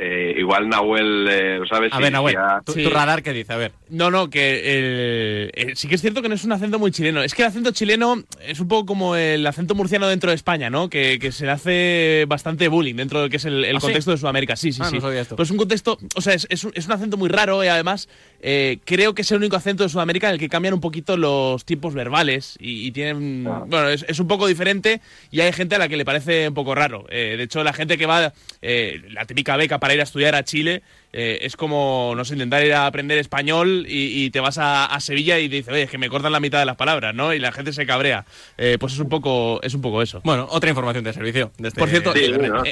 Eh, 0.00 0.36
igual 0.38 0.68
Nahuel, 0.68 1.26
eh, 1.28 1.58
lo 1.58 1.66
sabes. 1.66 1.92
A 1.92 1.98
ver, 1.98 2.12
Nahuel, 2.12 2.36
decía- 2.36 2.62
tu, 2.64 2.72
Sí. 2.72 2.84
tu 2.84 2.90
radar 2.90 3.20
qué 3.20 3.32
dice, 3.32 3.52
a 3.52 3.56
ver. 3.56 3.72
No, 3.90 4.12
no, 4.12 4.30
que 4.30 4.78
el- 4.78 5.50
eh, 5.54 5.72
sí 5.74 5.88
que 5.88 5.96
es 5.96 6.00
cierto 6.00 6.22
que 6.22 6.28
no 6.28 6.36
es 6.36 6.44
un 6.44 6.52
acento 6.52 6.78
muy 6.78 6.92
chileno. 6.92 7.20
Es 7.22 7.34
que 7.34 7.42
el 7.42 7.48
acento 7.48 7.72
chileno 7.72 8.22
es 8.40 8.60
un 8.60 8.68
poco 8.68 8.86
como 8.86 9.16
el 9.16 9.44
acento 9.44 9.74
murciano 9.74 10.06
dentro 10.06 10.30
de 10.30 10.36
España, 10.36 10.70
¿no? 10.70 10.88
Que, 10.88 11.18
que 11.18 11.32
se 11.32 11.46
le 11.46 11.50
hace 11.50 12.24
bastante 12.28 12.68
bullying 12.68 12.94
dentro 12.94 13.18
de 13.18 13.26
lo 13.26 13.30
que 13.30 13.38
es 13.38 13.44
el, 13.44 13.64
el 13.64 13.76
¿Ah, 13.76 13.80
sí? 13.80 13.86
contexto 13.86 14.12
de 14.12 14.18
Sudamérica. 14.18 14.54
Sí, 14.54 14.70
sí, 14.72 14.80
Ah, 14.84 14.88
sí. 14.88 14.94
no 14.94 15.00
sabía 15.00 15.22
esto. 15.22 15.34
Pero 15.34 15.44
es 15.44 15.50
un 15.50 15.56
contexto, 15.56 15.98
o 16.14 16.20
sea, 16.20 16.34
es, 16.34 16.46
es 16.48 16.62
un, 16.62 16.70
es 16.76 16.86
un 16.86 16.92
acento 16.92 17.16
muy 17.16 17.28
raro 17.28 17.64
y 17.64 17.66
además 17.66 18.08
eh, 18.40 18.78
creo 18.84 19.14
que 19.14 19.22
es 19.22 19.30
el 19.32 19.38
único 19.38 19.56
acento 19.56 19.82
de 19.82 19.88
Sudamérica 19.88 20.28
en 20.28 20.34
el 20.34 20.38
que 20.38 20.48
cambian 20.48 20.74
un 20.74 20.80
poquito 20.80 21.16
los 21.16 21.64
tiempos 21.64 21.94
verbales 21.94 22.56
y, 22.60 22.86
y 22.86 22.92
tienen, 22.92 23.42
bueno, 23.66 23.88
es, 23.88 24.04
es 24.08 24.20
un 24.20 24.28
poco 24.28 24.46
diferente 24.46 25.00
y 25.32 25.40
hay 25.40 25.52
gente 25.52 25.74
a 25.74 25.78
la 25.78 25.88
que 25.88 25.96
le 25.96 26.04
parece 26.04 26.46
un 26.46 26.54
poco 26.54 26.76
raro. 26.76 27.04
Eh, 27.10 27.34
de 27.36 27.42
hecho, 27.42 27.64
la 27.64 27.72
gente 27.72 27.98
que 27.98 28.06
va, 28.06 28.32
eh, 28.62 29.02
la 29.10 29.24
típica 29.24 29.56
beca 29.56 29.78
para 29.80 29.87
ir 29.94 30.00
a 30.00 30.04
estudiar 30.04 30.34
a 30.34 30.44
Chile, 30.44 30.82
eh, 31.12 31.38
es 31.42 31.56
como, 31.56 32.12
no 32.14 32.24
sé, 32.24 32.34
intentar 32.34 32.62
ir 32.64 32.74
a 32.74 32.86
aprender 32.86 33.16
español 33.18 33.86
y, 33.88 34.24
y 34.24 34.30
te 34.30 34.40
vas 34.40 34.58
a, 34.58 34.84
a 34.84 35.00
Sevilla 35.00 35.38
y 35.38 35.48
te 35.48 35.56
dices, 35.56 35.72
oye, 35.72 35.84
es 35.84 35.90
que 35.90 35.96
me 35.96 36.10
cortan 36.10 36.32
la 36.32 36.40
mitad 36.40 36.58
de 36.58 36.66
las 36.66 36.76
palabras, 36.76 37.14
¿no? 37.14 37.32
Y 37.32 37.38
la 37.38 37.50
gente 37.50 37.72
se 37.72 37.86
cabrea. 37.86 38.26
Eh, 38.58 38.76
pues 38.78 38.92
es 38.92 38.98
un 38.98 39.08
poco, 39.08 39.58
es 39.62 39.72
un 39.72 39.80
poco 39.80 40.02
eso. 40.02 40.20
Bueno, 40.24 40.46
otra 40.50 40.68
información 40.68 41.04
de 41.04 41.12
servicio. 41.14 41.50
de 41.58 41.68
este 41.68 41.80
Por 41.80 41.88
cierto, 41.88 42.12
Sí, 42.12 42.24
eh, 42.24 42.36
bueno, 42.36 42.62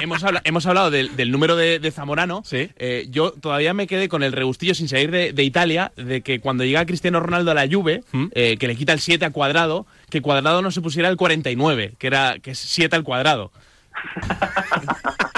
hemos, 0.00 0.24
habla- 0.24 0.40
hemos 0.44 0.64
hablado 0.66 0.90
del, 0.90 1.14
del 1.16 1.30
número 1.30 1.54
de, 1.56 1.78
de 1.80 1.90
Zamorano. 1.90 2.42
Sí. 2.46 2.70
Eh, 2.76 3.06
yo 3.10 3.32
todavía 3.32 3.74
me 3.74 3.86
quedé 3.86 4.08
con 4.08 4.22
el 4.22 4.32
regustillo 4.32 4.74
sin 4.74 4.88
salir 4.88 5.10
de, 5.10 5.32
de 5.34 5.42
Italia 5.44 5.92
de 5.96 6.22
que 6.22 6.40
cuando 6.40 6.64
llega 6.64 6.86
Cristiano 6.86 7.20
Ronaldo 7.20 7.50
a 7.50 7.54
la 7.54 7.68
Juve, 7.70 8.02
¿Mm? 8.12 8.26
eh, 8.34 8.56
que 8.58 8.68
le 8.68 8.76
quita 8.76 8.94
el 8.94 9.00
7 9.00 9.22
a 9.26 9.30
cuadrado, 9.30 9.86
que 10.08 10.22
cuadrado 10.22 10.62
no 10.62 10.70
se 10.70 10.80
pusiera 10.80 11.08
el 11.10 11.16
49, 11.18 11.92
que 11.98 12.06
era 12.06 12.36
que 12.42 12.52
es 12.52 12.58
7 12.58 12.96
al 12.96 13.04
cuadrado. 13.04 13.52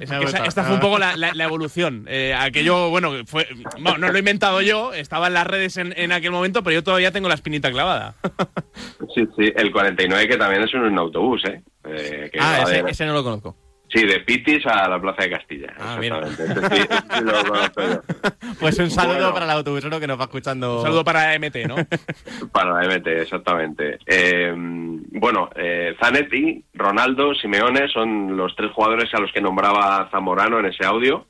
Esa- 0.00 0.44
esta 0.44 0.62
fue 0.62 0.74
un 0.74 0.80
gusta. 0.80 0.80
poco 0.80 0.98
la, 0.98 1.16
la- 1.16 1.34
la 1.34 1.44
evolución. 1.44 2.04
Eh, 2.08 2.34
aquello, 2.38 2.90
bueno, 2.90 3.12
fue, 3.26 3.46
bueno, 3.78 3.98
no 3.98 4.08
lo 4.08 4.16
he 4.16 4.18
inventado 4.18 4.60
yo, 4.62 4.92
estaba 4.94 5.26
en 5.28 5.34
las 5.34 5.46
redes 5.46 5.76
en, 5.76 5.92
en 5.96 6.12
aquel 6.12 6.30
momento, 6.30 6.62
pero 6.62 6.74
yo 6.74 6.84
todavía 6.84 7.10
tengo 7.12 7.28
la 7.28 7.34
espinita 7.34 7.70
clavada. 7.70 8.14
Sí, 9.14 9.26
sí, 9.36 9.52
el 9.56 9.72
49 9.72 10.28
que 10.28 10.36
también 10.36 10.62
es 10.62 10.74
un, 10.74 10.98
autobús, 10.98 11.42
¿eh? 11.46 11.62
Eh, 11.88 12.30
que 12.32 12.38
Ah, 12.40 12.62
ese, 12.64 12.82
de- 12.82 12.90
ese 12.90 13.06
no 13.06 13.14
lo 13.14 13.22
conozco. 13.24 13.56
Sí, 13.88 14.04
de 14.04 14.18
Pitis 14.20 14.66
a 14.66 14.88
la 14.88 15.00
Plaza 15.00 15.22
de 15.22 15.30
Castilla. 15.30 15.72
Ah, 15.78 15.96
mira. 16.00 16.26
sí, 16.26 16.34
sí 16.36 17.24
lo 17.24 17.32
conozco 17.44 17.82
yo. 17.82 18.00
Pues 18.60 18.78
un 18.78 18.90
saludo 18.90 19.16
Bueno. 19.16 19.32
para 19.34 19.44
el 19.44 19.50
autobusero 19.52 20.00
que 20.00 20.06
nos 20.06 20.18
va 20.18 20.24
escuchando. 20.24 20.78
Un 20.78 20.82
saludo 20.82 21.04
para 21.04 21.38
MT, 21.38 21.56
¿no? 21.68 21.76
Para 22.52 22.72
la 22.82 22.88
MT, 22.88 23.06
exactamente. 23.06 23.98
Eh, 24.06 24.52
bueno, 24.56 25.50
eh, 25.54 25.94
Zanetti, 26.00 26.64
Ronaldo, 26.74 27.34
Simeone 27.34 27.86
son 27.88 28.36
los 28.36 28.54
tres 28.56 28.72
jugadores 28.72 29.12
a 29.14 29.20
los 29.20 29.30
que 29.32 29.40
nombraba 29.40 30.08
Zamorano 30.10 30.58
en 30.58 30.66
ese 30.66 30.84
audio. 30.84 31.26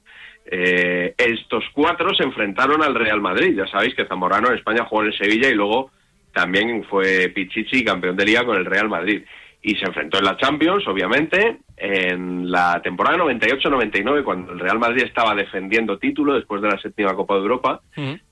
Eh, 0.46 1.14
estos 1.18 1.64
cuatro 1.72 2.14
se 2.14 2.22
enfrentaron 2.22 2.82
al 2.82 2.94
Real 2.94 3.20
Madrid. 3.20 3.54
Ya 3.56 3.66
sabéis 3.66 3.94
que 3.94 4.06
Zamorano 4.06 4.48
en 4.48 4.54
España 4.58 4.84
jugó 4.88 5.02
en 5.02 5.08
el 5.08 5.18
Sevilla 5.18 5.48
y 5.48 5.54
luego 5.54 5.90
también 6.32 6.84
fue 6.84 7.28
Pichichi 7.34 7.84
campeón 7.84 8.16
de 8.16 8.24
liga 8.24 8.44
con 8.44 8.56
el 8.56 8.64
Real 8.64 8.88
Madrid. 8.88 9.22
Y 9.62 9.74
se 9.76 9.84
enfrentó 9.86 10.18
en 10.18 10.24
la 10.24 10.36
Champions, 10.36 10.86
obviamente, 10.86 11.58
en 11.76 12.50
la 12.50 12.80
temporada 12.82 13.16
98-99, 13.18 14.22
cuando 14.22 14.52
el 14.52 14.60
Real 14.60 14.78
Madrid 14.78 15.02
estaba 15.04 15.34
defendiendo 15.34 15.98
título 15.98 16.34
después 16.34 16.62
de 16.62 16.68
la 16.68 16.78
séptima 16.80 17.14
Copa 17.14 17.34
de 17.34 17.40
Europa. 17.40 17.80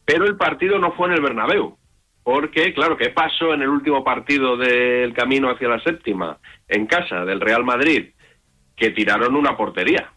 Pero 0.05 0.27
el 0.27 0.37
partido 0.37 0.79
no 0.79 0.93
fue 0.93 1.09
en 1.09 1.15
el 1.15 1.21
Bernabéu. 1.23 1.77
Porque, 2.23 2.73
claro, 2.73 2.97
¿qué 2.97 3.11
pasó 3.11 3.53
en 3.53 3.63
el 3.63 3.69
último 3.69 4.03
partido 4.05 4.57
del 4.57 5.13
camino 5.13 5.51
hacia 5.51 5.69
la 5.69 5.81
séptima? 5.81 6.39
En 6.69 6.87
casa 6.87 7.25
del 7.25 7.41
Real 7.41 7.65
Madrid, 7.65 8.11
que 8.77 8.91
tiraron 8.91 9.35
una 9.37 9.57
portería 9.57 10.11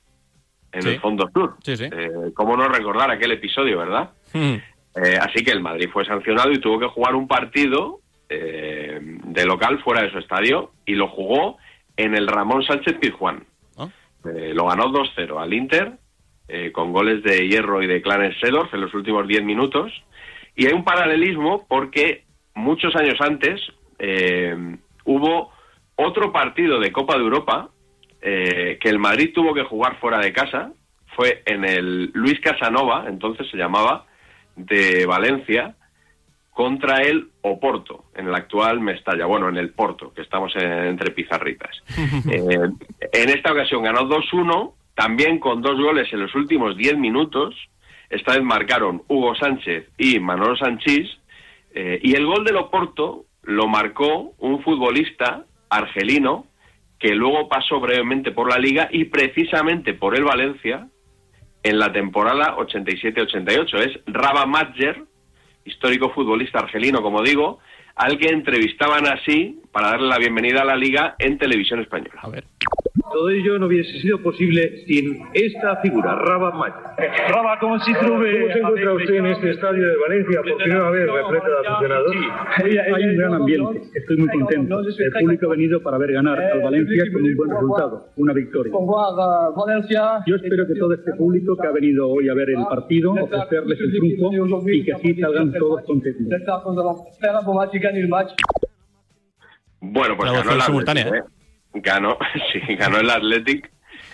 en 0.72 0.82
Sí. 0.84 0.90
el 0.90 1.00
fondo 1.02 1.28
sur. 1.34 1.56
Sí, 1.64 1.76
sí. 1.76 1.86
Eh, 1.86 2.10
¿Cómo 2.36 2.56
no 2.56 2.68
recordar 2.70 3.10
aquel 3.12 3.32
episodio, 3.32 3.80
verdad? 3.80 4.12
Eh, 4.34 5.18
así 5.20 5.44
que 5.44 5.52
el 5.52 5.62
Madrid 5.62 5.90
fue 5.92 6.06
sancionado 6.06 6.52
y 6.52 6.60
tuvo 6.60 6.80
que 6.80 6.88
jugar 6.88 7.16
un 7.16 7.28
partido 7.28 8.00
eh, 8.30 9.00
de 9.02 9.46
local 9.46 9.82
fuera 9.84 10.02
de 10.02 10.12
su 10.12 10.20
estadio 10.20 10.72
y 10.86 10.96
lo 10.96 11.08
jugó 11.08 11.58
en 11.96 12.16
el 12.16 12.28
Ramón 12.28 12.64
Sánchez 12.64 12.98
Pizjuán. 13.00 13.46
Ah. 13.78 13.88
Eh, 14.26 14.54
lo 14.54 14.66
ganó 14.66 14.92
2-0 14.92 15.42
al 15.42 15.54
Inter 15.54 15.94
eh, 16.48 16.72
con 16.72 16.92
goles 16.92 17.24
de 17.24 17.48
Hierro 17.48 17.82
y 17.82 17.88
de 17.88 18.02
Clarence 18.02 18.38
Seedorf 18.42 18.74
en 18.74 18.82
los 18.82 18.94
últimos 18.94 19.28
10 19.28 19.44
minutos. 19.44 19.92
Y 20.56 20.66
hay 20.66 20.74
un 20.74 20.84
paralelismo 20.84 21.66
porque 21.68 22.26
muchos 22.54 22.96
años 22.96 23.16
antes 23.20 23.62
hubo 25.06 25.52
otro 25.96 26.32
partido 26.32 26.80
de 26.80 26.92
Copa 26.92 27.16
de 27.16 27.24
Europa 27.24 27.70
que 28.20 28.80
el 28.84 29.00
Madrid 29.00 29.32
tuvo 29.34 29.54
que 29.54 29.64
jugar 29.64 30.00
fuera 30.00 30.20
de 30.20 30.34
casa. 30.34 30.72
Fue 31.16 31.44
en 31.46 31.64
el 31.64 32.12
Luis 32.14 32.40
Casanova, 32.42 33.06
entonces 33.08 33.48
se 33.50 33.58
llamaba, 33.58 34.06
de 34.56 35.06
Valencia, 35.06 35.76
contra 36.58 37.04
el 37.04 37.30
Oporto, 37.44 38.06
en 38.16 38.28
el 38.30 38.34
actual 38.34 38.80
Mestalla, 38.80 39.28
bueno, 39.28 39.48
en 39.48 39.58
el 39.58 39.70
Porto, 39.70 40.12
que 40.12 40.24
estamos 40.24 40.52
en- 40.56 40.86
entre 40.88 41.12
pizarritas. 41.12 41.70
Eh, 42.32 42.70
en 43.14 43.30
esta 43.30 43.52
ocasión 43.52 43.84
ganó 43.84 44.02
2-1, 44.10 44.74
también 44.96 45.38
con 45.40 45.62
dos 45.62 45.80
goles 45.80 46.12
en 46.12 46.22
los 46.22 46.34
últimos 46.34 46.76
10 46.76 46.98
minutos. 46.98 47.54
Esta 48.10 48.34
vez 48.34 48.42
marcaron 48.44 49.04
Hugo 49.08 49.36
Sánchez 49.36 49.88
y 50.00 50.20
Manolo 50.20 50.58
Sanchís. 50.58 51.08
eh, 51.76 52.00
y 52.02 52.16
el 52.16 52.26
gol 52.26 52.44
del 52.44 52.56
Oporto 52.58 53.26
lo 53.44 53.68
marcó 53.68 54.34
un 54.40 54.64
futbolista 54.64 55.46
argelino 55.70 56.48
que 56.98 57.14
luego 57.14 57.48
pasó 57.48 57.80
brevemente 57.80 58.32
por 58.32 58.50
la 58.52 58.58
liga 58.58 58.90
y 58.92 59.06
precisamente 59.06 59.94
por 59.94 60.16
el 60.16 60.24
Valencia 60.24 60.88
en 61.62 61.78
la 61.78 61.92
temporada 61.92 62.56
87-88. 62.58 63.76
Es 63.86 64.00
Raba 64.08 64.48
Madjer, 64.48 65.04
histórico 65.68 66.10
futbolista 66.10 66.60
argelino, 66.60 67.02
como 67.02 67.22
digo, 67.22 67.60
al 67.98 68.18
que 68.18 68.30
entrevistaban 68.30 69.08
así 69.08 69.60
para 69.72 69.90
darle 69.90 70.08
la 70.08 70.18
bienvenida 70.18 70.62
a 70.62 70.66
la 70.66 70.76
liga 70.76 71.16
en 71.20 71.38
televisión 71.38 71.80
española. 71.82 72.20
A 72.22 72.30
ver. 72.30 72.46
Todo 73.12 73.30
ello 73.30 73.60
no 73.60 73.68
hubiese 73.68 74.00
sido 74.00 74.22
posible 74.22 74.86
sin 74.86 75.22
esta 75.34 75.78
figura, 75.78 76.16
Raba 76.16 76.52
Maya. 76.52 76.96
Raba, 77.30 77.60
¿cómo 77.60 77.80
se, 77.80 77.94
¿Cómo 77.94 78.22
se 78.24 78.60
encuentra 78.60 78.94
usted 78.94 79.14
en 79.16 79.26
este 79.28 79.52
estadio 79.52 79.88
de 79.88 79.98
Valencia 79.98 80.42
por 80.42 80.58
primera 80.58 80.90
vez 80.90 81.08
repleto 81.12 81.46
de 81.48 81.68
aficionados? 81.68 82.16
Hay 82.96 83.04
un 83.04 83.18
gran 83.18 83.34
ambiente, 83.36 83.82
estoy 83.94 84.18
muy 84.18 84.30
contento. 84.30 84.80
El 84.80 85.12
público 85.20 85.46
ha 85.46 85.50
venido 85.50 85.82
para 85.84 85.98
ver 86.00 86.12
ganar 86.14 86.40
al 86.40 86.62
Valencia 86.62 87.04
con 87.14 87.24
un 87.24 87.36
buen 87.36 87.50
resultado, 87.52 88.10
una 88.18 88.34
victoria. 88.34 88.72
Yo 90.26 90.36
espero 90.36 90.66
que 90.68 90.76
todo 90.76 90.94
este 90.94 91.14
público 91.14 91.56
que 91.56 91.68
ha 91.68 91.72
venido 91.72 92.10
hoy 92.10 92.30
a 92.30 92.34
ver 92.34 92.50
el 92.50 92.64
partido, 92.68 93.14
ofrecerles 93.14 93.80
el 93.80 93.92
triunfo 93.92 94.70
y 94.70 94.84
que 94.84 94.94
así 94.94 95.14
salgan 95.16 95.54
todos 95.54 95.84
contentos. 95.84 96.28
Bueno, 99.80 100.18
pues 100.18 100.32
ganó 100.32 100.52
el 100.52 100.62
simultánea, 100.62 101.04
Athletic, 101.04 101.26
¿eh? 101.26 101.34
Ganó, 101.74 102.18
sí, 102.52 102.76
ganó 102.76 102.98
el 102.98 103.10
Athletic, 103.10 103.72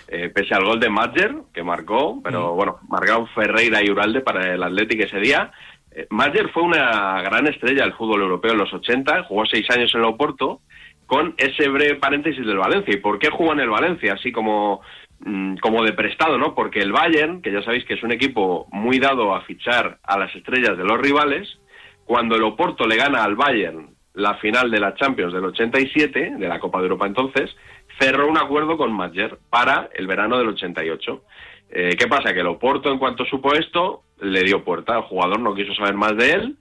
eh, 0.08 0.28
pese 0.28 0.54
al 0.54 0.64
gol 0.64 0.80
de 0.80 0.90
Madger, 0.90 1.34
que 1.52 1.62
marcó, 1.62 2.20
pero 2.22 2.54
bueno, 2.54 2.78
marcaron 2.88 3.26
Ferreira 3.28 3.82
y 3.82 3.90
Uralde 3.90 4.20
para 4.20 4.54
el 4.54 4.62
Athletic 4.62 5.00
ese 5.00 5.18
día. 5.18 5.50
Eh, 5.90 6.06
Madger 6.10 6.50
fue 6.50 6.62
una 6.62 7.22
gran 7.22 7.46
estrella 7.46 7.84
del 7.84 7.94
fútbol 7.94 8.22
europeo 8.22 8.52
en 8.52 8.58
los 8.58 8.72
80, 8.72 9.24
jugó 9.24 9.46
seis 9.46 9.66
años 9.70 9.92
en 9.94 10.00
el 10.00 10.06
Oporto, 10.06 10.60
con 11.06 11.34
ese 11.36 11.68
breve 11.68 11.96
paréntesis 11.96 12.44
del 12.44 12.58
Valencia. 12.58 12.94
¿Y 12.94 12.98
por 13.00 13.18
qué 13.18 13.30
jugó 13.30 13.52
en 13.52 13.60
el 13.60 13.70
Valencia? 13.70 14.14
Así 14.14 14.32
como, 14.32 14.80
mm, 15.20 15.56
como 15.56 15.84
de 15.84 15.92
prestado, 15.92 16.38
¿no? 16.38 16.54
Porque 16.54 16.80
el 16.80 16.92
Bayern, 16.92 17.42
que 17.42 17.52
ya 17.52 17.62
sabéis 17.62 17.84
que 17.84 17.94
es 17.94 18.02
un 18.02 18.12
equipo 18.12 18.66
muy 18.72 18.98
dado 18.98 19.34
a 19.34 19.42
fichar 19.42 19.98
a 20.02 20.18
las 20.18 20.34
estrellas 20.34 20.76
de 20.76 20.84
los 20.84 20.98
rivales, 20.98 21.58
cuando 22.04 22.36
el 22.36 22.42
Oporto 22.42 22.86
le 22.86 22.96
gana 22.96 23.24
al 23.24 23.36
Bayern 23.36 23.94
la 24.14 24.34
final 24.36 24.70
de 24.70 24.80
la 24.80 24.94
Champions 24.94 25.32
del 25.32 25.44
87, 25.44 26.34
de 26.38 26.48
la 26.48 26.60
Copa 26.60 26.78
de 26.78 26.84
Europa 26.84 27.06
entonces, 27.06 27.50
cerró 27.98 28.28
un 28.28 28.38
acuerdo 28.38 28.76
con 28.76 28.92
Madger 28.92 29.38
para 29.50 29.90
el 29.94 30.06
verano 30.06 30.38
del 30.38 30.48
88. 30.48 31.22
Eh, 31.70 31.96
¿Qué 31.98 32.06
pasa? 32.06 32.32
Que 32.32 32.40
el 32.40 32.46
Oporto, 32.46 32.90
en 32.90 32.98
cuanto 32.98 33.24
supo 33.24 33.54
esto, 33.54 34.02
le 34.20 34.42
dio 34.42 34.64
puerta. 34.64 34.96
El 34.96 35.02
jugador 35.02 35.40
no 35.40 35.54
quiso 35.54 35.74
saber 35.74 35.94
más 35.94 36.16
de 36.16 36.30
él 36.30 36.56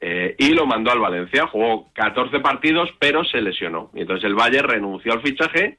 eh, 0.00 0.34
y 0.38 0.50
lo 0.54 0.66
mandó 0.66 0.90
al 0.90 1.00
Valencia. 1.00 1.46
Jugó 1.46 1.92
14 1.92 2.40
partidos, 2.40 2.88
pero 2.98 3.24
se 3.24 3.42
lesionó. 3.42 3.90
Y 3.94 4.00
entonces 4.00 4.24
el 4.24 4.34
Bayern 4.34 4.68
renunció 4.68 5.12
al 5.12 5.22
fichaje. 5.22 5.78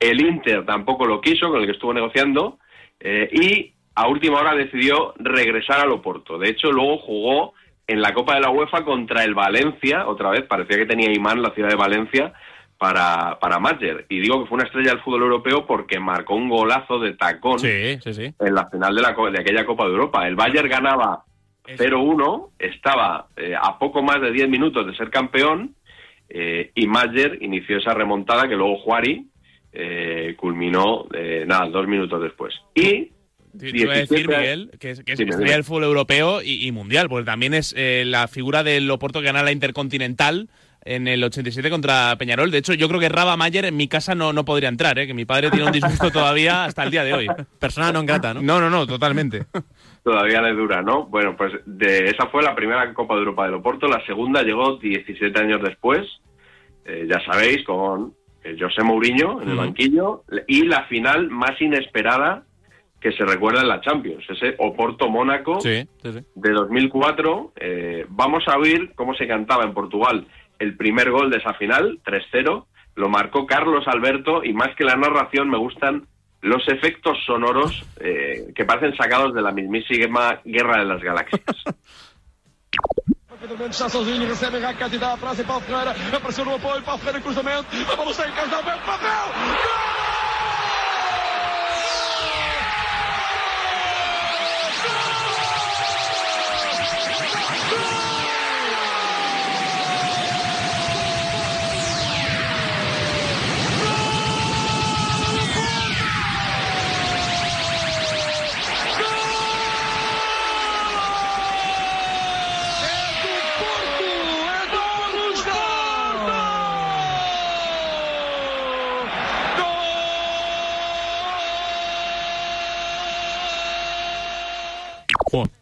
El 0.00 0.20
Inter 0.20 0.64
tampoco 0.64 1.04
lo 1.06 1.20
quiso, 1.20 1.50
con 1.50 1.60
el 1.60 1.66
que 1.66 1.72
estuvo 1.72 1.92
negociando. 1.92 2.58
eh, 3.00 3.28
y 3.32 3.74
a 3.94 4.08
última 4.08 4.40
hora 4.40 4.54
decidió 4.54 5.12
regresar 5.18 5.80
al 5.80 5.92
Oporto. 5.92 6.38
De 6.38 6.48
hecho, 6.48 6.72
luego 6.72 6.98
jugó 6.98 7.52
en 7.86 8.00
la 8.00 8.14
Copa 8.14 8.34
de 8.34 8.40
la 8.40 8.50
UEFA 8.50 8.84
contra 8.84 9.24
el 9.24 9.34
Valencia, 9.34 10.06
otra 10.06 10.30
vez, 10.30 10.42
parecía 10.42 10.76
que 10.78 10.86
tenía 10.86 11.12
imán 11.12 11.42
la 11.42 11.50
ciudad 11.54 11.68
de 11.68 11.76
Valencia 11.76 12.32
para, 12.78 13.38
para 13.38 13.58
Mayer. 13.58 14.06
Y 14.08 14.20
digo 14.20 14.42
que 14.42 14.48
fue 14.48 14.56
una 14.56 14.66
estrella 14.66 14.90
del 14.90 15.02
fútbol 15.02 15.22
europeo 15.22 15.66
porque 15.66 16.00
marcó 16.00 16.34
un 16.34 16.48
golazo 16.48 16.98
de 16.98 17.14
tacón 17.14 17.58
Sí, 17.58 17.98
sí, 18.00 18.14
sí. 18.14 18.34
en 18.38 18.54
la 18.54 18.68
final 18.68 18.94
de, 18.94 19.02
la, 19.02 19.14
de 19.30 19.40
aquella 19.40 19.64
Copa 19.64 19.84
de 19.84 19.90
Europa. 19.90 20.26
El 20.26 20.36
Bayern 20.36 20.68
ganaba 20.68 21.24
0-1, 21.64 22.50
estaba 22.58 23.28
eh, 23.36 23.54
a 23.60 23.78
poco 23.78 24.02
más 24.02 24.20
de 24.20 24.32
10 24.32 24.48
minutos 24.48 24.86
de 24.86 24.96
ser 24.96 25.10
campeón 25.10 25.74
eh, 26.28 26.70
y 26.74 26.86
Mayer 26.86 27.38
inició 27.42 27.78
esa 27.78 27.94
remontada 27.94 28.48
que 28.48 28.56
luego 28.56 28.78
Juari 28.78 29.28
eh, 29.72 30.34
culminó, 30.38 31.06
eh, 31.14 31.44
nada, 31.46 31.68
dos 31.68 31.86
minutos 31.86 32.22
después. 32.22 32.54
Y 32.74 33.10
Te 33.58 33.70
te 33.70 33.78
iba 33.78 33.92
a 33.92 33.98
decir, 33.98 34.26
17 34.26 34.36
Miguel, 34.38 34.70
que 34.80 34.90
es, 34.90 35.04
que 35.04 35.12
es 35.12 35.18
Dime, 35.18 35.30
estrella 35.30 35.50
dime. 35.50 35.56
del 35.56 35.64
fútbol 35.64 35.84
europeo 35.84 36.42
y, 36.42 36.66
y 36.66 36.72
mundial, 36.72 37.08
porque 37.08 37.26
también 37.26 37.54
es 37.54 37.74
eh, 37.76 38.04
la 38.06 38.28
figura 38.28 38.62
del 38.62 38.90
Oporto 38.90 39.20
que 39.20 39.26
gana 39.26 39.42
la 39.42 39.52
Intercontinental 39.52 40.48
en 40.84 41.06
el 41.06 41.22
87 41.22 41.70
contra 41.70 42.16
Peñarol. 42.18 42.50
De 42.50 42.58
hecho, 42.58 42.74
yo 42.74 42.88
creo 42.88 43.00
que 43.00 43.08
Raba 43.08 43.36
Mayer 43.36 43.64
en 43.66 43.76
mi 43.76 43.88
casa 43.88 44.14
no, 44.14 44.32
no 44.32 44.44
podría 44.44 44.68
entrar, 44.68 44.98
¿eh? 44.98 45.06
que 45.06 45.14
mi 45.14 45.24
padre 45.24 45.50
tiene 45.50 45.66
un 45.66 45.72
disgusto 45.72 46.10
todavía 46.12 46.64
hasta 46.64 46.82
el 46.82 46.90
día 46.90 47.04
de 47.04 47.14
hoy. 47.14 47.28
Persona 47.58 47.92
non 47.92 48.06
grata, 48.06 48.34
¿no? 48.34 48.42
No, 48.42 48.60
no, 48.60 48.68
no, 48.68 48.86
totalmente. 48.86 49.46
Todavía 50.02 50.42
le 50.42 50.52
dura, 50.52 50.82
¿no? 50.82 51.06
Bueno, 51.06 51.36
pues 51.36 51.52
de 51.64 52.06
esa 52.06 52.26
fue 52.26 52.42
la 52.42 52.56
primera 52.56 52.92
Copa 52.92 53.14
de 53.14 53.20
Europa 53.20 53.44
del 53.44 53.54
Oporto. 53.54 53.86
La 53.86 54.04
segunda 54.04 54.42
llegó 54.42 54.76
17 54.78 55.38
años 55.38 55.60
después, 55.62 56.00
eh, 56.84 57.06
ya 57.08 57.24
sabéis, 57.24 57.62
con 57.64 58.12
eh, 58.42 58.56
José 58.58 58.82
Mourinho 58.82 59.40
en 59.40 59.50
el 59.50 59.56
banquillo. 59.56 60.24
Y 60.48 60.64
la 60.64 60.86
final 60.86 61.30
más 61.30 61.60
inesperada 61.60 62.42
que 63.02 63.12
se 63.12 63.24
recuerda 63.24 63.62
en 63.62 63.68
la 63.68 63.80
Champions, 63.80 64.24
ese 64.30 64.54
Oporto-Mónaco 64.58 65.60
Sí, 65.60 65.86
sí, 66.02 66.12
sí. 66.12 66.20
de 66.36 66.50
2004. 66.52 67.52
Eh, 67.56 68.06
vamos 68.08 68.44
a 68.46 68.56
oír 68.56 68.92
cómo 68.94 69.12
se 69.14 69.26
cantaba 69.26 69.64
en 69.64 69.74
Portugal 69.74 70.26
el 70.58 70.76
primer 70.76 71.10
gol 71.10 71.28
de 71.30 71.38
esa 71.38 71.52
final, 71.54 71.98
3-0. 72.04 72.64
Lo 72.94 73.08
marcó 73.08 73.44
Carlos 73.46 73.88
Alberto 73.88 74.44
y 74.44 74.52
más 74.52 74.74
que 74.76 74.84
la 74.84 74.94
narración 74.94 75.50
me 75.50 75.58
gustan 75.58 76.06
los 76.42 76.66
efectos 76.68 77.18
sonoros 77.26 77.84
eh, 78.00 78.52
que 78.54 78.64
parecen 78.64 78.96
sacados 78.96 79.34
de 79.34 79.42
la 79.42 79.50
mismísima 79.52 80.40
Guerra 80.44 80.78
de 80.78 80.84
las 80.84 81.02
Galaxias. 81.02 81.42
Pedro 83.40 83.56
Mendes 83.58 83.74
está 83.80 83.88
sozinho, 83.88 84.28
recebe 84.28 84.60
Raquete, 84.60 84.98
dá 84.98 85.14
a 85.14 85.16
praça 85.16 85.42
e 85.42 85.44
Paulo 85.44 85.62
Ferreira. 85.66 85.90
Apareceu 86.14 86.44
no 86.44 86.54
apoio, 86.54 86.80
Paulo 86.84 87.00
Ferreira, 87.00 87.20
cruzamento. 87.20 87.66
A 87.90 87.96
bola 87.96 88.14
sai 88.14 88.30
em 88.30 88.34
casa, 88.34 88.54
Alberto, 88.56 88.84
papel! 88.86 89.26
Jo, 89.58 90.21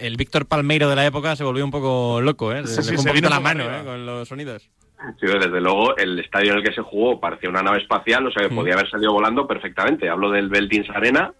el 0.00 0.16
Víctor 0.16 0.46
Palmeiro 0.46 0.88
de 0.88 0.96
la 0.96 1.06
época 1.06 1.36
se 1.36 1.44
volvió 1.44 1.64
un 1.64 1.70
poco 1.70 2.20
loco, 2.20 2.52
¿eh? 2.52 2.66
Se, 2.66 2.82
Sí, 2.82 2.96
se 2.96 3.12
vino 3.12 3.28
la 3.28 3.40
mano. 3.40 3.64
¿eh? 3.64 3.82
Con 3.84 4.04
los 4.06 4.28
sonidos. 4.28 4.68
Sí, 5.18 5.26
desde 5.26 5.60
luego, 5.60 5.96
el 5.96 6.18
estadio 6.18 6.52
en 6.52 6.58
el 6.58 6.64
que 6.64 6.74
se 6.74 6.82
jugó 6.82 7.18
parecía 7.20 7.48
una 7.48 7.62
nave 7.62 7.78
espacial, 7.78 8.26
o 8.26 8.30
sea 8.30 8.42
que 8.46 8.52
Mm. 8.52 8.56
podía 8.56 8.74
haber 8.74 8.90
salido 8.90 9.12
volando 9.12 9.46
perfectamente. 9.46 10.08
Hablo 10.10 10.30
del 10.30 10.48
Beltins 10.50 10.90
Arena, 10.90 11.32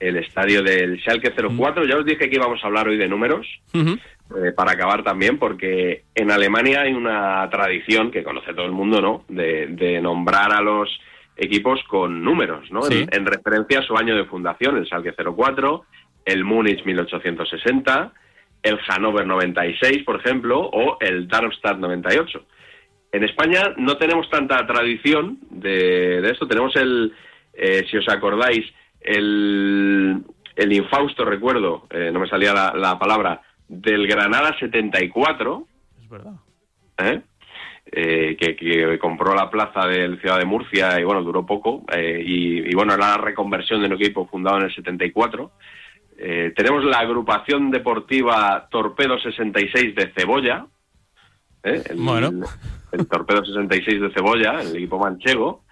el 0.00 0.16
estadio 0.16 0.62
del 0.62 0.98
Schalke 1.00 1.32
04. 1.32 1.84
Ya 1.84 1.96
os 1.96 2.04
dije 2.04 2.28
que 2.28 2.34
íbamos 2.36 2.62
a 2.62 2.66
hablar 2.66 2.88
hoy 2.88 2.96
de 2.96 3.08
números, 3.08 3.46
eh, 3.74 4.52
para 4.56 4.72
acabar 4.72 5.02
también, 5.04 5.38
porque 5.38 6.04
en 6.14 6.30
Alemania 6.30 6.82
hay 6.82 6.92
una 6.92 7.48
tradición 7.50 8.10
que 8.10 8.22
conoce 8.24 8.52
todo 8.52 8.66
el 8.66 8.72
mundo, 8.72 9.00
¿no? 9.00 9.24
De, 9.28 9.68
de 9.68 10.00
nombrar 10.00 10.52
a 10.52 10.60
los 10.60 10.88
equipos 11.36 11.80
con 11.88 12.22
números, 12.24 12.68
¿no? 12.72 12.82
Sí. 12.82 12.98
En, 12.98 13.08
en 13.12 13.26
referencia 13.26 13.78
a 13.78 13.82
su 13.82 13.96
año 13.96 14.16
de 14.16 14.24
fundación, 14.24 14.76
el 14.76 14.86
Schalke 14.86 15.14
04, 15.14 15.84
el 16.32 16.44
Múnich 16.44 16.84
1860, 16.84 18.12
el 18.62 18.78
Hannover 18.86 19.26
96, 19.26 20.02
por 20.04 20.16
ejemplo, 20.20 20.60
o 20.60 20.98
el 21.00 21.26
Darmstadt 21.26 21.78
98. 21.78 22.44
En 23.12 23.24
España 23.24 23.62
no 23.78 23.96
tenemos 23.96 24.28
tanta 24.28 24.66
tradición 24.66 25.38
de, 25.50 26.20
de 26.20 26.30
esto. 26.30 26.46
Tenemos 26.46 26.76
el, 26.76 27.14
eh, 27.54 27.86
si 27.90 27.96
os 27.96 28.08
acordáis, 28.08 28.64
el, 29.00 30.22
el 30.54 30.72
infausto 30.72 31.24
recuerdo, 31.24 31.86
eh, 31.90 32.10
no 32.12 32.20
me 32.20 32.28
salía 32.28 32.52
la, 32.52 32.72
la 32.74 32.98
palabra, 32.98 33.40
del 33.66 34.06
Granada 34.06 34.54
74. 34.58 35.66
Es 36.02 36.08
verdad. 36.10 36.34
¿eh? 36.98 37.22
Eh, 37.90 38.36
que, 38.38 38.54
que 38.54 38.98
compró 38.98 39.34
la 39.34 39.48
plaza 39.48 39.86
del 39.86 40.20
Ciudad 40.20 40.38
de 40.38 40.44
Murcia 40.44 41.00
y 41.00 41.04
bueno, 41.04 41.22
duró 41.22 41.46
poco. 41.46 41.84
eh, 41.90 42.22
y, 42.22 42.70
y, 42.70 42.74
bueno, 42.74 42.92
era 42.92 43.16
la 43.16 43.16
reconversión 43.16 43.80
de 43.80 43.86
un 43.86 43.94
equipo 43.94 44.26
fundado 44.26 44.58
en 44.58 44.64
el 44.64 44.74
74. 44.74 45.52
Eh, 46.20 46.52
tenemos 46.56 46.84
la 46.84 46.98
agrupación 46.98 47.70
deportiva 47.70 48.66
Torpedo 48.70 49.18
66 49.20 49.94
de 49.94 50.12
Cebolla. 50.16 50.66
¿eh? 51.62 51.80
El, 51.90 51.96
Bueno. 51.96 52.30
el 52.90 53.06
Torpedo 53.06 53.44
66 53.44 54.00
de 54.00 54.10
Cebolla, 54.10 54.60
el 54.60 54.76
equipo 54.76 54.98
manchego. 54.98 55.62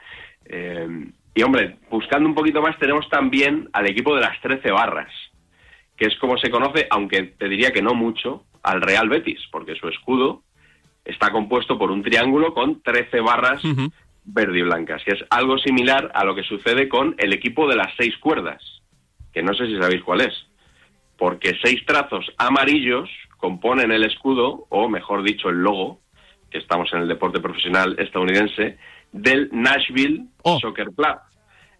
Eh, 0.44 0.86
y 1.34 1.42
hombre, 1.42 1.78
buscando 1.90 2.28
un 2.28 2.34
poquito 2.34 2.62
más, 2.62 2.78
tenemos 2.78 3.08
también 3.08 3.68
al 3.72 3.86
equipo 3.86 4.14
de 4.14 4.22
las 4.22 4.40
13 4.40 4.70
barras, 4.70 5.12
que 5.96 6.06
es 6.06 6.16
como 6.18 6.38
se 6.38 6.48
conoce, 6.48 6.86
aunque 6.90 7.24
te 7.24 7.48
diría 7.48 7.72
que 7.72 7.82
no 7.82 7.94
mucho, 7.94 8.44
al 8.62 8.80
Real 8.80 9.08
Betis, 9.08 9.40
porque 9.50 9.74
su 9.74 9.88
escudo 9.88 10.44
está 11.04 11.30
compuesto 11.30 11.76
por 11.76 11.90
un 11.90 12.02
triángulo 12.02 12.54
con 12.54 12.82
13 12.82 13.20
barras 13.20 13.62
verde 14.26 14.58
y 14.58 14.62
blancas, 14.62 15.02
que 15.04 15.12
es 15.14 15.24
algo 15.30 15.56
similar 15.58 16.10
a 16.14 16.24
lo 16.24 16.34
que 16.34 16.42
sucede 16.42 16.88
con 16.88 17.14
el 17.18 17.32
equipo 17.32 17.68
de 17.68 17.76
las 17.76 17.92
seis 17.96 18.16
cuerdas, 18.18 18.60
que 19.36 19.42
no 19.42 19.52
sé 19.52 19.66
si 19.66 19.76
sabéis 19.76 20.02
cuál 20.02 20.22
es, 20.22 20.32
porque 21.18 21.52
seis 21.62 21.84
trazos 21.84 22.24
amarillos 22.38 23.10
componen 23.36 23.92
el 23.92 24.02
escudo, 24.04 24.64
o 24.70 24.88
mejor 24.88 25.22
dicho, 25.22 25.50
el 25.50 25.56
logo, 25.56 26.00
que 26.50 26.56
estamos 26.56 26.90
en 26.94 27.00
el 27.00 27.08
deporte 27.08 27.38
profesional 27.38 27.96
estadounidense, 27.98 28.78
del 29.12 29.50
Nashville 29.52 30.24
Soccer 30.42 30.86
Club. 30.86 31.18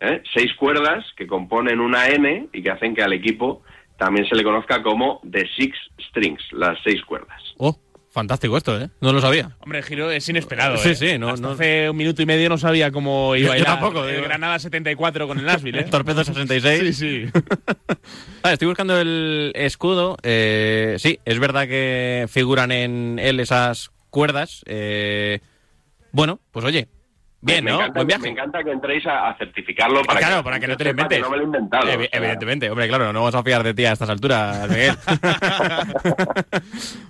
¿eh? 0.00 0.22
Seis 0.34 0.52
cuerdas 0.57 1.07
que 1.16 1.26
componen 1.26 1.80
una 1.80 2.09
N 2.09 2.50
y 2.52 2.62
que 2.62 2.70
hacen 2.70 2.94
que 2.94 3.02
al 3.02 3.14
equipo 3.14 3.62
también 3.96 4.28
se 4.28 4.36
le 4.36 4.44
conozca 4.44 4.82
como 4.82 5.22
The 5.22 5.48
Six 5.57 5.78
Strings, 6.11 6.52
las 6.52 6.78
seis 6.84 7.02
cuerdas. 7.07 7.40
Oh, 7.57 7.74
fantástico 8.16 8.56
esto, 8.56 8.80
¿eh? 8.80 8.88
No 9.02 9.12
lo 9.12 9.20
sabía. 9.20 9.54
Hombre, 9.60 9.82
Giro 9.82 10.10
es 10.10 10.26
inesperado. 10.28 10.78
Sí, 10.78 10.88
¿eh? 10.88 10.94
sí, 10.94 11.18
no- 11.18 11.28
Hasta 11.28 11.46
no- 11.46 11.52
hace 11.52 11.90
un 11.90 11.96
minuto 11.98 12.22
y 12.22 12.26
medio 12.26 12.48
no 12.48 12.56
sabía 12.56 12.90
cómo 12.90 13.36
iba 13.36 13.48
Yo- 13.48 13.52
a 13.52 13.56
yo 13.56 13.60
ir 13.60 13.66
tampoco, 13.66 14.04
el. 14.06 14.22
Granada 14.22 14.58
74 14.58 15.28
con 15.28 15.38
el 15.38 15.44
Nashville, 15.44 15.80
¿eh? 15.80 15.84
Torpedo 15.90 16.24
66. 16.24 16.96
Sí, 16.96 17.24
sí. 17.26 17.30
Vale, 18.42 18.54
estoy 18.54 18.68
buscando 18.68 18.98
el 18.98 19.52
escudo. 19.54 20.16
eh, 20.22 20.96
sí, 20.98 21.20
es 21.26 21.38
verdad 21.38 21.68
que 21.68 22.26
figuran 22.30 22.72
en 22.72 23.18
él 23.18 23.38
esas 23.38 23.90
cuerdas. 24.08 24.62
eh, 24.66 25.40
bueno, 26.12 26.40
pues 26.52 26.64
oye, 26.64 26.88
bien, 27.47 27.64
me 27.64 27.70
¿no? 27.70 27.76
Encanta, 27.78 27.94
Buen 27.99 28.07
viaje. 28.07 28.22
Me 28.22 28.28
encanta 28.30 28.64
que 28.64 28.70
entréis 28.72 29.07
a, 29.07 29.30
a 29.30 29.36
certificarlo 29.38 30.03
para 30.03 30.20
claro, 30.20 30.36
que, 30.38 30.42
para 30.44 30.61
que 30.61 30.66
no 30.68 30.76
te 30.76 30.84
lo 30.84 30.90
inventes. 30.90 31.20
no 31.20 31.30
me 31.30 31.36
lo 31.36 31.42
he 31.42 31.47
inventado. 31.47 31.88
Evidentemente, 31.88 32.70
hombre, 32.70 32.88
claro, 32.88 33.12
no 33.12 33.20
vamos 33.20 33.34
a 33.34 33.42
fiar 33.42 33.62
de 33.62 33.74
ti 33.74 33.84
a 33.84 33.92
estas 33.92 34.09
alturas, 34.11 34.68
Miguel. 34.68 34.94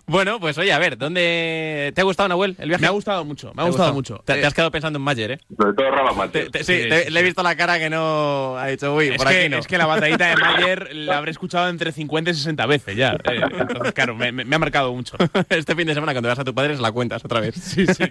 bueno, 0.07 0.39
pues 0.41 0.57
oye, 0.59 0.72
a 0.72 0.78
ver, 0.78 0.97
¿dónde 0.99 1.93
te 1.95 2.01
ha 2.01 2.05
gustado, 2.05 2.28
Nahuel, 2.28 2.57
el 2.59 2.68
viaje? 2.68 2.82
Me 2.82 2.89
ha 2.89 2.91
gustado 2.91 3.24
mucho, 3.24 3.49
me 3.49 3.55
¿Te 3.55 3.61
ha 3.62 3.64
gustado 3.64 3.95
mucho. 3.95 4.22
Te, 4.24 4.34
te 4.34 4.41
Eh, 4.41 4.47
has 4.47 4.55
quedado 4.55 4.70
pensando 4.70 4.99
en 4.99 5.03
Mayer, 5.05 5.30
¿eh? 5.32 5.39
Sobre 5.59 5.72
todo. 5.74 6.28
Te- 6.30 6.51
te- 6.51 6.64
sí, 6.64 6.87
te- 6.89 7.11
le 7.11 7.20
he 7.20 7.22
visto 7.22 7.43
la 7.43 7.57
cara 7.57 7.78
que 7.78 7.91
no 7.91 8.57
ha 8.59 8.66
dicho, 8.68 8.95
uy, 8.95 9.09
Es 9.09 9.16
por 9.16 9.28
que, 9.28 9.41
aquí 9.41 9.49
no. 9.49 9.59
es 9.59 9.66
que 9.66 9.78
la 9.78 9.87
batallita 9.87 10.26
de 10.28 10.37
Mayer 10.37 10.89
la 10.95 11.18
habré 11.18 11.30
escuchado 11.32 11.68
entre 11.68 11.93
50 11.93 12.30
y 12.30 12.34
60 12.34 12.66
veces 12.66 12.97
ya. 12.97 13.12
Eh, 13.24 13.41
entonces, 13.59 13.93
claro, 13.93 14.14
me, 14.14 14.32
me- 14.32 14.45
me 14.45 14.57
ha 14.57 14.59
marcado 14.59 14.93
mucho. 14.93 15.16
este 15.49 15.74
fin 15.74 15.87
de 15.87 15.95
semana 15.95 16.12
cuando 16.12 16.28
veas 16.28 16.39
a 16.39 16.45
tu 16.45 16.55
padre 16.55 16.76
se 16.76 16.82
la 16.82 16.93
cuentas 16.93 17.24
otra 17.24 17.41
vez. 17.41 17.55
Sí, 17.57 17.87
sí. 17.87 18.05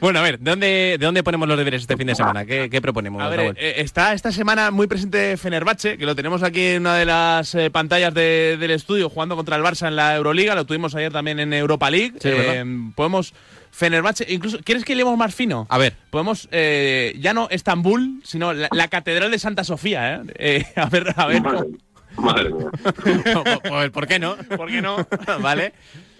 bueno, 0.00 0.18
a 0.18 0.22
ver, 0.22 0.38
¿de 0.38 0.50
dónde, 0.50 0.96
¿de 1.02 1.06
dónde 1.06 1.22
ponemos 1.24 1.48
los 1.48 1.58
deberes 1.58 1.82
este 1.82 1.96
fin 1.96 2.06
de 2.06 2.14
semana? 2.14 2.44
¿Qué, 2.46 2.70
qué 2.70 2.80
proponemos, 2.80 3.20
A 3.20 3.28
ver, 3.28 3.40
Raúl? 3.40 3.56
eh, 3.58 3.74
está 3.78 4.12
esta 4.14 4.30
semana 4.30 4.70
muy 4.70 4.86
presente 4.86 5.36
Fenerbahce, 5.36 5.98
que 5.98 6.06
lo 6.06 6.14
tenemos 6.14 6.44
aquí 6.44 6.64
en 6.64 6.82
una 6.82 6.96
de 6.96 7.04
las 7.04 7.54
eh, 7.56 7.70
pantallas 7.70 8.14
de- 8.14 8.56
del 8.58 8.70
estudio, 8.70 9.10
jugando 9.10 9.34
contra 9.34 9.56
el 9.56 9.62
Barça 9.62 9.88
en 9.88 9.96
la 9.96 10.14
Euroliga. 10.14 10.54
Lo 10.54 10.64
tuvimos 10.64 10.94
ayer 10.94 11.12
también 11.12 11.40
en 11.40 11.52
Europa 11.52 11.90
League. 11.90 12.12
Sí. 12.20 12.28
Eh, 12.32 12.64
podemos. 12.94 13.34
Fenerbahce, 13.74 14.26
incluso, 14.28 14.58
¿quieres 14.62 14.84
que 14.84 14.94
leemos 14.94 15.16
más 15.16 15.34
fino? 15.34 15.66
A 15.70 15.78
ver. 15.78 15.94
Podemos, 16.10 16.46
eh, 16.52 17.16
ya 17.18 17.32
no 17.32 17.48
Estambul, 17.50 18.20
sino 18.22 18.52
la, 18.52 18.68
la 18.70 18.88
Catedral 18.88 19.30
de 19.30 19.38
Santa 19.38 19.64
Sofía, 19.64 20.14
¿eh? 20.16 20.20
Eh, 20.38 20.66
a 20.76 20.86
ver, 20.90 21.14
a 21.16 21.26
ver. 21.26 21.40
Madre, 21.40 21.68
madre 22.16 22.50
mía. 22.50 22.66
Pues, 23.68 23.90
¿por 23.90 24.06
qué 24.06 24.18
no? 24.18 24.36
¿Por 24.36 24.68
qué 24.68 24.82
no? 24.82 24.96
vale. 25.40 25.72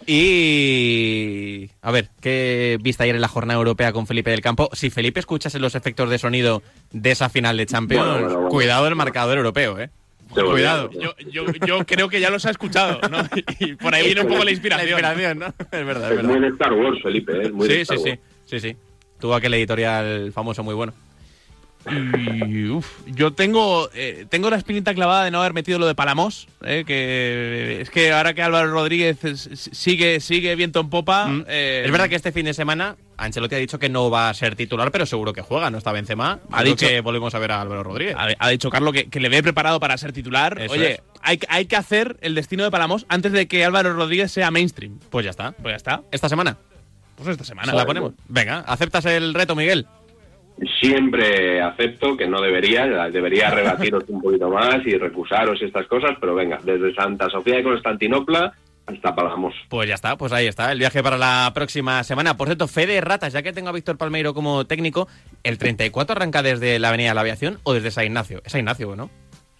Y. 0.07 1.71
A 1.83 1.91
ver, 1.91 2.09
¿qué 2.21 2.79
viste 2.81 3.03
ayer 3.03 3.15
en 3.15 3.21
la 3.21 3.29
jornada 3.29 3.59
europea 3.59 3.93
con 3.93 4.07
Felipe 4.07 4.31
del 4.31 4.41
Campo? 4.41 4.69
Si 4.73 4.91
Felipe 4.91 5.21
escuchase 5.21 5.59
los 5.59 5.75
efectos 5.75 6.09
de 6.11 6.19
sonido 6.19 6.63
de 6.93 7.11
esa 7.11 7.29
final 7.29 7.57
de 7.57 7.67
Champions, 7.67 8.05
Bueno, 8.07 8.21
bueno, 8.23 8.35
bueno. 8.35 8.49
cuidado 8.51 8.87
el 8.89 8.95
marcador 8.97 9.39
europeo, 9.39 9.79
¿eh? 9.81 9.91
Cuidado. 10.33 10.91
Yo, 10.93 11.15
yo, 11.31 11.45
yo 11.67 11.85
creo 11.85 12.09
que 12.09 12.19
ya 12.21 12.31
los 12.31 12.47
ha 12.47 12.51
escuchado, 12.51 13.01
¿no? 13.11 13.19
Y 13.61 13.75
por 13.75 13.95
ahí 13.95 14.07
viene 14.07 14.23
un 14.23 14.29
poco 14.29 14.45
la 14.45 14.51
inspiración. 14.51 15.03
La 15.03 15.11
inspiración, 15.13 15.39
¿no? 15.41 15.47
Es 15.79 15.87
verdad, 15.87 16.05
es 16.05 16.11
Es 16.11 16.17
verdad. 16.17 16.31
muy 16.33 16.41
de 16.41 16.49
Star 16.49 16.73
Wars, 16.73 16.99
Felipe, 17.03 17.33
¿eh? 17.37 17.43
es 17.43 17.53
muy 17.53 17.69
de 17.69 17.75
Sí, 17.75 17.81
Star 17.83 17.99
sí, 17.99 18.19
sí, 18.47 18.61
sí. 18.61 18.77
Tuvo 19.21 19.35
aquel 19.35 19.53
editorial 19.55 20.33
famoso 20.33 20.63
muy 20.65 20.75
bueno. 20.75 20.95
Y 21.91 22.69
uf, 22.69 22.87
yo 23.07 23.33
tengo 23.33 23.89
eh, 23.95 24.27
tengo 24.29 24.51
la 24.51 24.57
espinita 24.57 24.95
clavada 24.95 25.25
de 25.25 25.31
no 25.31 25.41
haber 25.41 25.53
metido 25.53 25.79
lo 25.79 25.87
de 25.87 25.95
Palamos, 25.95 26.47
eh, 26.65 26.85
que 26.87 27.81
es 27.81 27.91
que 27.91 28.13
ahora 28.13 28.35
que 28.35 28.43
Álvaro 28.43 28.71
Rodríguez 28.71 29.25
es- 29.25 29.49
sigue 29.73 30.21
sigue 30.21 30.55
viento 30.55 30.81
en 30.81 30.91
popa. 30.91 31.27
eh, 31.49 31.81
Mm. 31.83 31.87
Es 31.87 31.91
verdad 31.93 32.09
que 32.09 32.15
este 32.15 32.31
fin 32.33 32.45
de 32.47 32.55
semana 32.55 32.97
Ancelotti 33.17 33.55
ha 33.55 33.59
dicho 33.59 33.79
que 33.79 33.89
no 33.89 34.11
va 34.11 34.29
a 34.29 34.35
ser 34.35 34.55
titular, 34.57 34.91
pero 34.93 35.07
seguro 35.07 35.33
que 35.33 35.43
juega, 35.43 35.71
no 35.71 35.79
está 35.79 35.93
Benzema. 35.93 36.41
Ha 36.51 36.63
dicho 36.63 36.87
que 36.87 37.01
volvemos 37.01 37.35
a 37.35 37.39
ver 37.39 37.53
a 37.53 37.61
Álvaro 37.61 37.83
Rodríguez. 37.83 38.17
ha, 38.17 38.29
ha 38.39 38.49
dicho 38.51 38.71
Carlos 38.71 38.93
que, 38.93 39.09
que 39.09 39.21
le 39.21 39.29
ve 39.29 39.43
preparado 39.43 39.81
para 39.81 39.97
ser 39.99 40.13
titular. 40.13 40.61
Eso 40.61 40.73
Oye, 40.75 40.93
es. 40.93 41.01
hay, 41.21 41.39
que- 41.39 41.47
hay 41.51 41.67
que 41.67 41.77
hacer 41.77 42.17
el 42.21 42.35
destino 42.35 42.65
de 42.65 42.71
Palamos 42.71 43.07
antes 43.09 43.33
de 43.33 43.47
que 43.49 43.65
Álvaro 43.65 43.93
Rodríguez 43.95 44.31
sea 44.33 44.51
mainstream. 44.51 44.99
Pues 45.11 45.25
ya 45.25 45.31
está. 45.31 45.53
Pues 45.53 45.73
ya 45.73 45.77
está. 45.77 46.03
¿Esta 46.13 46.29
semana? 46.29 46.59
Pues 47.17 47.29
esta 47.29 47.45
semana. 47.45 47.71
¿Se 47.71 47.77
la 47.77 47.87
ponemos? 47.87 48.13
Venga, 48.29 48.61
¿aceptas 48.61 49.05
el 49.05 49.35
reto, 49.35 49.55
Miguel? 49.55 49.87
Siempre 50.81 51.61
acepto 51.61 52.17
que 52.17 52.27
no 52.27 52.41
debería, 52.41 52.87
debería 53.11 53.51
rebatiros 53.55 54.05
un 54.09 54.23
poquito 54.23 54.49
más 54.49 54.87
y 54.87 54.97
recusaros 54.97 55.61
y 55.61 55.65
estas 55.65 55.87
cosas, 55.87 56.17
pero 56.21 56.35
venga, 56.35 56.59
desde 56.63 56.95
Santa 56.95 57.29
Sofía 57.29 57.57
de 57.57 57.65
Constantinopla 57.65 58.53
hasta 58.87 59.15
Palamos. 59.15 59.55
Pues 59.69 59.89
ya 59.89 59.95
está, 59.95 60.17
pues 60.17 60.33
ahí 60.33 60.47
está, 60.47 60.73
el 60.73 60.79
viaje 60.79 61.03
para 61.03 61.17
la 61.19 61.51
próxima 61.55 62.03
semana. 62.05 62.37
Por 62.37 62.49
cierto, 62.49 62.69
Fede 62.69 63.01
Ratas, 63.01 63.33
ya 63.33 63.43
que 63.43 63.53
tengo 63.53 63.69
a 63.69 63.73
Víctor 63.73 63.97
Palmeiro 63.97 64.35
como 64.35 64.67
técnico, 64.67 65.09
¿el 65.43 65.59
34 65.59 66.17
arranca 66.17 66.43
desde 66.43 66.79
la 66.79 66.89
Avenida 66.89 67.11
de 67.11 67.15
la 67.15 67.21
Aviación 67.21 67.59
o 67.63 67.75
desde 67.75 67.91
San 67.91 68.05
Ignacio? 68.05 68.43
Es 68.45 68.53
San 68.53 68.61
Ignacio, 68.61 68.97
¿no? 68.97 69.11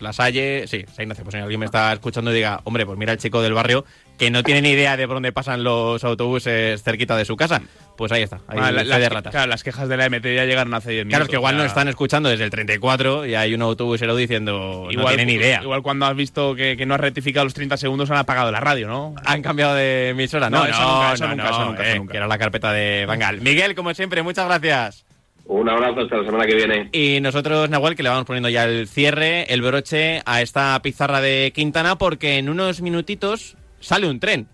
La 0.01 0.13
Salle, 0.13 0.67
sí, 0.67 0.85
San 0.93 1.05
Ignacio. 1.05 1.25
Pues 1.25 1.35
si 1.35 1.41
alguien 1.41 1.61
me 1.61 1.67
está 1.67 1.93
escuchando 1.93 2.33
y 2.33 2.35
diga, 2.35 2.61
hombre, 2.65 2.85
pues 2.85 2.99
mira 2.99 3.13
el 3.13 3.19
chico 3.19 3.41
del 3.41 3.55
barrio 3.55 3.85
que 4.19 4.31
no 4.31 4.43
tiene 4.43 4.63
ni 4.63 4.71
idea 4.71 4.97
de 4.97 5.07
por 5.07 5.17
dónde 5.17 5.33
pasan 5.33 5.65
los 5.65 6.05
autobuses 6.05 6.83
cerquita 6.83 7.17
de 7.17 7.25
su 7.25 7.37
casa. 7.37 7.61
Pues 7.97 8.11
ahí 8.13 8.23
está, 8.23 8.37
ahí 8.49 8.59
Ah, 8.61 8.73
la- 8.73 8.85
las, 8.85 9.09
Ratas. 9.13 9.31
claro, 9.33 9.49
las 9.49 9.63
quejas 9.63 9.89
de 9.89 9.97
la 9.97 10.07
MT 10.09 10.35
ya 10.35 10.45
llegaron 10.45 10.73
hace 10.75 10.91
10 10.93 11.05
minutos. 11.05 11.11
Claro, 11.11 11.25
es 11.25 11.29
que 11.31 11.37
igual 11.37 11.57
no 11.57 11.65
están 11.65 11.89
escuchando 11.89 12.29
desde 12.29 12.45
el 12.45 12.51
34 12.51 13.27
y 13.27 13.35
hay 13.35 13.55
un 13.55 13.63
autobusero 13.63 14.17
diciendo, 14.17 14.89
no 14.95 15.05
tienen 15.07 15.27
ni 15.27 15.35
idea. 15.35 15.61
Igual 15.63 15.83
cuando 15.83 16.07
has 16.07 16.17
visto 16.17 16.55
que, 16.55 16.77
que 16.77 16.87
no 16.87 16.95
has 16.95 17.01
rectificado 17.01 17.45
los 17.45 17.55
30 17.55 17.77
segundos 17.77 18.11
han 18.11 18.17
apagado 18.19 18.51
la 18.51 18.61
radio, 18.61 18.89
¿no? 18.89 19.15
Han 19.25 19.43
cambiado 19.43 19.75
de 19.75 20.11
emisora, 20.11 20.49
¿no? 20.51 20.59
No, 20.59 20.65
eso 20.67 20.81
nunca, 20.83 21.13
eso 21.13 21.25
no, 21.25 21.31
nunca, 21.31 21.43
no, 21.45 21.51
eso 21.51 21.65
nunca, 21.67 21.85
eh, 21.85 21.89
eso 21.91 21.99
nunca. 21.99 22.11
Que 22.13 22.17
era 22.17 22.27
la 22.27 22.39
carpeta 22.39 22.73
de 22.73 23.05
Bangal. 23.07 23.41
Miguel, 23.41 23.75
como 23.75 23.93
siempre, 23.95 24.23
muchas 24.23 24.47
gracias. 24.47 25.05
Un 25.45 25.69
abrazo 25.69 26.01
hasta 26.03 26.17
la 26.19 26.25
semana 26.25 26.47
que 26.47 26.55
viene. 26.55 26.89
Y 26.93 27.21
nosotros, 27.21 27.69
Nahuel, 27.69 27.95
que 27.97 28.03
le 28.05 28.09
vamos 28.09 28.25
poniendo 28.25 28.49
ya 28.49 28.65
el 28.65 28.89
cierre, 28.89 29.53
el 29.53 29.61
broche 29.61 30.23
a 30.25 30.41
esta 30.41 30.81
pizarra 30.83 31.21
de 31.21 31.53
Quintana, 31.55 31.97
porque 31.99 32.39
en 32.39 32.49
unos 32.49 32.81
minutitos 32.81 33.57
sale 33.83 34.09
un 34.09 34.19
tren. 34.21 34.49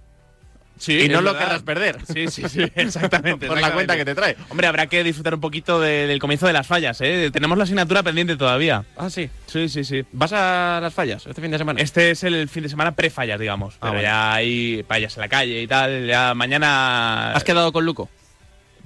Sí, 0.81 0.97
y 1.01 1.09
no 1.09 1.21
lo 1.21 1.33
verdad. 1.33 1.47
querrás 1.49 1.63
perder. 1.63 1.99
Sí, 2.07 2.29
sí, 2.29 2.49
sí, 2.49 2.63
exactamente. 2.77 3.47
Por 3.49 3.61
la 3.61 3.73
cuenta 3.73 3.97
que 3.97 4.05
te 4.05 4.15
trae. 4.15 4.37
Hombre, 4.49 4.69
habrá 4.69 4.87
que 4.87 5.03
disfrutar 5.03 5.35
un 5.35 5.41
poquito 5.41 5.81
de- 5.81 6.07
del 6.07 6.21
comienzo 6.21 6.47
de 6.47 6.53
las 6.53 6.69
fallas, 6.69 7.01
¿eh? 7.01 7.31
Tenemos 7.33 7.59
la 7.59 7.65
asignatura 7.65 8.05
pendiente 8.05 8.37
todavía. 8.37 8.85
Ah, 8.97 9.11
sí. 9.11 9.29
Sí, 9.47 9.69
sí, 9.69 9.83
sí. 9.83 10.05
¿Vas 10.13 10.33
a 10.33 10.79
las 10.81 10.95
fallas 10.95 11.27
este 11.27 11.43
fin 11.43 11.51
de 11.51 11.59
semana? 11.59 11.81
Este 11.81 12.13
es 12.13 12.23
el 12.23 12.49
fin 12.49 12.63
de 12.63 12.69
semana 12.69 12.93
pre-fallas, 12.95 13.41
digamos. 13.41 13.75
Ah, 13.75 13.79
Pero 13.81 13.93
bueno. 13.95 14.03
ya 14.09 14.35
hay 14.35 14.85
fallas 14.87 15.17
en 15.17 15.21
la 15.23 15.29
calle 15.29 15.63
y 15.63 15.67
tal. 15.67 16.07
Ya 16.07 16.33
mañana. 16.35 17.33
¿Has 17.33 17.43
quedado 17.43 17.73
con 17.73 17.85
Luco? 17.85 18.09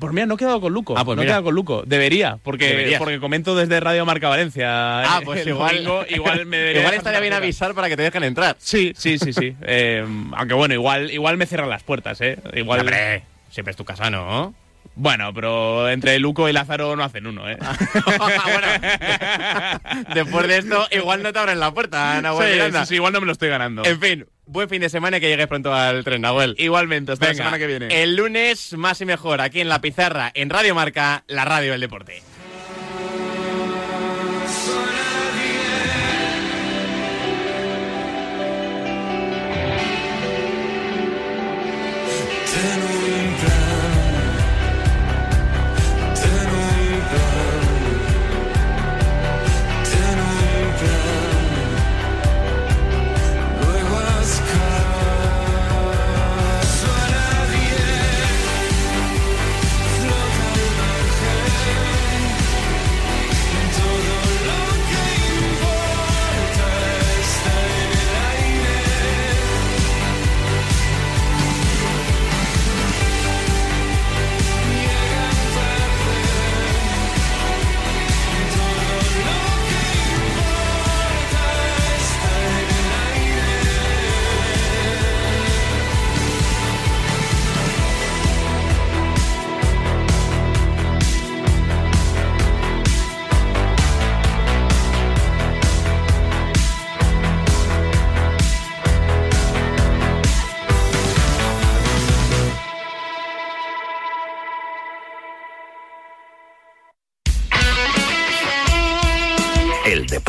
Pues 0.03 0.13
mira, 0.13 0.27
no 0.27 0.35
he 0.35 0.37
quedado 0.37 0.61
con 0.61 0.73
Luco. 0.73 0.97
Ah, 0.99 1.05
pues 1.05 1.15
no 1.15 1.23
he 1.23 1.25
mira. 1.25 1.35
quedado 1.35 1.45
con 1.45 1.55
Luco. 1.55 1.85
Debería, 1.87 2.37
porque, 2.43 2.71
Deberías. 2.71 2.99
porque 2.99 3.21
comento 3.21 3.55
desde 3.55 3.79
Radio 3.79 4.05
Marca 4.05 4.29
Valencia. 4.29 4.67
Ah, 4.69 5.21
eh, 5.23 5.25
pues 5.25 5.43
el 5.43 5.51
igual, 5.51 5.85
domingo, 5.85 6.05
igual 6.09 6.45
me 6.45 6.57
debería 6.57 6.81
igual 6.81 6.95
estaría 6.95 7.21
bien 7.21 7.35
avisar 7.35 7.73
para 7.73 7.89
que 7.89 7.97
te 7.97 8.03
dejen 8.03 8.25
entrar. 8.25 8.57
Sí, 8.59 8.93
sí, 8.97 9.17
sí, 9.21 9.33
sí. 9.33 9.55
Eh, 9.63 10.05
aunque 10.37 10.55
bueno, 10.55 10.75
igual, 10.75 11.13
igual 11.13 11.37
me 11.37 11.47
cierran 11.47 11.71
las 11.71 11.85
puertas, 11.85 12.21
¿eh? 12.21 12.37
Igual. 12.53 12.81
Hombre, 12.81 13.23
siempre 13.49 13.71
es 13.71 13.77
tu 13.77 13.85
casa, 13.85 14.11
¿no? 14.11 14.55
Bueno, 14.97 15.33
pero 15.33 15.89
entre 15.89 16.19
Luco 16.19 16.49
y 16.49 16.53
Lázaro 16.53 16.97
no 16.97 17.05
hacen 17.05 17.29
uno, 17.29 17.49
¿eh? 17.49 17.57
Después 20.15 20.49
de 20.49 20.59
esto, 20.59 20.85
igual 20.91 21.23
no 21.23 21.33
te 21.33 21.39
abren 21.39 21.61
la 21.61 21.73
puerta, 21.73 22.17
Sí, 22.17 22.23
Miranda. 22.53 22.81
sí, 22.81 22.89
sí, 22.89 22.95
igual 22.97 23.13
no 23.13 23.21
me 23.21 23.27
lo 23.27 23.33
estoy 23.33 23.51
ganando. 23.51 23.85
En 23.85 24.01
fin, 24.01 24.27
buen 24.47 24.69
fin 24.69 24.81
de 24.81 24.89
semana 24.89 25.17
y 25.17 25.21
que 25.21 25.29
llegues 25.29 25.47
pronto 25.47 25.73
al 25.73 26.05
tren, 26.05 26.23
Nahuel. 26.23 26.55
Igualmente, 26.59 27.13
hasta 27.13 27.29
la 27.29 27.35
semana 27.35 27.59
que 27.59 27.67
viene. 27.67 28.03
El 28.03 28.17
lunes, 28.17 28.73
más 28.75 29.01
y 29.01 29.05
mejor, 29.05 29.41
aquí 29.41 29.61
en 29.61 29.69
La 29.69 29.81
Pizarra, 29.81 30.31
en 30.35 30.51
Radio 30.51 30.75
Marca, 30.75 31.25
la 31.27 31.45
radio 31.45 31.73
del 31.73 31.81
deporte. 31.81 32.23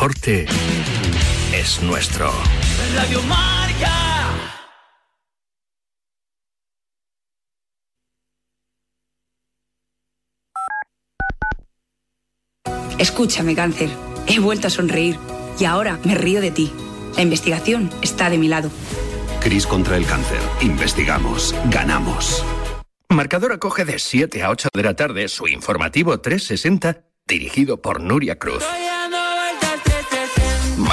Deporte 0.04 0.44
es 1.54 1.82
nuestro. 1.82 2.30
Radio 2.94 3.22
Marca. 3.22 3.90
Escúchame, 12.98 13.54
cáncer. 13.54 13.88
He 14.26 14.40
vuelto 14.40 14.66
a 14.66 14.70
sonreír 14.70 15.16
y 15.58 15.64
ahora 15.64 15.98
me 16.04 16.14
río 16.14 16.42
de 16.42 16.50
ti. 16.50 16.70
La 17.16 17.22
investigación 17.22 17.90
está 18.02 18.28
de 18.28 18.36
mi 18.36 18.48
lado. 18.48 18.70
Cris 19.40 19.66
contra 19.66 19.96
el 19.96 20.04
cáncer. 20.04 20.40
Investigamos. 20.60 21.54
Ganamos. 21.70 22.44
Marcador 23.08 23.52
acoge 23.52 23.86
de 23.86 23.98
7 23.98 24.42
a 24.42 24.50
8 24.50 24.68
de 24.74 24.82
la 24.82 24.94
tarde 24.94 25.28
su 25.28 25.46
informativo 25.46 26.20
360 26.20 27.04
dirigido 27.26 27.80
por 27.80 28.00
Nuria 28.00 28.38
Cruz. 28.38 28.64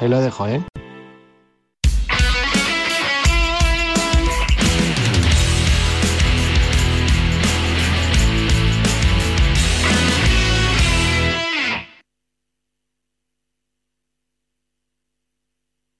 ahí 0.00 0.08
lo 0.08 0.20
dejo, 0.20 0.46
¿eh? 0.46 0.62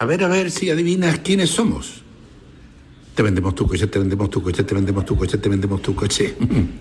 A 0.04 0.06
ver, 0.06 0.22
a 0.22 0.28
ver 0.28 0.50
si 0.50 0.68
adivinas 0.68 1.20
quiénes 1.20 1.48
somos. 1.48 2.02
Te 3.14 3.22
vendemos 3.22 3.54
tu 3.54 3.66
coche, 3.66 3.86
te 3.86 3.98
vendemos 3.98 4.28
tu 4.28 4.42
coche, 4.42 4.62
te 4.62 4.74
vendemos 4.74 5.04
tu 5.06 5.16
coche, 5.16 5.38
te 5.38 5.48
vendemos 5.48 5.80
tu 5.80 5.94
coche. 5.94 6.34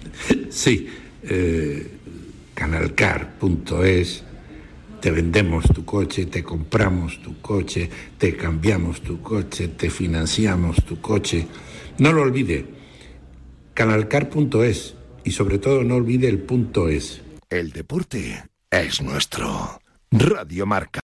sí, 0.49 0.89
eh, 1.23 1.89
canalcar.es, 2.53 4.23
te 5.03 5.11
vendemos 5.11 5.65
tu 5.65 5.83
coche, 5.83 6.27
te 6.27 6.41
compramos 6.41 7.21
tu 7.21 7.41
coche, 7.41 7.89
te 8.17 8.37
cambiamos 8.37 9.01
tu 9.01 9.19
coche, 9.19 9.67
te 9.67 9.89
financiamos 9.89 10.77
tu 10.85 11.01
coche. 11.01 11.45
No 11.97 12.13
lo 12.13 12.21
olvide, 12.21 12.65
canalcar.es 13.73 14.95
y 15.25 15.31
sobre 15.31 15.59
todo 15.59 15.83
no 15.83 15.95
olvide 15.95 16.29
el 16.29 16.39
punto 16.39 16.87
es. 16.87 17.21
El 17.49 17.73
deporte 17.73 18.45
es 18.71 19.01
nuestro. 19.01 19.81
Radio 20.09 20.65
Marca. 20.65 20.91